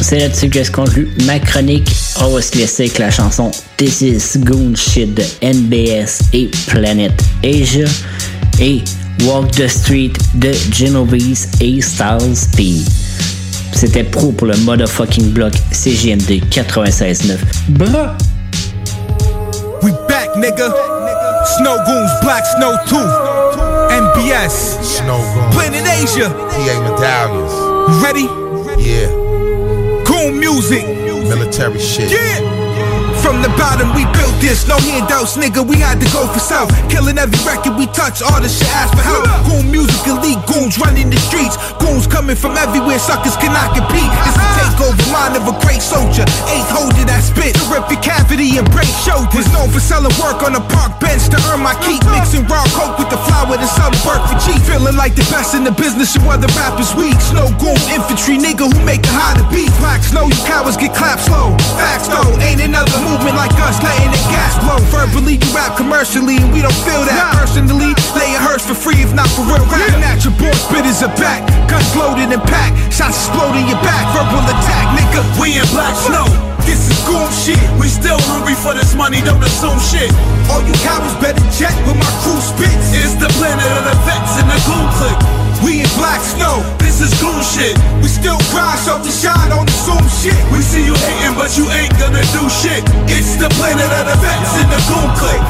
[0.00, 1.90] C'est là-dessus que je conclue ma chronique.
[2.20, 7.12] On va se laisser avec la chanson This is Goon Shit de NBS et Planet
[7.42, 7.86] Asia
[8.60, 8.82] et
[9.22, 12.74] Walk the Street de Genovese et Styles P.
[13.72, 17.36] C'était pro pour le motherfucking block CGMD 96.9.
[17.68, 18.16] Blah!
[19.82, 20.72] We back, nigga.
[21.58, 22.96] Snow Goons, Black Snow 2,
[23.90, 25.56] NBS, Snow Goons.
[25.56, 26.30] Planet Asia.
[26.30, 28.02] PA medallions.
[28.02, 28.28] Ready?
[28.82, 29.23] Yeah.
[30.44, 30.86] Music.
[30.86, 32.10] Military shit.
[32.10, 32.53] Yeah.
[33.24, 34.68] From the bottom, we built this.
[34.68, 35.64] No handouts, nigga.
[35.64, 36.68] We had to go for South.
[36.92, 38.20] Killing every record we touch.
[38.20, 39.24] All the shit ask for help.
[39.48, 41.56] Goon music, elite goons running the streets.
[41.80, 43.00] Goons coming from everywhere.
[43.00, 44.12] Suckers cannot compete.
[44.28, 45.00] It's a takeover.
[45.08, 46.28] Mind of a great soldier.
[46.52, 47.56] Eighth holder that spit.
[47.64, 49.48] Your cavity and break shoulders.
[49.56, 52.04] Known for selling work on a park bench to earn my keep.
[52.12, 54.60] Mixing raw coke with the flour to some work for cheap.
[54.68, 56.12] Feeling like the best in the business.
[56.12, 57.16] You other rappers weak.
[57.24, 59.72] Snow goon infantry nigga who make it hard to beat.
[59.80, 61.56] Black snow, you cowards get clapped slow.
[61.80, 64.82] Facts though, ain't another movement like us, letting the gas blow.
[64.90, 67.38] Verbally, you rap commercially, and we don't feel that.
[67.38, 69.94] Personally, lay a hearse for free, if not for real rap.
[70.02, 74.02] Natural born spitters are back, guns loaded and packed, shots exploding your back.
[74.10, 75.22] Verbal attack, nigga.
[75.38, 76.26] We in black snow.
[76.66, 77.60] This is goon shit.
[77.78, 80.10] We still hungry for this money, don't assume shit.
[80.50, 82.90] All you cowards better check with my crew spits.
[82.98, 85.43] It's the planet of the vets and the goon clique.
[85.64, 87.72] We in black snow, this is goon shit.
[88.04, 90.36] We still cry, so the shine on the Zoom shit.
[90.52, 92.84] We see you hating, but you ain't gonna do shit.
[93.08, 95.46] It's the planet of the vets in the goon clique.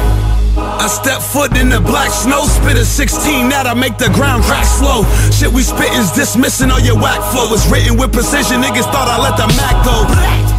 [0.79, 4.45] I step foot in the black snow, spit a 16, that I make the ground
[4.45, 5.03] crack slow.
[5.35, 7.51] Shit we spit is dismissing all your whack flow.
[7.51, 10.54] It's written with precision, niggas thought I let the Mac go.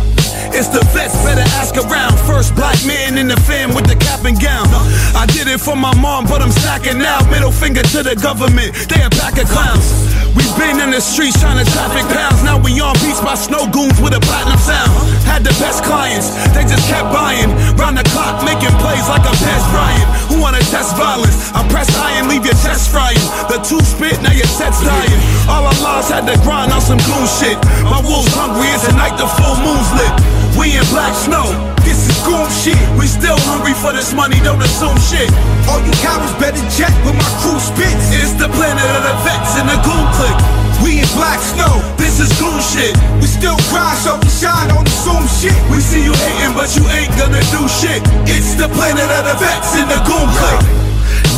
[0.55, 2.15] It's the vets, better ask around.
[2.23, 4.63] First black man in the fam with the cap and gown.
[5.11, 7.19] I did it for my mom, but I'm stacking now.
[7.27, 9.83] Middle finger to the government, they a pack of clowns.
[10.31, 12.39] We've been in the streets trying to traffic pounds.
[12.47, 14.95] Now we on beats by snow goons with a platinum sound.
[15.27, 17.51] Had the best clients, they just kept buying.
[17.75, 20.07] Round the clock, making plays like I'm Pez Bryant.
[20.31, 21.51] Who wanna test violence?
[21.51, 23.19] I press iron, leave your chest frying.
[23.51, 25.19] The two spit, now your set's dying.
[25.51, 27.59] All our lives had to grind on some goon shit.
[27.91, 30.34] My wolves hungry, it's the night the full moon's lit.
[30.55, 31.51] We in black snow,
[31.83, 32.79] this is goon shit.
[32.95, 35.27] We still hungry for this money, don't assume shit.
[35.67, 38.07] All you cowards better check with my crew spits.
[38.15, 40.41] It's the planet of the vets and the goon clique.
[40.79, 42.95] We in black snow, this is goon shit.
[43.19, 45.55] We still cry, show we shine on the Zoom shit.
[45.67, 47.99] We see you hating, but you ain't gonna do shit.
[48.23, 50.84] It's the planet of the vets and the goon clique.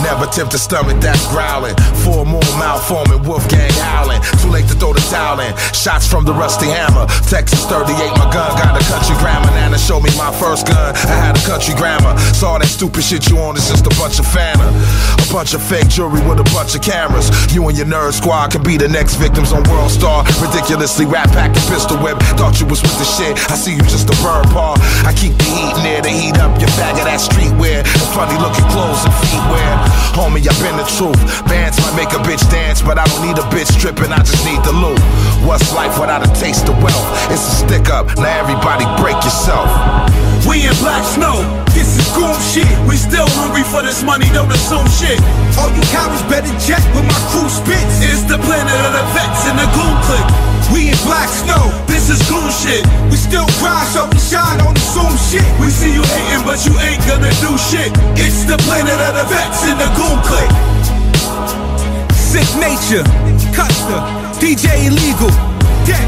[0.04, 1.76] Never tempt a stomach that's growling.
[2.06, 4.22] Four more malforming, Wolfgang howling.
[4.42, 5.56] Too late to throw the towel in.
[5.74, 7.06] Shots from the rusty hammer.
[7.26, 9.50] Texas 38, my gun got a country grammar.
[9.58, 10.96] Nana showed me my first gun.
[10.96, 12.18] I had a country grammar.
[12.38, 14.70] Saw that stupid shit you on, it's just a bunch of fana.
[15.18, 17.32] A bunch of fake jewelry with a bunch of cameras.
[17.54, 20.24] You and your nerd squad could be the next victims on World Star.
[20.40, 22.18] Ridiculously rap packing pistol whip.
[22.38, 23.34] Thought you was with the shit.
[23.50, 24.78] I see you just a burn paw.
[25.06, 27.82] I keep the heat near to heat up your bag of that streetwear.
[27.82, 29.87] And funny looking clothes and feet wear.
[30.18, 31.20] Homie, I've been the truth.
[31.48, 34.44] Bands might make a bitch dance, but I don't need a bitch stripping, I just
[34.46, 35.00] need the loot.
[35.46, 37.08] What's life without a taste of wealth?
[37.32, 39.70] It's a stick up, now everybody break yourself.
[40.48, 41.44] We in black snow,
[41.76, 42.70] this is goon shit.
[42.88, 45.20] We still hungry for this money, don't assume shit.
[45.60, 48.02] All you cowards better check with my crew spits.
[48.02, 50.57] It's the planet of the vets and the goon clique.
[50.74, 52.84] We in black snow, this is goon shit.
[53.10, 55.46] We still cry, so we shine on the Zoom shit.
[55.60, 57.92] We see you hating, but you ain't gonna do shit.
[58.20, 60.54] It's the planet of the vets and the goon clique.
[62.14, 63.04] Sick nature,
[63.56, 64.00] Custer,
[64.44, 65.32] DJ illegal,
[65.88, 66.08] dead.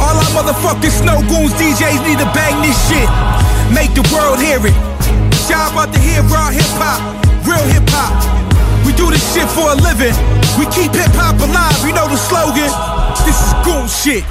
[0.00, 3.08] All our motherfucking snow goons DJs need to bang this shit.
[3.72, 4.76] Make the world hear it.
[5.76, 7.00] About to hear raw hip hop,
[7.44, 8.55] real hip hop.
[8.96, 10.14] Do this shit for a living.
[10.58, 12.72] We keep hip hop alive, you know the slogan.
[13.26, 14.24] This is goon shit.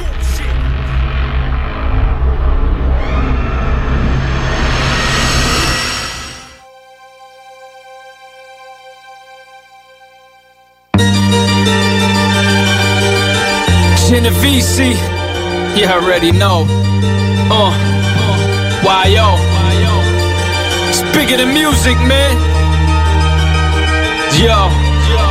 [14.10, 14.98] Genovese,
[15.78, 16.66] you already know.
[17.52, 17.72] Uh,
[18.84, 19.36] why yo?
[20.90, 22.55] It's bigger than music, man.
[24.34, 24.70] Yo.
[25.12, 25.26] Yo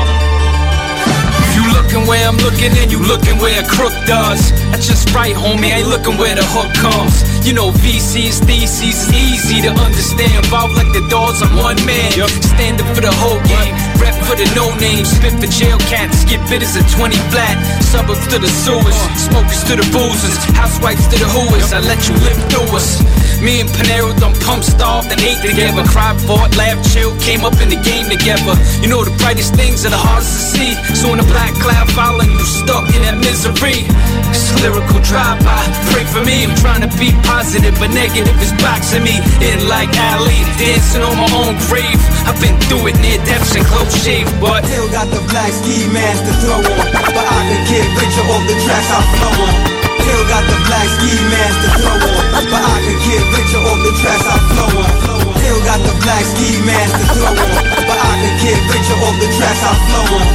[1.54, 4.52] You looking where I'm looking and you looking where a crook does.
[4.70, 5.70] That's just right, homie.
[5.70, 7.33] Ain't looking where the hook comes.
[7.44, 10.32] You know VC's theses is easy to understand.
[10.32, 12.08] Involved like the doors, I'm one man.
[12.56, 13.76] Stand up for the whole game.
[14.00, 15.12] Rep for the no names.
[15.12, 16.24] Spit for jail cats.
[16.24, 17.60] Skip it as a 20 flat.
[17.84, 18.96] Suburbs to the sewers.
[18.96, 19.28] Uh.
[19.28, 20.40] Smokers to the boozers.
[20.56, 21.68] Housewives to the hooers.
[21.76, 23.04] I let you live through us.
[23.44, 25.84] Me and Panero done pump starved and ate together.
[25.92, 27.12] Cried, fought, laughed, chill.
[27.20, 28.56] Came up in the game together.
[28.80, 30.72] You know the brightest things are the hardest to see.
[30.96, 33.84] So in a black cloud following you stuck in that misery.
[34.32, 35.60] It's a lyrical drive-by.
[35.92, 36.48] Pray for me.
[36.48, 40.38] I'm trying to be positive, but negative is boxing me in like Ali.
[40.54, 41.98] Dancing on my own grave.
[42.30, 45.90] I've been through it near depths and close shave, but Still got the black ski
[45.90, 49.54] mask to throw on, but I can get richer off the tracks I flow on.
[49.98, 53.80] Still got the black ski mask to throw on, but I can get richer off
[53.82, 54.92] the tracks I flow on.
[55.34, 59.16] Still got the black ski mask to throw on, but I can get richer off
[59.18, 60.26] the tracks I flow on.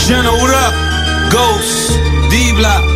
[0.00, 0.74] Jenna, what up?
[1.28, 2.00] Ghost,
[2.32, 2.93] D-Block, yeah.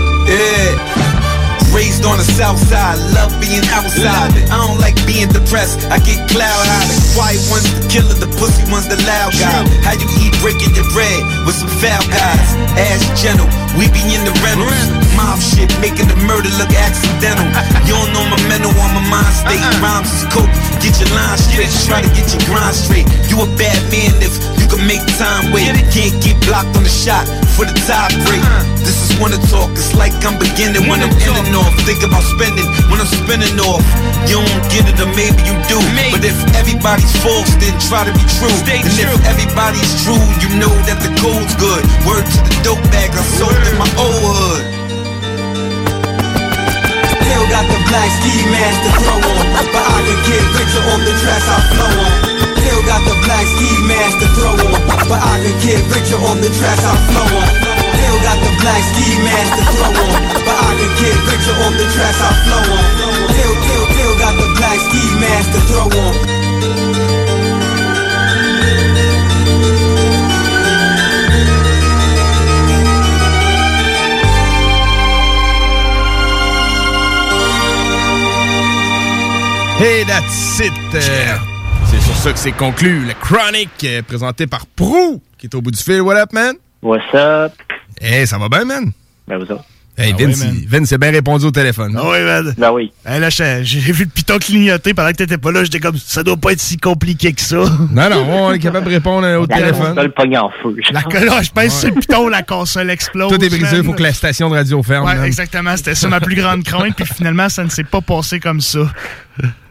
[1.74, 4.32] Raised on the south side, love being outside.
[4.48, 6.88] I don't like being depressed, I get cloud high.
[6.88, 9.62] The quiet one's the killer, the pussy one's the loud guy.
[9.84, 12.48] How you eat breaking your bread with some foul guys?
[12.74, 13.46] Ass gentle,
[13.76, 14.74] we be in the rentals.
[15.14, 17.46] Mob shit, making the murder look accidental.
[17.86, 19.62] You don't know my mental on my mind state.
[19.78, 20.50] Rhymes is coke,
[20.82, 21.70] get your line straight.
[21.86, 23.06] Try to get your grind straight.
[23.28, 24.34] You a bad man if
[24.68, 25.72] you can make time wait.
[25.88, 27.24] Can't get blocked on the shot
[27.56, 28.40] for the tie break.
[28.44, 28.84] Uh-huh.
[28.84, 31.72] This is wanna talk, it's like I'm beginning when I'm in and off.
[31.88, 33.80] Think about spending when I'm spinning off.
[34.28, 35.80] You don't get it, or maybe you do.
[36.12, 38.52] But if everybody's false, then try to be true.
[38.68, 41.82] and if everybody's true, you know that the code's good.
[42.04, 44.62] Word to the dope bag I sold in my old hood.
[47.08, 51.00] Still got the black ski mask to throw on, but I could get richer off
[51.08, 52.37] the tracks I flow on.
[52.88, 54.80] Still got the black ski mask to throw on,
[55.12, 57.48] but I could get richer off the tracks I flow on.
[57.92, 61.76] Still got the black ski mask to throw on, but I could get richer off
[61.76, 62.84] the tracks I flow on.
[63.28, 66.16] Still, still, still got the black ski mask to throw on.
[79.76, 80.72] Hey, that's it.
[80.94, 81.47] Euh,
[81.90, 83.04] c'est sur ça que c'est conclu.
[83.06, 86.00] Le Chronic, euh, présenté par Prou, qui est au bout du fil.
[86.00, 86.54] What up, man?
[86.82, 87.52] What's up?
[88.00, 88.92] Hey, ça va bien, man?
[89.26, 89.64] Ben, vous autres?
[89.96, 91.98] Hey, Ah Vince, il- Vince a bien répondu au téléphone.
[91.98, 92.54] Ah oui, man.
[92.56, 92.92] Ben oui.
[93.04, 95.64] Hey, là, j'ai j'ai vu le piton clignoter pendant que t'étais pas là.
[95.64, 97.56] J'étais comme, ça doit pas être si compliqué que ça.
[97.90, 99.94] Non, non, on est capable de répondre au La téléphone.
[99.96, 100.76] console pogne en feu.
[100.92, 103.28] La là, je pèse sur le piton, la console explose.
[103.32, 105.04] Tout est brisé, il faut que la station de radio ferme.
[105.06, 105.76] Ouais, exactement.
[105.76, 106.94] C'était ça ma plus grande crainte.
[106.94, 108.80] Puis finalement, ça ne s'est pas passé comme ça.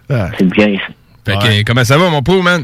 [0.10, 0.94] C'est bien, ça.
[1.28, 2.64] Fait que, comment ça va, mon pauvre, man?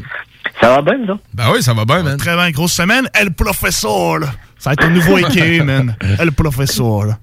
[0.60, 1.18] Ça va bien, ça?
[1.34, 2.16] Ben oui, ça va bien, man.
[2.16, 3.08] Très bien, grosse semaine.
[3.14, 4.28] El Professor, là.
[4.58, 5.94] Ça va être un nouveau équipe, man.
[6.18, 7.18] El Professor, là.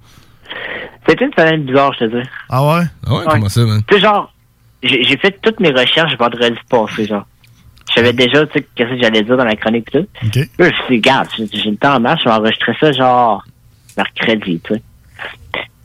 [1.07, 2.29] C'était une semaine bizarre, je te dis.
[2.49, 2.83] Ah ouais?
[3.07, 3.81] Ah ouais, comment ça, man?
[3.87, 4.31] Tu sais, genre,
[4.83, 7.25] j'ai fait toutes mes recherches vendredi passé, genre.
[7.89, 10.01] Je savais déjà, tu sais, qu'est-ce que j'allais dire dans la chronique, là.
[10.23, 10.35] OK.
[10.35, 12.73] Là, je me suis dit, regarde, j'ai j'ai le temps en marche, je vais enregistrer
[12.79, 13.43] ça, genre,
[13.97, 14.81] mercredi, tu sais.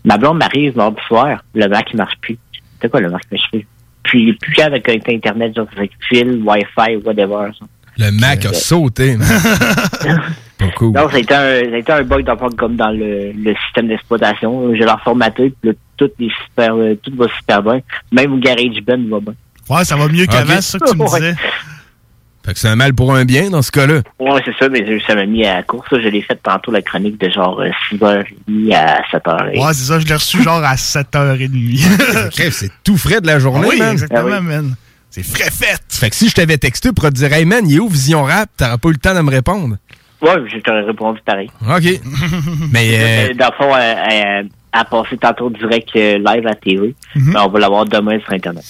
[0.05, 2.39] Ma blonde m'arrive mardi soir, le Mac, il marche plus.
[2.81, 3.67] C'est quoi le Mac que je fais?
[4.07, 7.67] Puis, il est plus capable avec un Internet, genre, avec fil, Wi-Fi, whatever, ça.
[7.99, 9.17] Le Mac a sauté,
[10.77, 10.93] cool.
[10.93, 13.33] Donc, ça a été un, ça a été un bug le fond, comme dans le,
[13.33, 14.75] le système d'exploitation.
[14.75, 17.81] Je l'ai reformaté, puis là, tout, est super, euh, tout va super bien.
[18.13, 19.35] Même au GarageBand va bien.
[19.71, 20.63] Ouais, ça va mieux qu'avant, Ok.
[20.63, 21.35] c'est ça que tu me disais.
[22.47, 24.03] Fait que c'est un mal pour un bien dans ce cas-là.
[24.21, 25.89] Ouais, c'est ça, mais ça m'a mis à la course.
[25.91, 29.59] Je l'ai fait tantôt, la chronique de genre euh, 6h30 à 7h.
[29.59, 32.31] Ouais, c'est ça, je l'ai reçu genre à 7h30.
[32.31, 33.93] Crève, c'est tout frais de la journée, Ah oui, man.
[33.93, 34.47] exactement, Ah oui.
[34.47, 34.75] man.
[35.11, 35.81] C'est frais fait.
[35.89, 38.23] Fait que si je t'avais texté pour te dire, hey man, il est où Vision
[38.25, 38.49] Rap?
[38.57, 39.77] T'aurais pas eu le temps de me répondre.
[40.23, 41.51] Ouais, je t'aurais répondu pareil.
[41.69, 42.01] OK.
[42.73, 44.43] Mais, euh, Euh, Dans le fond, euh, euh,
[44.73, 46.95] à passer tantôt direct euh, live à TV.
[47.15, 47.33] Mhm.
[47.33, 48.65] Mais on va l'avoir demain sur Internet.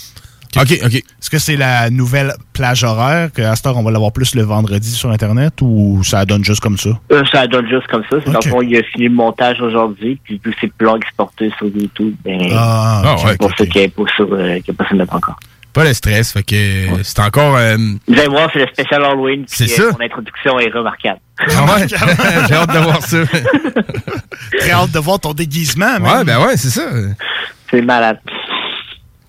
[0.56, 0.94] OK, OK.
[0.94, 4.42] Est-ce que c'est la nouvelle plage horaire qu'à cette heure, on va l'avoir plus le
[4.42, 6.90] vendredi sur Internet ou ça donne juste comme ça?
[7.12, 8.16] Euh, ça donne juste comme ça.
[8.24, 8.44] C'est Dans Ok.
[8.46, 11.50] le fond, il a fini le montage aujourd'hui, puis vu que c'est plus long exporté
[11.58, 14.68] sur YouTube, ben, Ah, c'est ouais, pour ça qu'il n'y a pas sur, euh, qu'il
[14.68, 15.36] y a pas le net encore.
[15.72, 16.32] pas le stress.
[16.32, 17.54] Fait que euh, c'est encore...
[17.56, 17.76] euh,
[18.08, 19.44] Vous allez voir, c'est le spécial Halloween.
[19.46, 19.96] C'est euh, ça.
[19.98, 21.20] Mon introduction est remarquable.
[21.40, 21.86] Ah ouais?
[22.48, 23.18] J'ai hâte de voir ça.
[24.58, 26.18] Très hâte de voir ton déguisement, man.
[26.18, 26.82] Ouais, ben ouais, c'est ça.
[27.70, 28.18] C'est malade.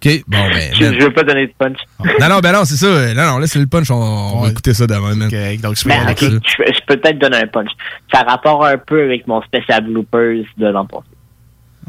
[0.07, 0.73] OK, bon, ben...
[0.73, 1.77] Je, je veux pas donner de punch.
[2.19, 3.13] Non, non, ben non, c'est ça.
[3.13, 5.29] Non, non, laisse le punch, on, on va écouter ça demain, man.
[5.29, 7.69] donc je, je peux peut-être donner un punch.
[8.13, 11.03] Ça rapporte un peu avec mon spécial bloopers de l'an passé.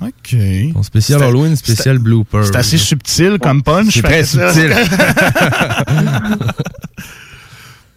[0.00, 0.72] OK.
[0.74, 2.44] Ton spécial Halloween, spécial blooper.
[2.44, 3.94] C'est assez subtil comme punch.
[3.94, 4.72] C'est très subtil.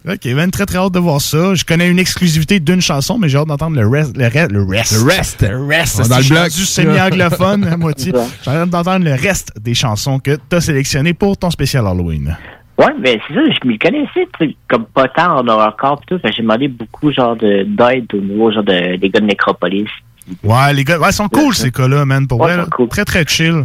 [0.08, 1.54] OK, ben très très hâte de voir ça.
[1.54, 4.16] Je connais une exclusivité d'une chanson, mais j'ai hâte d'entendre le reste.
[4.16, 4.50] Le reste.
[4.50, 4.92] Le reste.
[4.92, 5.42] Le rest.
[5.48, 6.00] Le rest.
[6.00, 6.38] On est dans le bloc.
[6.38, 8.12] rendu semi-anglophone à moitié.
[8.44, 12.36] J'ai hâte d'entendre le reste des chansons que tu as sélectionnées pour ton spécial Halloween.
[12.78, 16.06] Ouais, mais c'est ça, je m'y connaissais, tu sais, comme pas tant en horrorcore pis
[16.06, 16.20] tout.
[16.34, 19.86] J'ai demandé beaucoup, genre, de, d'aide au niveau, genre, de, des gars de Necropolis.
[20.42, 22.26] Ouais, les gars, ouais, ils sont cool ces cas-là, man.
[22.26, 23.64] Pour Ouais, vrai, très très chill.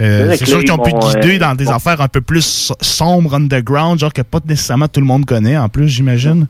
[0.00, 2.08] Euh, Ouais, c'est que sûr qu'ils ont pu te guider euh, dans des affaires un
[2.08, 5.88] peu plus so- sombres, underground, genre que pas nécessairement tout le monde connaît en plus,
[5.88, 6.46] j'imagine.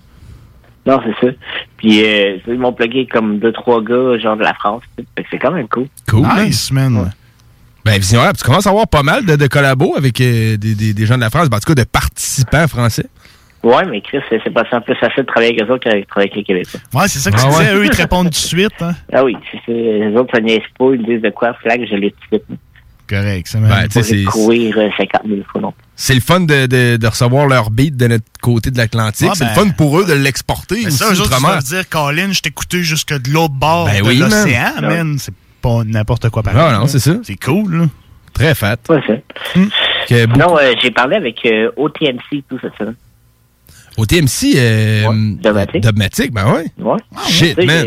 [0.87, 1.33] Non, c'est ça.
[1.77, 4.83] Puis, euh, ils m'ont plugué comme deux, trois gars, genre, de la France.
[4.97, 5.87] que c'est quand même cool.
[6.09, 6.27] Cool.
[6.45, 7.11] Nice, man.
[7.85, 10.75] Ben, Vision Rap, tu commences à avoir pas mal de, de collabos avec euh, des,
[10.75, 13.07] des, des gens de la France, ben, en tout cas de participants français.
[13.63, 16.07] Ouais, mais Chris, c'est c'est pas ça plus facile de travailler avec eux autres qu'avec
[16.07, 16.81] travailler avec les Québécois.
[16.95, 17.73] Ouais, c'est ça que Ah tu disais.
[17.73, 17.75] ouais.
[17.77, 18.71] Eux, ils te répondent tout de suite.
[18.81, 18.93] Hein.
[19.13, 19.73] Ah oui, c'est ça.
[19.73, 22.39] Les autres, ça niaise pas, ils me disent de quoi, flag, je l'ai tout de
[22.39, 22.59] suite.
[23.09, 23.47] Correct.
[23.51, 25.75] C'est Ben, tu sais, c'est- courir euh, 50 000 fois non.
[25.97, 29.29] C'est le fun de, de- de recevoir leur beat de notre côté de l'Atlantique.
[29.31, 31.65] Ah, c'est ben- le fun pour eux de l'exporter Mais aussi ça, eux autres, doivent
[31.65, 34.81] dire, Colin, je t'ai écouté jusque de l'autre bord Ben de oui, l'océan, Ah.
[34.83, 35.17] man.
[35.19, 36.61] C'est pas n'importe quoi pareil.
[36.63, 37.17] Ah non, c'est ça.
[37.25, 37.85] C'est cool, là.
[38.33, 38.77] Très fat.
[38.89, 39.25] Ouais, c'est.
[40.09, 42.95] Que beaucoup- Non, euh, j'ai parlé avec euh, OTMC tout cette semaine.
[43.97, 45.11] Au TMC, euh,
[45.43, 45.83] Dogmatic.
[45.83, 46.67] Dogmatic, ben ouais.
[46.79, 46.99] Ouais.
[47.29, 47.87] Shit, Tu man.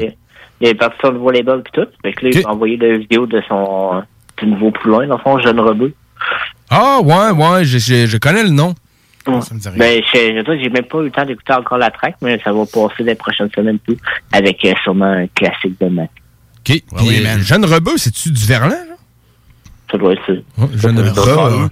[0.60, 1.88] Il, est parti sur le label pis tout.
[2.04, 4.04] Fait que là, il m'a envoyé la vidéo de son
[4.42, 5.94] du nouveau poulain, dans son jeune rebeu.
[6.70, 8.76] Ah, ouais, ouais, je, je, je connais le nom.
[9.26, 12.52] Ben, je, je, j'ai même pas eu le temps d'écouter encore la track, mais ça
[12.52, 13.98] va passer les prochaines semaines tout,
[14.32, 16.10] avec euh, sûrement un classique de Mac.
[16.60, 16.82] OK.
[16.98, 18.70] Puis, Jeune Rebeu, c'est-tu du Verlan?
[18.70, 18.96] là?
[19.92, 20.34] Ça doit être ça.
[20.76, 21.70] Jeune Rebeu.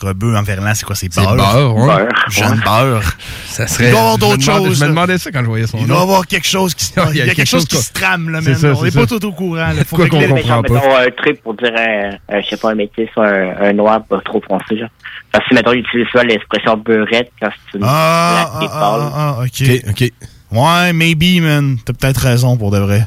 [0.00, 0.36] Rebeu.
[0.36, 0.94] En verlan, c'est quoi?
[0.94, 1.34] C'est C'est beurre?
[1.36, 1.86] beurre, ouais.
[1.86, 2.08] Beurre.
[2.28, 2.64] Jeune Ouais.
[2.64, 3.02] beurre.
[3.46, 3.90] Ça Il serait.
[3.90, 4.78] doit y avoir d'autres choses.
[4.78, 5.88] Je me demandais ça quand je voyais son Il nom.
[5.94, 8.30] doit y avoir quelque chose qui se Il y a quelque chose qui se trame,
[8.30, 8.54] là, man.
[8.54, 9.00] ça, On n'est ça.
[9.00, 9.56] pas tout au courant.
[9.56, 9.84] là.
[9.86, 12.74] Faut Quoi qu'on comprend Genre, mettons, un truc pour dire un, je sais pas, un
[12.74, 14.88] métis ou un, un noir pas trop foncé, genre.
[15.32, 19.00] Parce que, mettons, il utilise souvent l'expression beurette quand c'est une Ah, ah, parle.
[19.14, 19.70] ah, ah, ok.
[19.90, 20.10] OK.
[20.52, 21.76] Ouais, maybe, man.
[21.84, 23.06] T'as peut-être raison pour de vrai.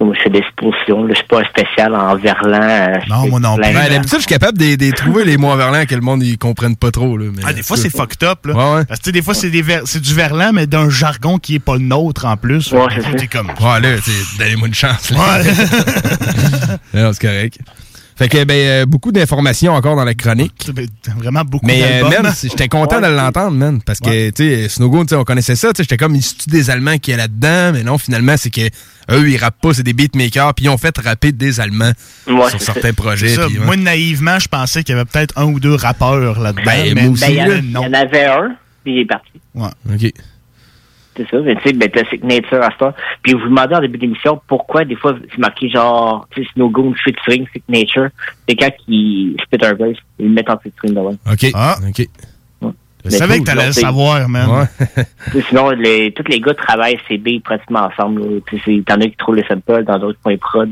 [0.00, 1.02] Moi, je fais des suppositions.
[1.02, 2.60] Là, je suis pas un spécial en verlan.
[2.62, 3.62] euh, Non, c'est moi non plus.
[3.64, 6.76] Ben, d'habitude, je suis capable de, trouver les mots verlans que le monde ils comprennent
[6.76, 7.16] pas trop.
[7.16, 8.54] Là, mais Ah, des fois, en c'est fucked up, là.
[8.54, 8.84] Ouais, ouais.
[8.84, 11.38] Parce que, tu sais, des fois, c'est des ver- c'est du verlan, mais d'un jargon
[11.38, 12.70] qui est pas le nôtre, en plus.
[12.72, 12.82] Ouais,
[13.18, 13.48] c'est comme...
[13.48, 13.88] Ouais, là,
[14.38, 15.10] donnez-moi une chance.
[15.10, 15.18] là.
[15.18, 15.52] Ouais.
[17.02, 17.58] non, c'est correct.
[18.18, 20.68] Fait que, ben, euh, beaucoup d'informations encore dans la chronique.
[21.16, 23.80] Vraiment beaucoup Mais, euh, c'est- j'étais content de l'entendre, man.
[23.86, 25.68] Parce que, tu sais, Snowgoon, tu sais, on connaissait ça.
[25.68, 27.70] Tu sais, j'étais comme, il se des Allemands qui est là-dedans.
[27.72, 28.62] Mais non, finalement, c'est que
[29.12, 30.52] eux, ils rappent pas, c'est des beatmakers.
[30.54, 31.92] Puis ils ont fait rapper des Allemands
[32.26, 33.28] Ouais, sur certains projets.
[33.28, 33.46] Ça.
[33.46, 33.58] ouais.
[33.64, 36.62] Moi, naïvement, je pensais qu'il y avait peut-être un ou deux rappeurs là-dedans.
[36.66, 38.56] Ben, mais moi aussi, Ben, il y, en a- là, il y en avait un,
[38.82, 39.30] puis il est parti.
[39.54, 39.68] Ouais.
[39.94, 40.12] OK.
[41.18, 42.94] C'est ça, mais tu sais, ben, Classic Nature à ça.
[43.22, 46.70] Puis vous demandez en début d'émission pourquoi des fois c'est marqué genre, tu sais, Snow
[46.70, 48.08] Goon featuring Signature.
[48.48, 51.16] C'est quand ils spit un verse, ils le mettent en featuring de loin.
[51.30, 51.50] OK.
[51.54, 51.76] Ah.
[51.86, 52.06] OK.
[53.04, 54.48] Je savais cool, que t'allais le savoir, man.
[54.50, 55.42] Ouais.
[55.48, 58.42] Sinon, les, tous les gars travaillent ces billes pratiquement ensemble.
[58.86, 60.70] T'en as qui trouvent les samples, dans d'autres points prod.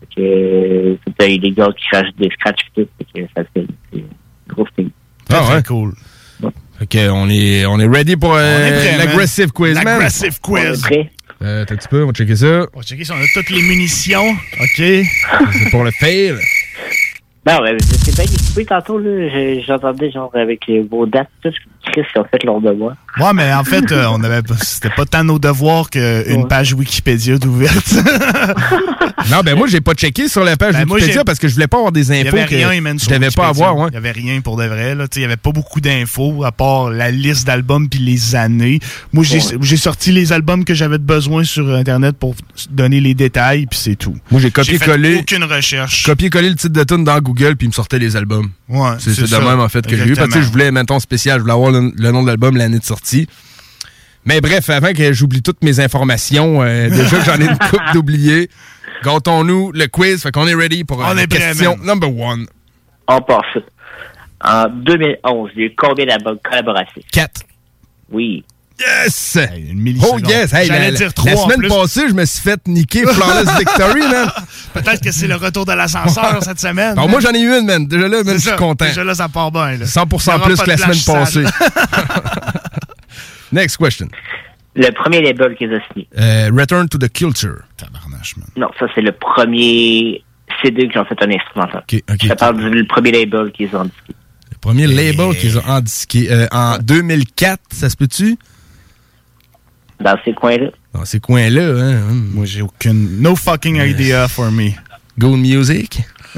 [0.00, 2.88] Fait que, t'as des gars qui rajoutent des scratchs et tout.
[2.98, 4.06] Fait que ça fait c'est une
[4.48, 4.90] grosse thing.
[5.30, 5.62] Ah, ouais.
[5.62, 5.94] cool.
[6.88, 9.84] Que, on est, on est ready pour euh, l'aggressive quiz, man.
[9.84, 10.82] L'aggressive quiz.
[11.42, 12.66] Euh, T'as un petit peu, on va checker ça.
[12.74, 14.30] On va checker si on a toutes les munitions.
[14.60, 14.76] OK.
[14.76, 16.34] C'est pour le fail.
[17.46, 19.28] Non, mais c'est bien équipé tantôt, là.
[19.66, 20.60] J'entendais genre avec
[20.90, 21.48] vos dates, tout.
[21.90, 22.94] Chris, ils ont fait leur devoir.
[23.18, 26.74] Ouais, mais en fait, euh, on avait, pas- c'était pas tant nos devoirs qu'une page
[26.74, 27.94] Wikipédia d'ouverte.
[29.30, 31.46] Non, ben moi, j'ai pas checké sur la page Ben, moi, Wikipédia j'ai- parce que
[31.46, 33.48] je voulais pas avoir des Il y infos avait que rien, man, je devais pas
[33.48, 33.76] avoir.
[33.76, 33.88] Ouais.
[33.90, 34.94] Il y avait rien pour de vrai.
[34.94, 35.06] Là.
[35.08, 38.34] Tu sais, Il y avait pas beaucoup d'infos à part la liste d'albums puis les
[38.34, 38.80] années.
[39.12, 39.76] Moi, j'ai Ouais.
[39.76, 42.34] sorti les albums que j'avais besoin sur Internet pour
[42.70, 44.16] donner les détails, puis c'est tout.
[44.30, 45.16] Moi, j'ai copié-collé.
[45.20, 46.04] aucune recherche.
[46.04, 48.50] Copié-collé le titre de tune dans Google, puis il me sortait les albums.
[48.68, 49.40] Ouais, c'est de ça.
[49.40, 50.14] même, en fait, que j'ai eu.
[50.14, 52.78] Parce que je voulais, mettons, spécial, je voulais avoir le, le nom de l'album, l'année
[52.78, 53.26] de sortie.
[54.24, 57.80] Mais bref, avant que j'oublie toutes mes informations, euh, déjà que j'en ai une coupe
[57.94, 58.50] d'oublier,
[59.02, 60.22] gâtons-nous le quiz.
[60.22, 62.46] Fait qu'on est ready pour On la est prêt, question number one.
[63.08, 63.62] On passe.
[64.42, 67.04] En 2011, il y a eu combien d'albums collaboratifs?
[67.12, 67.42] Quatre.
[68.10, 68.44] Oui.
[68.80, 69.38] Yes!
[69.70, 70.52] Une Oh yes!
[70.54, 71.68] Hey, J'allais la, dire la trois en semaine plus.
[71.68, 74.30] passée, je me suis fait niquer Flawless Victory, man.
[74.74, 76.92] Peut-être que c'est le retour de l'ascenseur cette semaine.
[76.92, 77.86] Alors, moi, j'en ai eu une, man.
[77.86, 78.56] Déjà là, man, je suis ça.
[78.56, 78.86] content.
[78.86, 79.76] Déjà là, ça part bien.
[79.76, 79.84] là.
[79.84, 81.44] 100% Il y aura plus pas que la semaine passée.
[83.52, 84.08] Next question.
[84.76, 86.08] Le premier label qu'ils ont signé.
[86.18, 87.58] Euh, Return to the Culture.
[88.56, 90.22] Non, ça, c'est le premier
[90.62, 91.82] CD qu'ils ont fait un instrumental.
[91.92, 92.18] OK, OK.
[92.22, 93.92] Je parle du le premier label qu'ils ont dit.
[94.52, 96.30] Le premier label qu'ils ont endisqué.
[96.30, 98.36] Euh, en 2004, ça se peut-tu?
[100.00, 100.70] Dans ces coins-là.
[100.94, 102.00] Dans ces coins-là, hein.
[102.10, 103.20] Moi, j'ai aucune.
[103.20, 104.70] No fucking idea for me.
[105.18, 106.00] Gold Music?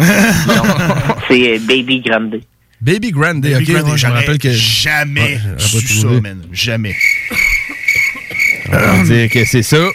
[1.29, 2.41] C'est euh, Baby Grande.
[2.81, 3.83] Baby Grande, Baby ok.
[3.83, 4.51] Grande, je me rappelle que.
[4.51, 6.43] Jamais su ça, man.
[6.53, 6.97] Jamais.
[8.69, 9.87] On va dire que c'est ça.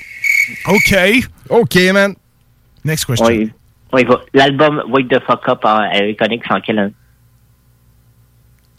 [0.68, 0.96] OK.
[1.50, 2.14] OK, man.
[2.86, 3.30] Next question.
[3.30, 4.22] Y va.
[4.34, 6.94] L'album Wake the Fuck Up en- avec Onyx en quelle année?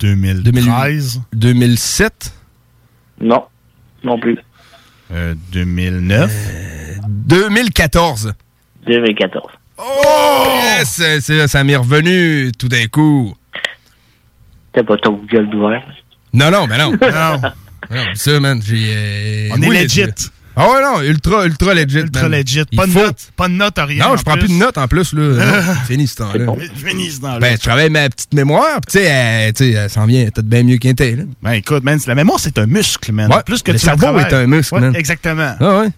[0.01, 1.20] 2013.
[1.32, 2.32] 2007?
[3.20, 3.44] Non.
[4.05, 4.39] Non plus.
[5.13, 6.31] Euh, 2009.
[7.09, 8.35] 2014.
[8.87, 9.45] 2014.
[9.79, 9.83] Oh!
[10.63, 11.03] Yes!
[11.21, 13.35] c'est- Ça m'est revenu tout d'un coup.
[14.73, 15.83] T'as pas ton Google d'ouvert?
[16.33, 16.91] Non, non, mais non.
[17.01, 17.41] non.
[17.91, 18.93] Non, ça, man, j'ai.
[18.95, 20.05] euh, On est legit.
[20.61, 21.99] Ah ouais, non, ultra, ultra legit.
[21.99, 22.33] Ultra man.
[22.41, 22.65] legit.
[22.73, 23.31] Il Pas de faut- notes.
[23.37, 24.09] Pas de notes, rien.
[24.09, 25.63] Non, je prends plus de notes en plus, là.
[25.87, 26.47] Fini ce temps-là.
[26.75, 27.39] Fini ce temps-là.
[27.39, 30.25] Ben, je travaille ma petite mémoire, pis tu sais, elle, tu sais, elle s'en vient
[30.25, 31.17] peut-être bien mieux qu'un tel.
[31.19, 31.23] là.
[31.43, 33.31] Ben écoute, man, la mémoire, c'est un muscle, man.
[33.33, 34.97] Ouais, Plus que le tu cerveau est un muscle, Ouais, man.
[34.97, 35.55] Exactement.
[35.61, 35.89] Ah ouais.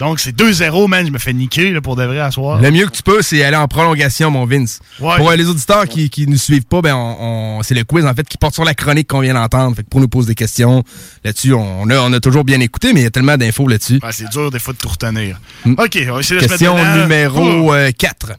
[0.00, 1.06] Donc, c'est 2-0, man.
[1.06, 2.60] Je me fais niquer là, pour de vrai à soir.
[2.60, 4.80] Le mieux que tu peux, c'est aller en prolongation, mon Vince.
[5.00, 5.16] Ouais.
[5.16, 8.04] Pour euh, les auditeurs qui, qui nous suivent pas, ben on, on- c'est le quiz
[8.04, 9.74] en fait qui porte sur la chronique qu'on vient d'entendre.
[9.76, 10.82] Fait que pour nous poser des questions
[11.24, 14.00] là-dessus, on a, on a toujours bien écouté, mais il y a tellement d'infos là-dessus.
[14.10, 15.38] C'est dur des fois de tout retenir.
[15.66, 15.76] OK,
[16.08, 18.32] on va essayer de se mettre Question numéro euh, 4.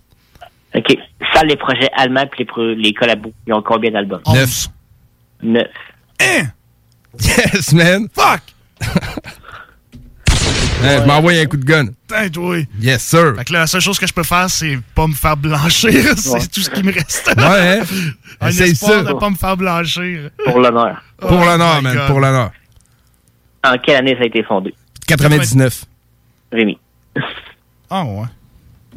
[0.75, 0.97] OK.
[1.34, 4.21] Ça, les projets allemands puis les, pro- les collabos, ils ont combien d'albums?
[4.31, 4.67] 9.
[5.43, 5.67] Neuf.
[7.19, 8.07] Yes, man.
[8.13, 8.41] Fuck!
[10.84, 11.88] Hein, Je m'envoie un coup de gun.
[11.88, 12.58] Putain, toi.
[12.80, 13.34] Yes, sir.
[13.36, 15.91] Fait que là, la seule chose que je peux faire, c'est pas me faire blanchir.
[16.18, 17.28] c'est tout ce qui me reste.
[17.36, 17.84] Ouais, hein?
[18.40, 19.14] Un espoir ça.
[19.14, 20.30] de pas me faire blanchir.
[20.45, 21.02] Pour l'honneur.
[21.18, 21.95] Pour Oh l'honneur, man.
[21.95, 22.08] God.
[22.08, 22.52] Pour l'honneur.
[23.64, 24.74] En quelle année ça a été fondé?
[25.08, 25.86] 99.
[26.52, 26.78] Rémi.
[27.90, 28.26] Ah, ouais.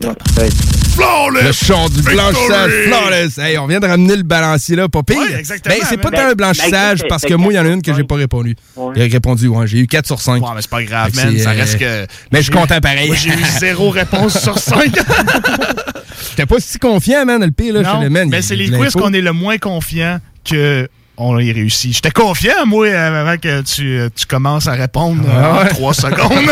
[0.00, 1.44] Flawless!
[1.44, 3.38] Le chant du blanchissage flawless.
[3.38, 5.18] Hey, on vient de ramener le balancier là, pas pire.
[5.18, 7.58] Ouais, exactement, Ben, c'est pas tant un Ben, blanchissage ben, parce que moi, il y
[7.58, 8.56] en a une que j'ai pas répondu.
[8.76, 8.94] Ouais.
[8.96, 10.42] J'ai répondu, ouais, j'ai eu 4 sur 5.
[10.42, 11.38] Ouais, mais c'est pas grave, man.
[11.38, 12.06] Ça euh, reste que.
[12.32, 13.08] Mais je suis content pareil.
[13.08, 14.94] Moi, j'ai eu zéro réponse sur cinq.
[16.30, 17.82] J'étais pas si confiant, man, le pire, là.
[17.82, 18.28] non, chez le man.
[18.30, 20.88] mais c'est les quiz qu'on est le moins confiant que
[21.20, 21.94] on y réussit.
[21.94, 26.50] J'étais confiant, moi, avant que tu, tu commences à répondre euh, Ah en trois secondes.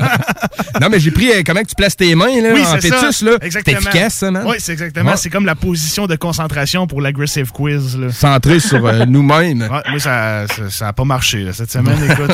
[0.80, 2.80] non, mais j'ai pris euh, comment que tu places tes mains, là, oui, en ça.
[2.80, 3.32] fœtus, là?
[3.40, 3.78] C'est Exactement.
[3.78, 4.44] efficace, ça, man?
[4.46, 5.10] Oui, c'est exactement.
[5.12, 5.16] Ouais.
[5.16, 7.96] C'est comme la position de concentration pour l'aggressive quiz.
[7.98, 8.12] Là.
[8.12, 9.62] Centré sur euh, nous-mêmes.
[9.62, 11.38] Ouais, moi, ça, ça, ça a pas marché.
[11.44, 11.52] là.
[11.52, 12.32] Cette semaine, écoute,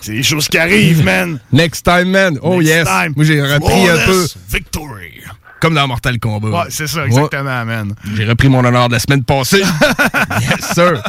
[0.00, 1.38] c'est- des choses qui arrivent, man.
[1.52, 2.38] Next time, man.
[2.42, 2.84] Oh, Next yes.
[2.84, 3.12] time.
[3.16, 4.26] Moi, j'ai repris un peu.
[4.52, 5.12] Victory.
[5.64, 6.48] Comme dans Mortal Kombat.
[6.50, 7.94] Ouais, c'est ça, exactement, man.
[8.14, 9.62] J'ai repris mon honneur de la semaine passée.
[10.42, 11.02] yes, sir.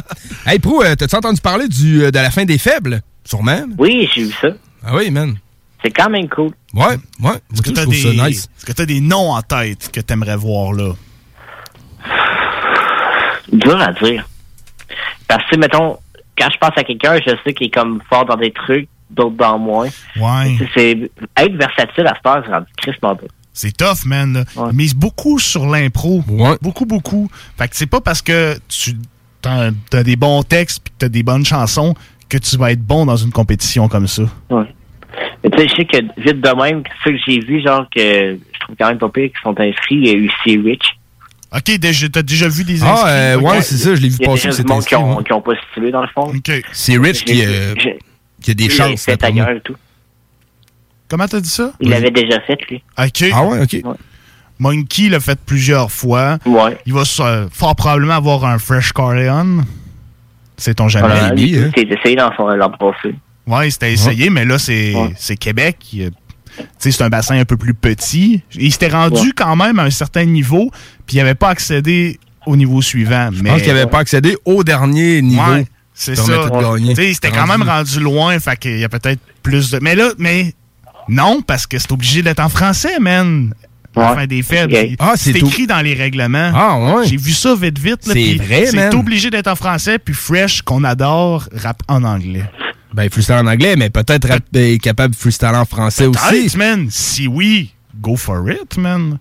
[0.46, 3.02] Hey, Prou, euh, t'as-tu entendu parler du, euh, de la fin des faibles?
[3.22, 3.66] Sûrement.
[3.76, 4.48] Oui, j'ai vu ça.
[4.82, 5.34] Ah oui, man.
[5.84, 6.52] C'est quand même cool.
[6.72, 7.32] Ouais, ouais.
[7.52, 8.48] Est-ce que t'as des, ça nice.
[8.56, 10.94] est-ce que t'as des noms en tête que t'aimerais voir là?
[13.52, 14.26] Dur à dire.
[15.28, 15.98] Parce que, mettons,
[16.38, 19.36] quand je pense à quelqu'un, je sais qu'il est comme fort dans des trucs, d'autres
[19.36, 19.88] dans moins.
[20.18, 20.56] Ouais.
[20.74, 23.28] C'est- être versatile à cette heure, c'est rendu crissement bien.
[23.58, 24.44] C'est tough, man.
[24.56, 24.68] là.
[24.70, 26.22] Ils misent beaucoup sur l'impro.
[26.60, 27.30] Beaucoup, beaucoup.
[27.56, 28.92] Fait que c'est pas parce que tu
[29.40, 31.94] t'as as des bons textes puis que t'as des bonnes chansons
[32.28, 34.24] que tu vas être bon dans une compétition comme ça.
[34.50, 34.64] Ouais.
[35.42, 38.00] Mais tu sais, je sais que vite de même, ceux que j'ai vus, genre, que
[38.52, 40.60] je trouve quand même pas pire, qui sont inscrits, il y a eu C.
[40.62, 40.82] Rich.
[41.54, 43.10] OK, t'as déjà vu des Ah, inscrits?
[43.10, 43.44] euh, Ok.
[43.50, 45.16] ouais, c'est ça, je l'ai vu Il y a passer cet monde qui inscrit, ont,
[45.18, 45.24] ouais.
[45.24, 46.32] qui ont postulé, dans le fond.
[46.72, 47.74] C'est Rich qui, euh,
[48.42, 49.04] qui a des il chances.
[49.04, 49.76] fait et tout.
[51.08, 51.72] Comment t'as dit ça?
[51.80, 52.82] Il l'avait déjà fait, lui.
[52.98, 53.24] OK.
[53.32, 53.82] Ah ouais, OK.
[54.58, 56.38] Monkey l'a fait plusieurs fois.
[56.46, 56.78] Ouais.
[56.86, 59.64] Il va se- fort probablement avoir un Fresh Corleone.
[60.56, 61.08] C'est ton jamais.
[61.08, 63.14] Voilà, C'est essayé dans son l'an passé.
[63.46, 65.12] Ouais, c'était essayé, mais là, c'est Ouais.
[65.16, 65.76] c'est Québec.
[65.92, 68.42] Il- tu sais, C'est un bassin un peu plus petit.
[68.54, 69.32] Il s'était rendu Ouais.
[69.36, 70.70] quand même à un certain niveau,
[71.06, 73.28] puis il n'avait pas accédé au niveau suivant.
[73.32, 75.42] Je pense qu'il n'avait pas accédé au dernier niveau.
[75.52, 76.22] Ouais, c'est ça.
[76.48, 76.94] de gagner.
[76.94, 79.78] Tu sais, C'était quand même rendu loin, fait qu'il y a peut-être plus de.
[79.82, 80.54] Mais là, mais
[81.08, 83.52] non, parce que c'est obligé d'être en français, man.
[83.94, 84.70] La fin des fêtes.
[84.98, 86.52] Ah, c'est tout- écrit dans les règlements.
[86.54, 87.06] Ah, ouais.
[87.06, 88.06] J'ai vu ça vite, vite.
[88.06, 88.90] là, C'est vrai, man.
[88.90, 92.44] C'est obligé d'être en français, puis Fresh, qu'on adore, rap en anglais.
[92.92, 96.56] Ben, freestyle en anglais, mais peut-être rap- est capable de freestyle en français aussi.
[96.58, 96.88] Man.
[96.90, 99.18] Si oui, go for it, man.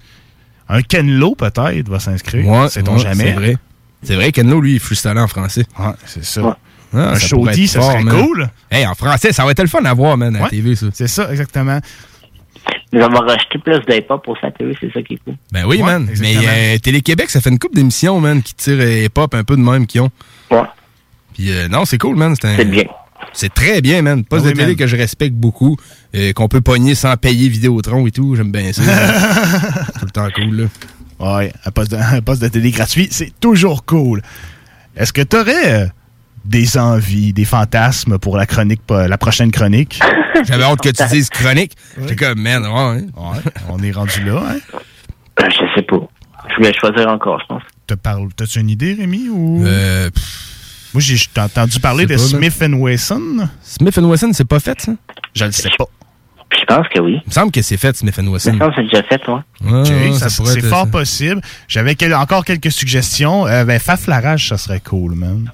[0.68, 2.46] Un Ken Lo, peut-être, va s'inscrire.
[2.46, 3.24] Ouais, C'est ton ouais, jamais.
[3.26, 3.58] C'est vrai.
[4.04, 5.66] C'est vrai, Kenlo, lui, il freestyle en français.
[5.80, 6.58] Ouais, c'est ça.
[6.96, 8.24] Ah, Un ça être ça fort, serait man.
[8.26, 8.50] cool.
[8.72, 10.50] Hey, en français, ça va être le fun à voir, man, à la Ouais.
[10.52, 10.88] TV, ça.
[10.94, 11.80] C'est ça, exactement.
[12.94, 15.36] Nous avons rajouté plus d'hip-hop pour sa télé, c'est ça qui est cool.
[15.52, 16.08] Ben oui, Ouais, man.
[16.20, 19.62] Mais euh, Télé-Québec, ça fait une couple d'émissions, man, qui tirent hip-hop un peu de
[19.62, 20.10] même qu'ils ont.
[20.52, 20.62] Ouais.
[21.34, 22.32] Puis euh, non, c'est cool, man.
[22.44, 22.84] un- C'est bien.
[23.34, 24.24] C'est très bien, man.
[24.24, 24.76] Poste Ah oui, de télé man.
[24.78, 25.76] que je respecte beaucoup,
[26.16, 28.36] euh, qu'on peut pogner sans payer Vidéotron et tout.
[28.36, 28.82] J'aime bien ça.
[30.00, 30.56] tout le temps cool,
[31.20, 31.38] là.
[31.38, 34.22] Ouais, un poste de, un poste de télé gratuit, c'est toujours cool.
[34.96, 35.90] Est-ce que tu aurais
[36.46, 40.00] des envies, des fantasmes pour la chronique, pas- la prochaine chronique?
[40.48, 41.74] J'avais hâte que tu dises chronique.
[42.00, 43.06] J'étais comme, man, ouais, ouais.
[43.16, 43.40] Ouais,
[43.70, 44.58] on est rendu là, hein?
[45.42, 45.98] Euh, Je sais pas.
[46.50, 47.64] Je voulais choisir encore, je pense.
[47.88, 49.30] Te parle- T'as-tu une idée, Rémi?
[49.30, 49.66] Ou...
[49.66, 50.10] Euh,
[50.94, 52.20] Moi, j'ai j'ai entendu parler de pas.
[52.22, 53.48] Smith Wesson.
[53.64, 54.92] Smith Wesson, c'est pas fait, ça?
[55.34, 55.86] Je le sais pas.
[56.58, 57.20] Je pense que oui.
[57.26, 58.54] Il me semble que c'est fait, Smith Wesson.
[58.54, 59.44] Je pense que c'est déjà fait, toi.
[59.64, 60.92] Ouais, c'est fort ça.
[60.92, 61.42] possible.
[61.68, 63.48] J'avais quel- encore quelques suggestions.
[63.48, 65.52] Euh, ben, Faflarage, ça serait cool, man.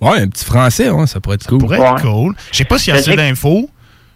[0.00, 1.60] Ouais, un petit français, ouais, ça pourrait être cool.
[1.60, 2.34] Ça pourrait être cool.
[2.52, 3.68] Je sais pas s'il y a assez d'infos.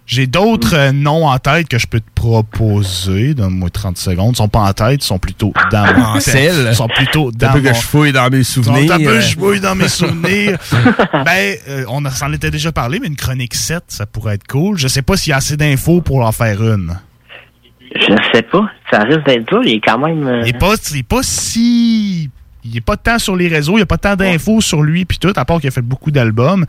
[0.05, 3.35] J'ai d'autres euh, noms en tête que je peux te proposer.
[3.35, 4.33] Donne-moi 30 secondes.
[4.35, 6.67] Ils sont pas en tête, ils sont plutôt dans mon selle.
[6.71, 8.93] Ils sont plutôt dans peu que je fouille dans mes souvenirs.
[8.93, 10.59] un peu je fouille dans mes souvenirs.
[11.25, 14.77] ben, euh, on s'en était déjà parlé, mais une chronique 7, ça pourrait être cool.
[14.77, 16.99] Je sais pas s'il y a assez d'infos pour en faire une.
[17.95, 18.69] Je sais pas.
[18.91, 19.61] Ça risque d'être dur.
[19.65, 20.27] Il est quand même.
[20.27, 22.29] euh, Il est pas, il est pas si
[22.65, 25.05] il est pas tant sur les réseaux, il n'y a pas tant d'infos sur lui,
[25.05, 26.65] puis tout, à part qu'il a fait beaucoup d'albums.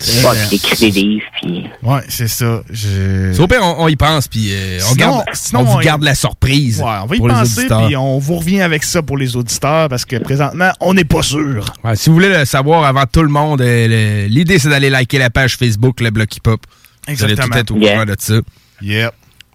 [0.00, 1.64] Ouais, puis il écrit des livres, puis...
[1.82, 2.62] Ouais, c'est ça.
[2.70, 3.40] Je...
[3.40, 5.80] Au pire, on, on y pense, puis euh, on, Sinon- garde, sinon, on vous on
[5.80, 6.80] y- garde la surprise.
[6.80, 7.86] Ouais, on va y pour les penser, auditeurs.
[7.86, 11.22] puis on vous revient avec ça pour les auditeurs, parce que présentement, on n'est pas
[11.22, 11.64] sûr.
[11.84, 15.18] Ouais, si vous voulez le savoir avant tout le monde, euh, l'idée c'est d'aller liker
[15.18, 16.60] la page Facebook, le Bloc Hip Hop.
[17.06, 17.56] Vous allez tout Exactement.
[17.60, 17.92] être au Yeah.
[17.92, 18.34] courant de ça.
[18.82, 19.12] Yep.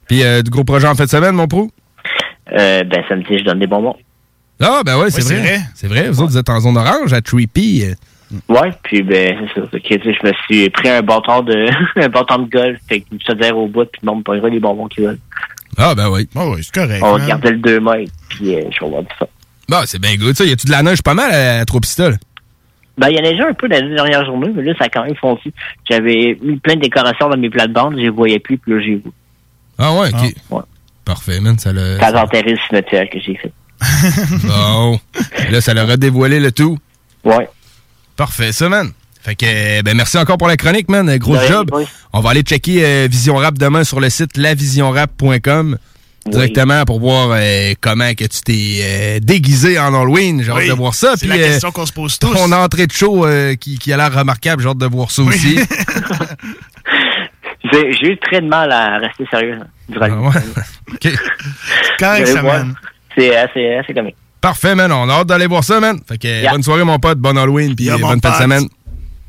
[0.08, 1.70] Puis euh, du gros projet en fin de semaine, mon pro?
[2.58, 3.96] Euh, ben, samedi, je donne des bonbons.
[4.62, 5.40] Ah, ben ouais, c'est vrai.
[5.40, 5.60] vrai.
[5.74, 7.86] C'est vrai, vous autres, vous êtes en zone orange à Trippy.
[8.48, 9.68] Ouais, puis ben, c'est ça.
[9.74, 11.68] Je me suis pris un bâton de
[12.02, 14.50] un bâton de golf, fait que je dire au bout, puis le monde me prendra
[14.50, 15.20] les bonbons qu'ils veulent.
[15.78, 16.28] Ah, ben oui.
[16.36, 17.02] Ah oui, c'est correct.
[17.04, 17.28] On man.
[17.28, 19.28] garder le 2 mètres, puis euh, je vais voir ça.
[19.68, 20.44] Bah, c'est bien good, ça.
[20.46, 22.18] Y a-tu de la neige pas mal à, à trois pistoles?
[22.98, 24.90] Ben, il y en a déjà un peu deux dernières journées, mais là, ça a
[24.90, 25.54] quand même fondu.
[25.90, 28.96] J'avais mis plein de décorations dans mes plates-bandes, je les voyais plus, puis là, j'ai
[28.96, 29.12] vu.
[29.78, 30.34] Ah ouais, ok.
[30.52, 30.64] Ouais.
[31.06, 31.58] Parfait, man.
[31.58, 31.98] Ça l'a.
[31.98, 33.54] Quand enterré le cimetière que j'ai fait.
[34.44, 35.00] Bon.
[35.52, 36.78] Là, ça leur a dévoilé le tout.
[37.24, 37.50] Ouais.
[38.16, 38.92] Parfait, ça, man.
[39.22, 41.18] Fait que, euh, ben, merci encore pour la chronique, man.
[41.18, 41.72] Gros job.
[42.14, 45.78] On va aller checker euh, Vision Rap demain sur le site lavisionrap.com
[46.26, 50.44] directement pour voir euh, comment que tu t'es euh, déguisé en Halloween.
[50.44, 51.14] J'ai hâte de voir ça.
[51.16, 52.34] c'est Puis, la euh, question qu'on se pose tous.
[52.34, 54.62] Ton entrée de show euh, qui, qui a l'air remarquable.
[54.62, 55.60] J'ai hâte de voir ça aussi.
[57.72, 60.40] J'ai eu très de mal à rester sérieux durant Ah.
[62.00, 62.74] Correct, allez ça, man.
[63.18, 64.16] C'est assez, assez comique.
[64.42, 64.92] Parfait, man.
[64.92, 66.00] On a hâte d'aller voir ça, man.
[66.08, 66.52] Fait que, Yeah.
[66.52, 67.18] bonne soirée, mon pote.
[67.20, 67.76] Bonne Halloween.
[67.76, 68.68] Puis, Yeah, bonne fin de semaine.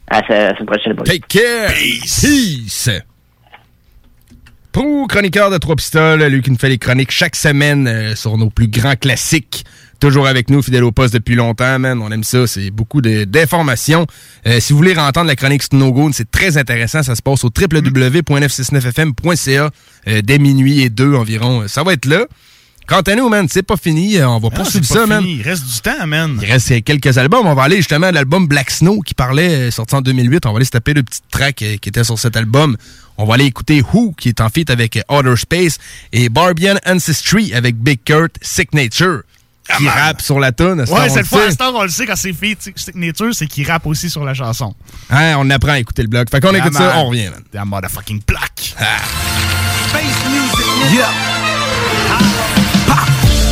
[0.09, 0.97] À la à la semaine prochaine.
[1.05, 1.71] Take care.
[1.73, 2.91] Peace.
[4.73, 8.39] Pro chroniqueur de Trois Pistoles, lui qui nous fait les chroniques chaque semaine euh, sur
[8.39, 9.65] nos plus grands classiques.
[9.99, 12.01] Toujours avec nous, fidèle au poste depuis longtemps, man.
[12.01, 12.47] On aime ça.
[12.47, 14.07] C'est beaucoup de- d'informations.
[14.47, 17.03] Euh, si vous voulez entendre la chronique Snow Goon, c'est très intéressant.
[17.03, 19.71] Ça se passe au www.969fm.ca
[20.09, 21.65] euh, dès minuit et deux environ.
[21.67, 22.25] Ça va être là.
[22.91, 24.17] Quant à nous, man, c'est pas fini.
[24.17, 25.23] Euh, On va Ah, poursuivre pas ça, man.
[25.23, 25.37] fini.
[25.37, 26.37] Il reste du temps, man.
[26.43, 27.47] Il reste quelques albums.
[27.47, 30.45] On va aller justement à l'album Black Snow qui parlait, euh, sorti en 2008.
[30.47, 32.77] On va aller se taper le petit track euh, qui était sur cet album.
[33.17, 35.79] On va aller écouter Who qui est en feat avec Outer Space
[36.13, 39.21] et Barbian Ancestry avec Big Kurt Signature
[39.79, 40.85] qui rappe sur la tune.
[40.89, 43.87] Ouais, cette fois, à Star, on le sait, quand c'est fait signature, c'est qu'il rappe
[43.87, 44.75] aussi sur la chanson.
[45.11, 46.29] Hein, on apprend à écouter le bloc.
[46.29, 46.93] Fait qu'on Yeah, écoute ça, man.
[46.97, 47.29] on revient.
[47.31, 47.45] Man.
[47.53, 48.75] That motherfucking plaque.
[49.87, 51.07] Space music, nigga.
[51.07, 52.40] Ha.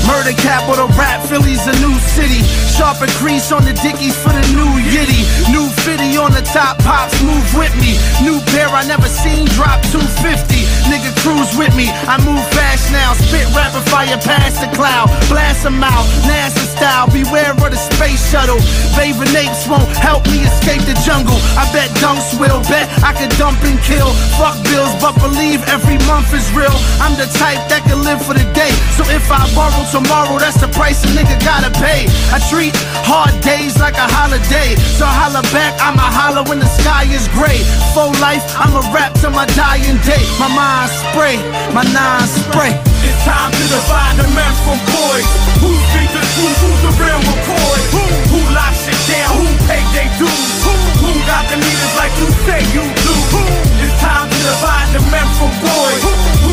[0.09, 2.41] Murder capital rap, Philly's a new city.
[2.79, 5.27] Sharp crease on the dickies for the new yitty.
[5.53, 7.99] New fitty on the top, pops move with me.
[8.25, 10.65] New pair I never seen drop 250.
[10.89, 13.13] Nigga cruise with me, I move fast now.
[13.19, 15.11] Spit rapid fire past the cloud.
[15.29, 17.11] Blast them out, NASA style.
[17.11, 18.63] Beware of the space shuttle.
[18.97, 21.37] Bathing apes won't help me escape the jungle.
[21.61, 24.09] I bet dunks will bet I could dump and kill.
[24.41, 26.75] Fuck bills, but believe every month is real.
[27.03, 28.73] I'm the type that can live for the day.
[28.97, 32.07] So if I borrow tomorrow, that's the price a nigga gotta pay.
[32.31, 34.79] I treat hard days like a holiday.
[34.95, 37.59] So holla back, I'ma holler when the sky is gray.
[37.95, 40.23] Full life, I'ma rap till my dying day.
[40.39, 41.37] My mind spray,
[41.75, 42.75] my nine spray.
[43.03, 45.29] It's time to divide the men from boys.
[45.62, 46.59] Who speak the truth?
[46.62, 47.79] Who's the real McCoy?
[47.95, 48.05] Who,
[48.35, 49.35] who locks it down?
[49.35, 50.47] Who pay they dues?
[50.62, 53.15] Who, who got the meters like you say you do?
[53.35, 53.43] Who,
[53.83, 56.03] it's time to divide the men from boys.
[56.07, 56.12] Who,
[56.47, 56.48] who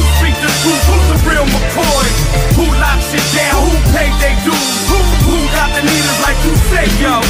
[0.66, 0.84] truth?
[0.90, 2.08] Who's the real McCoy?
[2.58, 3.58] Who locks it down?
[3.70, 4.74] Who pay they dues?
[4.90, 4.98] Who,
[5.30, 7.22] who got the needles like you say yo?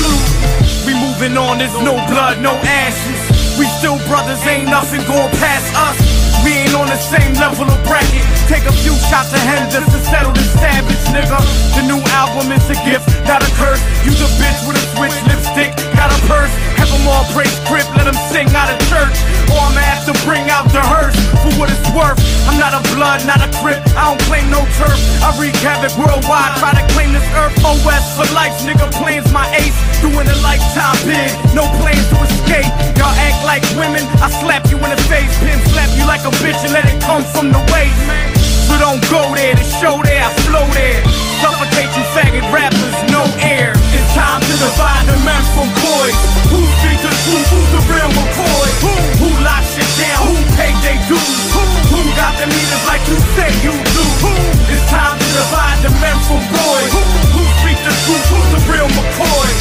[0.87, 3.19] We moving on, there's no blood, no ashes.
[3.59, 5.97] We still brothers, ain't nothing going past us.
[6.43, 8.21] We ain't on the same level of bracket.
[8.45, 11.39] Take a few shots of Henders to settle this savage nigga.
[11.73, 13.81] The new album is a gift, not a curse.
[14.05, 16.51] You the bitch with a switch lipstick, got a purse.
[16.79, 19.15] Have them all praise script, let them sing out of church.
[19.51, 22.17] Or I'ma have to bring out the hearse for what it's worth.
[22.47, 23.79] I'm not a blood, not a crip.
[23.95, 24.97] I don't claim no turf.
[25.21, 27.55] I wreak havoc worldwide, try to claim this earth.
[27.63, 28.87] OS for life, nigga.
[28.95, 31.29] Plans my ace, doing a lifetime bid.
[31.51, 32.69] No plans to escape.
[32.95, 36.33] Y'all act like women, I slap you in the face, pin slap you like a
[36.39, 38.34] bitch and let it come from the waist.
[38.75, 40.99] So don't go there to show that I flow there.
[41.39, 43.71] Suffocate you faggot rappers, no air.
[43.95, 46.19] It's time to divide the men from boys.
[46.51, 47.39] Who beat the who?
[47.55, 48.67] Who's the real McCoy?
[48.83, 48.91] Who?
[49.23, 50.27] Who locks shit down?
[50.27, 51.23] Who paid they dues?
[51.55, 51.63] Who?
[51.95, 54.03] Who got the meters like you say you do?
[54.27, 54.33] Who?
[54.67, 56.91] It's time to divide the men from boys.
[56.91, 56.99] Who?
[57.31, 57.43] Who
[57.79, 58.15] the who?
[58.27, 59.51] Who's the real McCoy?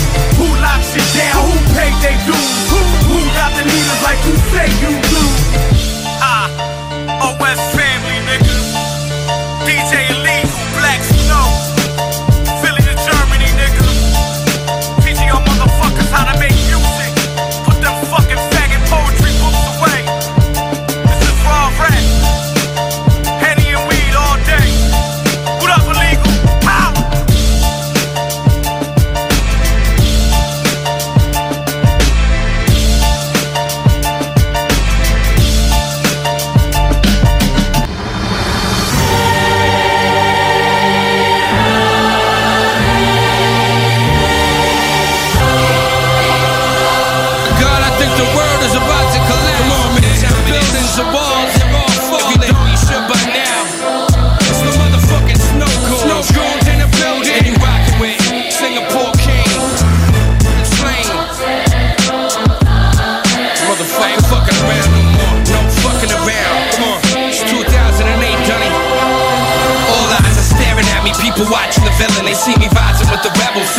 [0.42, 1.38] Who locks shit down?
[1.38, 2.50] Who paid they dues?
[2.66, 2.82] Who?
[3.14, 5.22] Who got the meters like you say you do?
[6.18, 6.50] Ah,
[7.30, 7.93] OFM.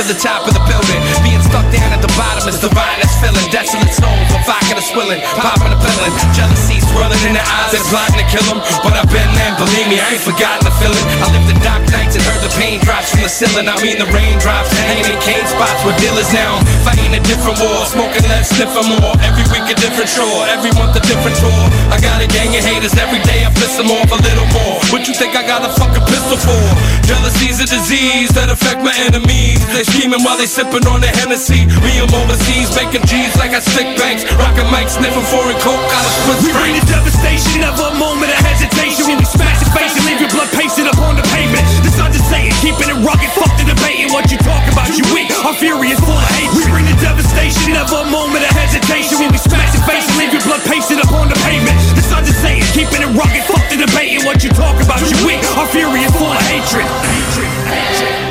[0.07, 1.14] The top of the building.
[2.06, 3.45] The bottom is the that's feeling.
[3.49, 6.14] Desolate souls on vodka that's swilling, popping a pillin'.
[6.38, 8.61] Jealousy swirling in their eyes, they're plotting to kill them.
[8.86, 11.06] But I've been there, believe me, I ain't forgotten the feeling.
[11.23, 13.65] I lived the dark nights and heard the pain drops from the ceiling.
[13.65, 16.61] I mean the raindrops, hanging in cane spots with dealers now.
[16.86, 19.18] Fighting a different war, smoking less, sniffing more.
[19.26, 21.64] Every week a different chore, every month a different tour.
[21.90, 24.77] I got a gang of haters every day, I piss them off a little more.
[24.94, 26.61] What you think I got a fucking pistol for?
[27.10, 29.57] Jealousy's a disease that affect my enemies.
[29.73, 31.65] They scheming while they sipping on the Hennessy.
[31.95, 34.27] Me, I'm overseas, making G's like I stick banks.
[34.35, 38.35] Rockin' mic, sniffing foreign coke out of split We bring the devastation, never a moment
[38.35, 39.07] of hesitation.
[39.07, 41.63] When we smash your face and leave your blood pasted up on the pavement.
[41.88, 45.07] The sun's just saying, keeping it rugged, fuck the debating What you talk about, you
[45.15, 46.51] weak, our fury is full of hate.
[46.51, 49.15] We bring the devastation, of a moment of hesitation.
[49.15, 51.80] When we smash your face and leave your blood pasted up on the pavement.
[51.95, 55.15] The sun's just saying, keeping it rugged, fuck the debating What you talk about, you
[55.23, 56.84] weak, our fury is full of hatred.
[57.72, 58.24] It's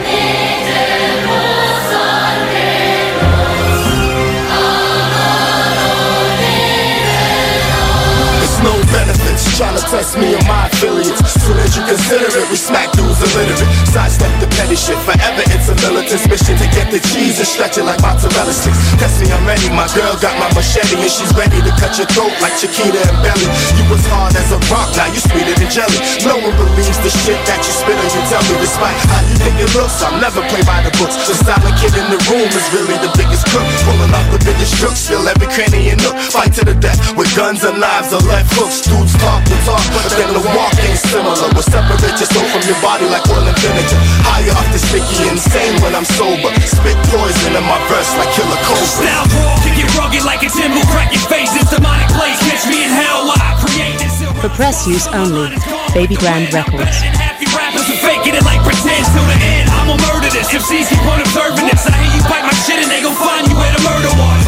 [9.55, 11.15] trying to test me or my affiliates.
[11.39, 13.71] Soon as you consider it, we smack dudes illiterate.
[13.95, 14.99] Sidestep the petty shit.
[15.07, 18.79] Forever it's a militant's mission to get the cheese and stretch it like mozzarella sticks.
[18.99, 19.71] Test me, I'm ready.
[19.71, 23.19] My girl got my machete and she's ready to cut your throat like Chiquita and
[23.23, 23.47] Belly.
[23.79, 25.99] You was hard as a rock, now you sweeter than jelly.
[26.27, 28.59] No one believes the shit that you spit on your tummy.
[28.59, 31.15] Despite how you think it looks, I'll never play by the books.
[31.31, 33.67] The silent kid in the room is really the biggest crook.
[33.87, 36.19] Pulling off the biggest crooks, fill every cranny and nook.
[36.35, 38.83] Fight to the death with guns and knives or left hooks.
[38.83, 41.49] Dudes talk the talk, but then the walk ain't similar.
[41.53, 43.99] We'll separate your soul from your body like oil and vinegar.
[44.25, 46.51] Higher off the sticky, insane when I'm sober.
[46.65, 48.87] Spit poison in my verse like killer cobra.
[48.87, 51.53] Style brawl, kick it rugged like a timber, crack your face.
[51.53, 55.55] This demonic place, catch me in hell while I create this For press use only.
[55.93, 57.01] Baby Grand Records.
[57.15, 59.71] happy rappers are faking it like pretend till the end.
[59.71, 60.51] I'ma murder this.
[60.51, 61.87] MCs keep on observing this.
[61.87, 64.44] I hear you bite my shit and they gon' find you where the murder was.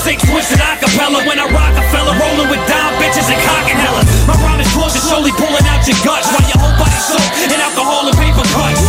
[0.00, 2.94] I kick an L6, twist it acapella when I rock a fella rolling with dime
[2.96, 4.02] bitches and cock and hella.
[4.24, 7.52] My rhyme is close to slowly pulling out your guts while your whole body soaked
[7.52, 8.80] in alcohol and paper cuts.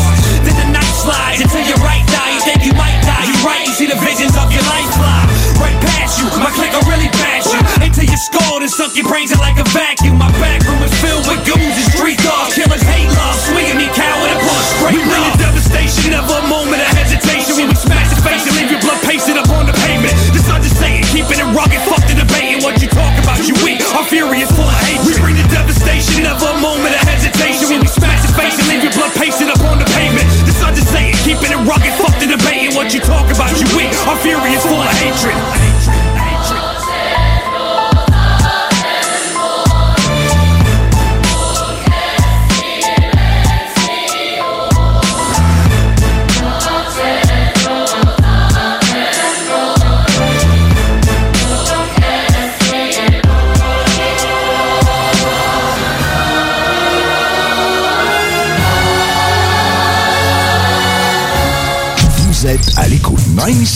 [0.48, 2.32] Then the night slides until your right die.
[2.32, 3.28] You think you might die.
[3.28, 6.26] You right, you see the visions of your life fly right past you.
[6.40, 9.60] My click will really bash you into your skull and suck your brains in like
[9.60, 10.18] a vacuum.
[10.18, 10.31] My
[34.22, 35.61] Fury is full of hatred.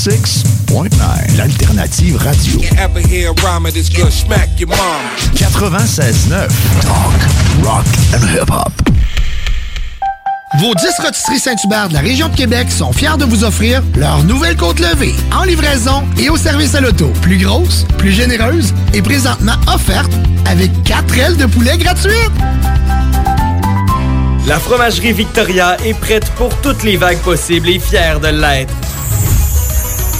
[0.05, 2.59] 96.9, l'alternative radio.
[2.61, 4.13] You ever hear a rhyme this good?
[4.13, 5.01] Smack your mom.
[5.33, 6.47] 96.9,
[6.81, 8.71] talk, rock and hip-hop.
[10.59, 14.23] Vos 10 rôtisseries Saint-Hubert de la région de Québec sont fiers de vous offrir leur
[14.25, 17.11] nouvelle côte levée en livraison et au service à l'auto.
[17.23, 20.11] Plus grosse, plus généreuse et présentement offerte
[20.45, 22.31] avec 4 ailes de poulet gratuites.
[24.45, 28.71] La fromagerie Victoria est prête pour toutes les vagues possibles et fière de l'être.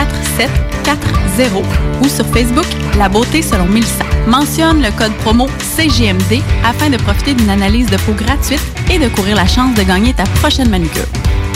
[0.00, 1.64] 4740
[2.02, 2.66] ou sur Facebook
[2.96, 4.04] La beauté selon Melissa.
[4.26, 5.46] Mentionne le code promo
[5.76, 9.82] CGMD afin de profiter d'une analyse de peau gratuite et de courir la chance de
[9.82, 11.06] gagner ta prochaine manucure.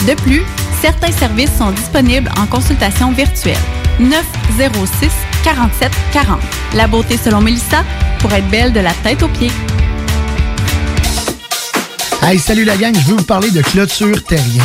[0.06, 0.42] De plus,
[0.82, 3.56] certains services sont disponibles en consultation virtuelle.
[3.98, 5.10] 906
[5.44, 6.40] 47 40.
[6.74, 7.84] La beauté selon Melissa
[8.18, 9.52] pour être belle de la tête aux pieds.
[12.22, 14.64] Hey, salut la gang, je veux vous parler de Clôture Terrien.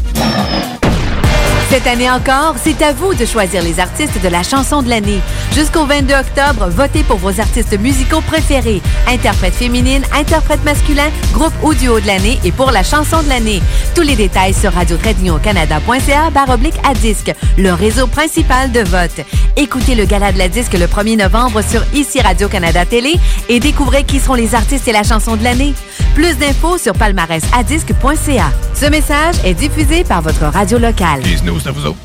[1.71, 5.21] Cette année encore, c'est à vous de choisir les artistes de la chanson de l'année.
[5.53, 8.81] Jusqu'au 22 octobre, votez pour vos artistes musicaux préférés.
[9.07, 13.61] Interprète féminine, interprète masculin, groupe ou duo de l'année et pour la chanson de l'année.
[13.95, 19.25] Tous les détails sur radio canada.ca baroblique à disque, le réseau principal de vote.
[19.55, 23.15] Écoutez le gala de la disque le 1er novembre sur ici Radio-Canada Télé
[23.47, 25.73] et découvrez qui seront les artistes et la chanson de l'année.
[26.15, 28.51] Plus d'infos sur palmarèsadisque.ca.
[28.81, 31.21] Ce message est diffusé par votre radio locale.
[31.43, 31.99] nous, c'est à vous autres.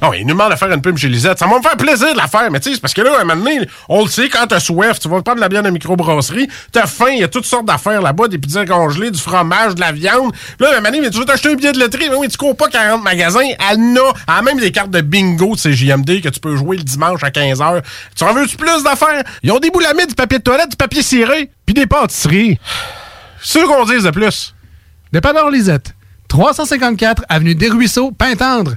[0.00, 1.38] Non, il nous demande de faire une pub chez Lisette.
[1.38, 3.20] Ça va me faire plaisir de la faire, mais tu sais, parce que là, à
[3.20, 5.62] un moment donné, on le sait, quand t'as soif, tu vas prendre de la bière
[5.62, 9.18] de microbrasserie, t'as faim, il y a toutes sortes d'affaires là-bas, des pizzas congelées, du
[9.18, 10.32] fromage, de la viande.
[10.58, 12.28] Là, à un moment donné, mais tu veux t'acheter un billet de loterie, mais oui,
[12.28, 15.60] tu cours pas 40 magasins, elle a, elle a même des cartes de bingo de
[15.60, 17.82] CJMD que tu peux jouer le dimanche à 15h.
[18.16, 19.22] Tu en veux-tu plus d'affaires?
[19.42, 22.58] Ils ont des boulamides, du papier de toilette, du papier ciré, puis des pâtisseries.
[23.42, 24.54] C'est sûr qu'on dise de plus.
[25.12, 25.94] Dépanneur Lisette,
[26.32, 28.76] 354 Avenue des Ruisseaux, Pintendre.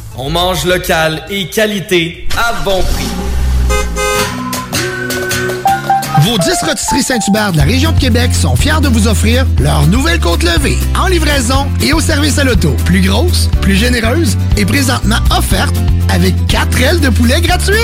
[0.17, 3.07] On mange local et qualité à bon prix.
[6.21, 9.87] Vos 10 rôtisseries Saint-Hubert de la région de Québec sont fiers de vous offrir leur
[9.87, 12.75] nouvelle côte levée en livraison et au service à l'auto.
[12.85, 15.75] Plus grosse, plus généreuse et présentement offerte
[16.09, 17.77] avec 4 ailes de poulet gratuites.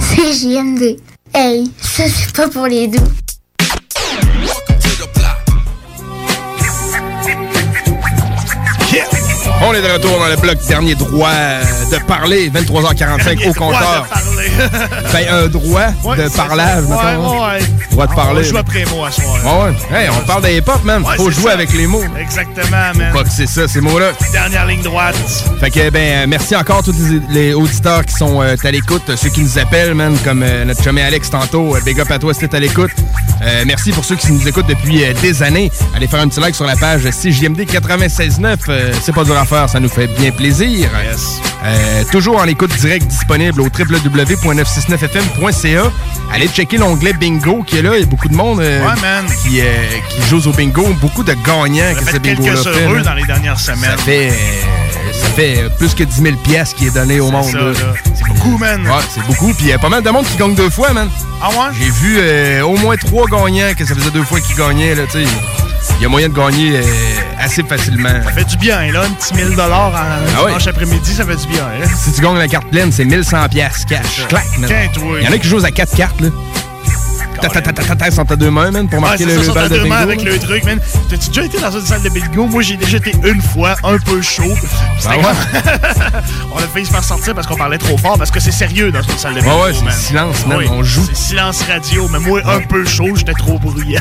[0.00, 0.96] C'est JMD.
[1.34, 3.12] Hey, ça c'est pas pour les doux.
[9.60, 11.30] On est de retour dans le bloc dernier droit
[11.90, 14.06] de parler, 23h45 au compteur.
[15.12, 17.58] ben, un droit de parlage, Ouais.
[17.90, 18.44] Droit de On parler.
[18.44, 19.36] joue après mots à soir.
[19.90, 19.96] Ouais.
[19.96, 21.04] Hey, on parle des hip-hop, man.
[21.16, 21.52] Faut jouer ça.
[21.52, 22.02] avec les mots.
[22.18, 23.12] Exactement, man.
[23.12, 24.12] Pas que c'est ça, ces mots-là.
[24.32, 25.16] Dernière ligne droite.
[25.60, 26.94] Fait que, ben, euh, merci encore à tous
[27.30, 30.82] les, auditeurs qui sont euh, à l'écoute, ceux qui nous appellent, man, comme euh, notre
[30.82, 31.74] chumé Alex tantôt.
[31.74, 32.92] Euh, Big up à toi si t'es à l'écoute.
[33.66, 35.70] Merci pour ceux qui nous écoutent depuis des années.
[35.94, 38.56] Allez faire un petit like sur la page CJMD 96.9.
[38.68, 40.90] Euh, c'est pas dur à ça nous fait bien plaisir.
[41.64, 45.90] Euh, toujours en écoute direct disponible au www.969fm.ca.
[46.32, 47.92] Allez checker l'onglet bingo qui est là.
[47.94, 49.24] Il y a beaucoup de monde euh, Ouais, man.
[49.42, 49.64] qui, euh,
[50.10, 50.84] qui joue au bingo.
[51.00, 52.84] Beaucoup de gagnants que ce bingo-là fait.
[52.84, 53.90] heureux dans les dernières semaines.
[53.90, 54.30] Ça fait,
[55.12, 57.46] ça fait plus que 10 000 piastres qui est donné au monde.
[58.14, 58.82] C'est beaucoup, man.
[58.86, 59.54] Ouais, c'est beaucoup.
[59.54, 61.08] Puis il y a pas mal de monde qui gagne deux fois, man.
[61.42, 61.70] Ah ouais?
[61.78, 62.20] J'ai vu
[62.62, 65.30] au moins trois gagnants que ça faisait deux fois qu'ils gagnaient, là, tu sais.
[65.98, 66.82] Il y a moyen de gagner euh,
[67.38, 68.08] assez facilement.
[68.24, 69.02] Ça fait du bien, là.
[69.02, 71.62] Un petit 1000 en Ah dimanche après-midi, ça fait du bien.
[71.64, 71.88] hein.
[71.96, 74.26] Si tu gagnes la carte pleine, c'est 1100 pièces cash.
[74.28, 74.44] Clac.
[74.58, 76.28] Il y en a qui jouent à 4 cartes, là
[78.10, 80.80] sur ta deux mains, man, pour marquer le sur ta deux avec le truc, man.
[81.08, 82.46] T'as-tu déjà été dans une salle de bingo?
[82.46, 84.54] Moi, j'ai déjà été une fois, un peu chaud.
[86.52, 88.90] On a failli se faire sortir parce qu'on parlait trop fort, parce que c'est sérieux
[88.90, 89.92] dans une salle de bingo, ouais, man.
[89.92, 91.04] silence, man, on joue.
[91.06, 94.00] C'est silence radio, mais moi, un peu chaud, j'étais trop bruyant.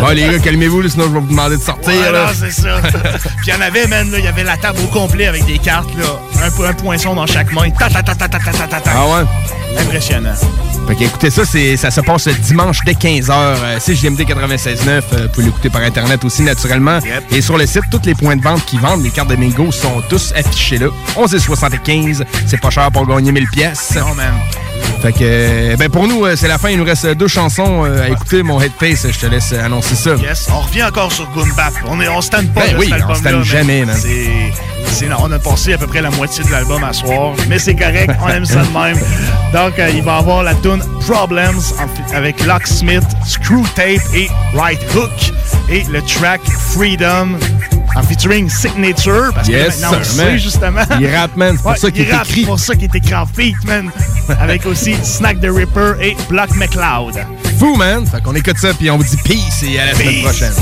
[0.00, 1.92] Bon, les gars, calmez-vous, sinon je vais vous demander de sortir.
[1.92, 2.80] Voilà, c'est ça.
[2.80, 5.58] Puis il y en avait, man, il y avait la table au complet avec des
[5.58, 6.06] cartes, là.
[6.44, 7.62] Un, poinçon dans chaque main.
[8.86, 9.80] Ah ouais?
[9.80, 10.34] Impressionnant.
[10.86, 13.30] Fait que, écoutez ça, ça se passe dimanche dès 15h.
[13.30, 14.88] Euh, CGMD 96.9.
[14.88, 16.98] euh, vous pouvez l'écouter par Internet aussi, naturellement.
[17.30, 19.70] Et sur le site, tous les points de vente qui vendent les cartes de bingo
[19.72, 20.88] sont tous affichés là.
[21.16, 22.24] 11,75.
[22.46, 23.94] C'est pas cher pour gagner 1000 pièces.
[23.96, 24.32] Non, man.
[25.02, 26.70] Fait que, euh, ben pour nous, euh, c'est la fin.
[26.70, 28.42] Il nous reste deux chansons euh, à écouter.
[28.42, 30.16] Mon headface, je te laisse annoncer ça.
[30.16, 31.72] Yes, on revient encore sur Goon Bap.
[31.86, 33.42] On, est, on stand pas Ben de oui, cet on stand man.
[33.44, 33.96] jamais, man.
[33.96, 37.74] C'est, on a passé à peu près la moitié de l'album à soir, mais c'est
[37.76, 38.98] correct, on aime ça de même.
[39.52, 41.60] Donc, euh, il va y avoir la tune Problems
[42.14, 45.10] avec Locksmith, Screw Tape et Right Hook.
[45.70, 46.40] Et le track
[46.72, 47.38] Freedom
[47.96, 50.80] en featuring Signature, parce Yes, que maintenant on sait, justement.
[51.00, 52.44] Il rappe, man, c'est pour ça qu'il il est écrit.
[52.44, 53.90] Pour ça qu'il est écrit en feat, man.
[54.40, 57.24] avec aussi Snack the Ripper et Block McLeod.
[57.58, 58.06] Fou, man.
[58.06, 60.52] Fait qu'on écoute ça, puis on vous dit peace et à la semaine prochaine.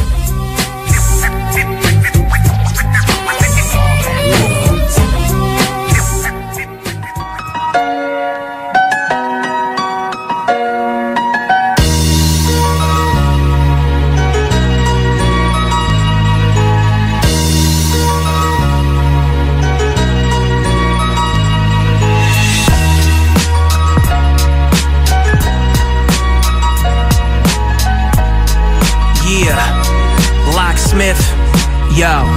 [31.96, 32.35] Yo.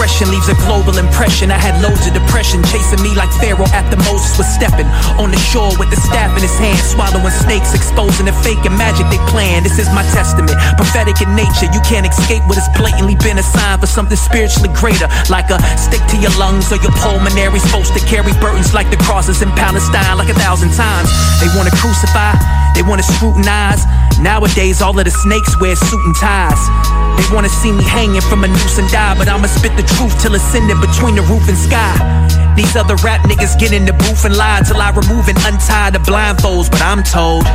[0.00, 1.52] Expression leaves a global impression.
[1.52, 4.88] I had loads of depression chasing me like Pharaoh after Moses was stepping
[5.20, 8.72] on the shore with the staff in his hand, swallowing snakes, exposing the fake and
[8.80, 9.60] magic they plan.
[9.60, 11.68] This is my testament, prophetic in nature.
[11.68, 15.60] You can't escape what has blatantly been a sign for something spiritually greater, like a
[15.76, 17.60] stick to your lungs or your pulmonary.
[17.60, 21.12] Supposed to carry burdens like the crosses in Palestine, like a thousand times.
[21.44, 22.40] They want to crucify,
[22.72, 23.84] they want to scrutinize.
[24.16, 26.60] Nowadays, all of the snakes wear suit and ties.
[27.20, 30.14] They wanna see me hanging from a noose and die, but I'ma spit the truth
[30.20, 31.94] till it's in between the roof and sky.
[32.56, 35.90] These other rap niggas get in the booth and lie till I remove and untie
[35.90, 37.46] the blindfolds, but I'm told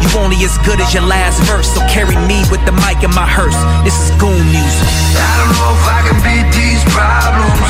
[0.00, 3.12] you only as good as your last verse, so carry me with the mic in
[3.12, 3.56] my hearse.
[3.84, 4.88] This is goon music.
[5.16, 7.60] I don't know if I can beat these problems.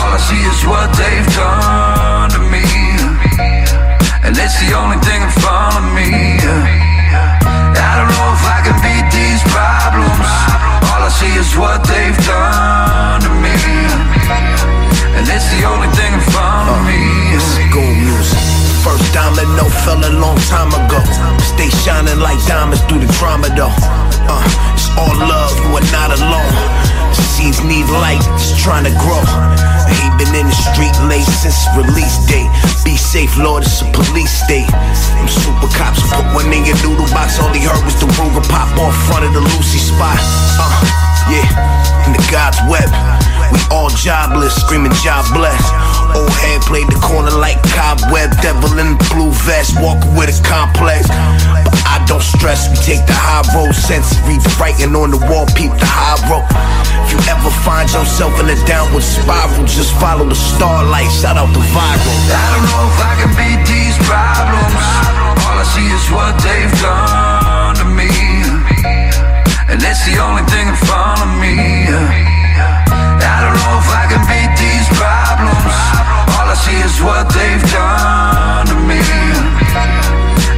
[0.00, 2.64] All I see is what they've done to me.
[4.24, 6.40] And it's the only thing in front of me.
[7.74, 10.28] I don't know if I can beat these problems.
[10.88, 13.43] All I see is what they've done to me.
[15.34, 16.94] It's the only thing in front of me.
[17.34, 18.38] This is gold music.
[18.86, 21.02] First domino fell a long time ago.
[21.42, 23.74] Stay shining like diamonds through the drama though.
[24.30, 24.46] Uh,
[24.78, 26.54] it's all love, you are not alone.
[27.34, 29.18] Seeds need light, just trying to grow.
[29.90, 32.46] He been in the street late since release date.
[32.86, 34.70] Be safe, Lord, it's a police state.
[34.70, 37.42] Them super cops put one in your noodle box.
[37.42, 40.14] All he heard was the Ruger pop off front of the Lucy spot.
[40.62, 40.70] Uh,
[41.26, 42.86] yeah, in the God's web.
[43.52, 45.60] We all jobless, screaming job bless.
[46.14, 48.30] Old head played the corner like cobweb.
[48.40, 51.08] Devil in the blue vest, walking with a complex.
[51.08, 53.74] But I don't stress, we take the high road.
[53.74, 56.46] Sensory writing on the wall, peep the high road.
[57.04, 61.10] If you ever find yourself in a downward spiral, just follow the starlight.
[61.10, 62.16] Shout out the viral.
[62.30, 64.84] I don't know if I can beat these problems.
[65.44, 68.08] All I see is what they've done to me.
[69.68, 72.33] And it's the only thing in front of me.
[73.84, 75.76] If I can beat these problems.
[76.32, 79.00] All I see is what they've done to me.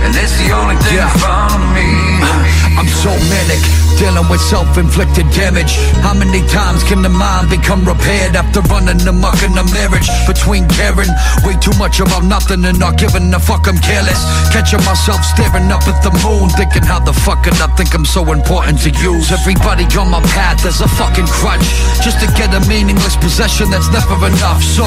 [0.07, 2.46] And it's the only thing in front of me.
[2.77, 3.63] I'm so manic,
[3.97, 5.73] dealing with self-inflicted damage.
[6.05, 10.09] How many times can the mind become repaired after running amok in the marriage?
[10.29, 11.09] Between caring
[11.41, 14.21] way too much about nothing and not giving a fuck, I'm careless.
[14.53, 18.05] Catching myself staring up at the moon, thinking how the fuck could I think I'm
[18.05, 19.33] so important to use?
[19.33, 21.65] Everybody on my path is a fucking crutch,
[22.05, 24.61] just to get a meaningless possession that's never enough.
[24.61, 24.85] So,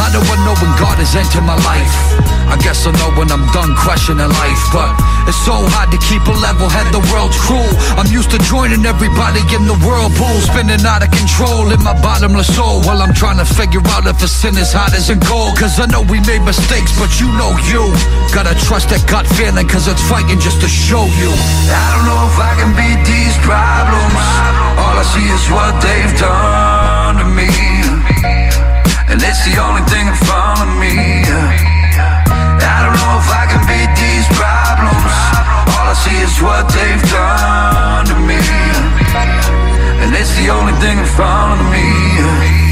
[0.00, 1.92] how do I know when God has entered my life?
[2.48, 4.96] I guess I know when I'm done questioning life, but
[5.28, 6.88] it's so hard to keep a level head.
[6.96, 7.04] The
[7.42, 7.66] cruel.
[7.98, 12.46] I'm used to joining everybody in the whirlpool spinning out of control in my bottomless
[12.54, 15.58] soul while I'm trying to figure out if a sin is hot as a gold.
[15.58, 17.82] Cause I know we made mistakes, but you know you.
[18.30, 21.32] Gotta trust that gut feeling, cause it's fighting just to show you.
[21.74, 24.22] I don't know if I can beat these problems.
[24.78, 27.50] All I see is what they've done to me.
[29.10, 31.24] And it's the only thing in front of me.
[32.60, 34.17] I don't know if I can beat these.
[36.18, 38.38] All I see is what they've done to me.
[40.02, 42.67] And it's the only thing in front of me.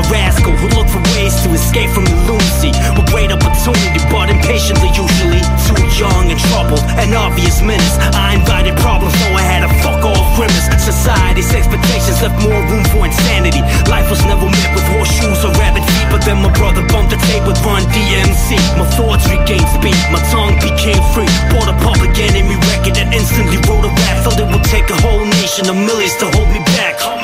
[0.00, 2.72] A rascal who looked for ways to escape from lunacy.
[2.96, 8.00] With great opportunity but impatiently usually Too young and troubled and obvious menace.
[8.16, 10.72] I invited problems so I had a fuck off grimace.
[10.80, 13.60] Society's expectations left more room for insanity.
[13.92, 17.20] Life was never met with horseshoes or rabbit feet But then my brother bumped the
[17.28, 21.28] tape with Run DMC My thoughts regained speed, my tongue became free.
[21.52, 24.24] Bought a public enemy record and instantly wrote a rap.
[24.24, 27.19] Felt it would take a whole nation of millions to hold me back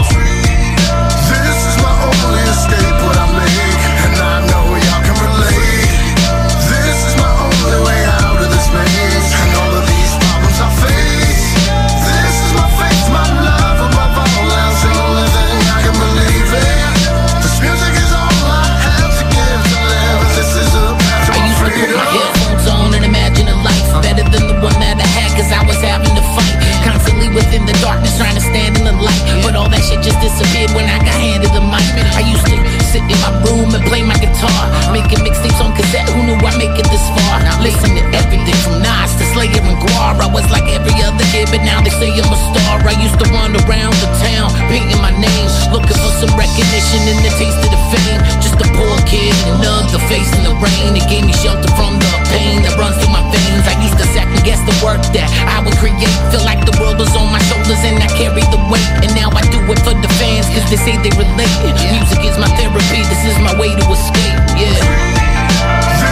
[27.66, 29.42] The darkness trying to stand in the light.
[29.42, 31.82] But all that shit just disappeared when I got handed the mic.
[32.14, 34.62] I used to sit in my room and play my guitar.
[34.94, 37.42] Making mixtapes on cassette, who knew I'd make it this far?
[37.60, 40.14] Listen to everything from Nas to Slayer and Guar.
[40.22, 42.78] I was like every other kid, but now they say I'm a star.
[42.86, 47.20] I used to run around the town, painting my name, looking for some recognition and
[47.26, 48.20] the taste of the fame.
[48.38, 50.94] Just a poor kid another face in the rain.
[50.96, 53.64] It gave me shelter from the pain that runs through my veins.
[53.64, 56.10] I used to second guess the work that I would create.
[56.30, 58.86] Feel like the world was on my shoulders and I carried the weight.
[59.02, 61.56] And now I do it for the fans, cause they say they relate.
[61.92, 64.36] Music is my therapy, this is my way to escape.
[64.56, 64.76] Yeah.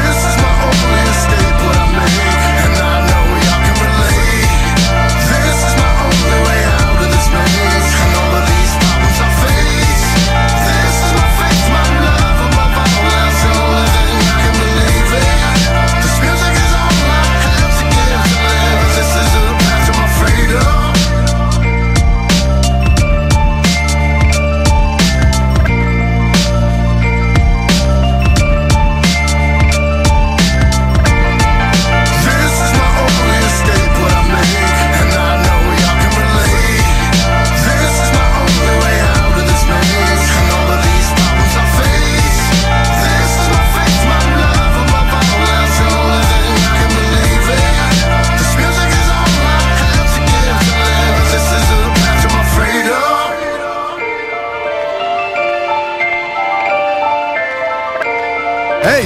[0.05, 1.14] This is my only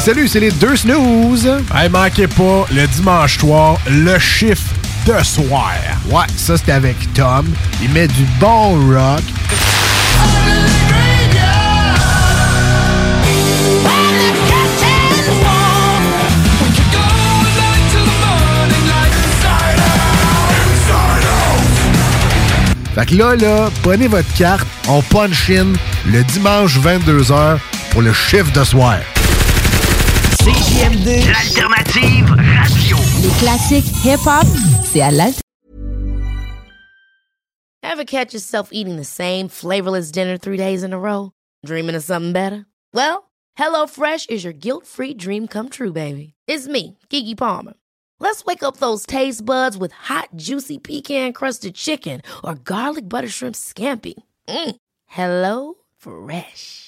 [0.09, 1.47] Salut, c'est les deux snooze.
[1.75, 4.73] Hey, manquez pas, le dimanche soir, le chiffre
[5.05, 5.75] de soir.
[6.11, 7.45] Ouais, ça c'était avec Tom.
[7.83, 9.21] Il met du bon rock.
[22.95, 25.75] Fait que là, là, prenez votre carte, on punch in
[26.11, 27.59] le dimanche 22h
[27.91, 28.97] pour le chiffre de soir.
[30.49, 32.97] CJMD, l'alternative radio.
[33.21, 34.47] Les classiques hip-hop,
[34.83, 35.43] c'est à l'alternative.
[37.83, 41.33] Ever catch yourself eating the same flavorless dinner three days in a row?
[41.67, 42.65] Dreaming of something better?
[42.95, 46.33] Well, HelloFresh is your guilt-free dream come true, baby.
[46.47, 47.75] It's me, Kiki Palmer.
[48.19, 53.55] Let's wake up those taste buds with hot, juicy pecan-crusted chicken or garlic butter shrimp
[53.55, 54.15] scampi.
[54.49, 54.77] Mm.
[55.05, 56.88] Hello Fresh.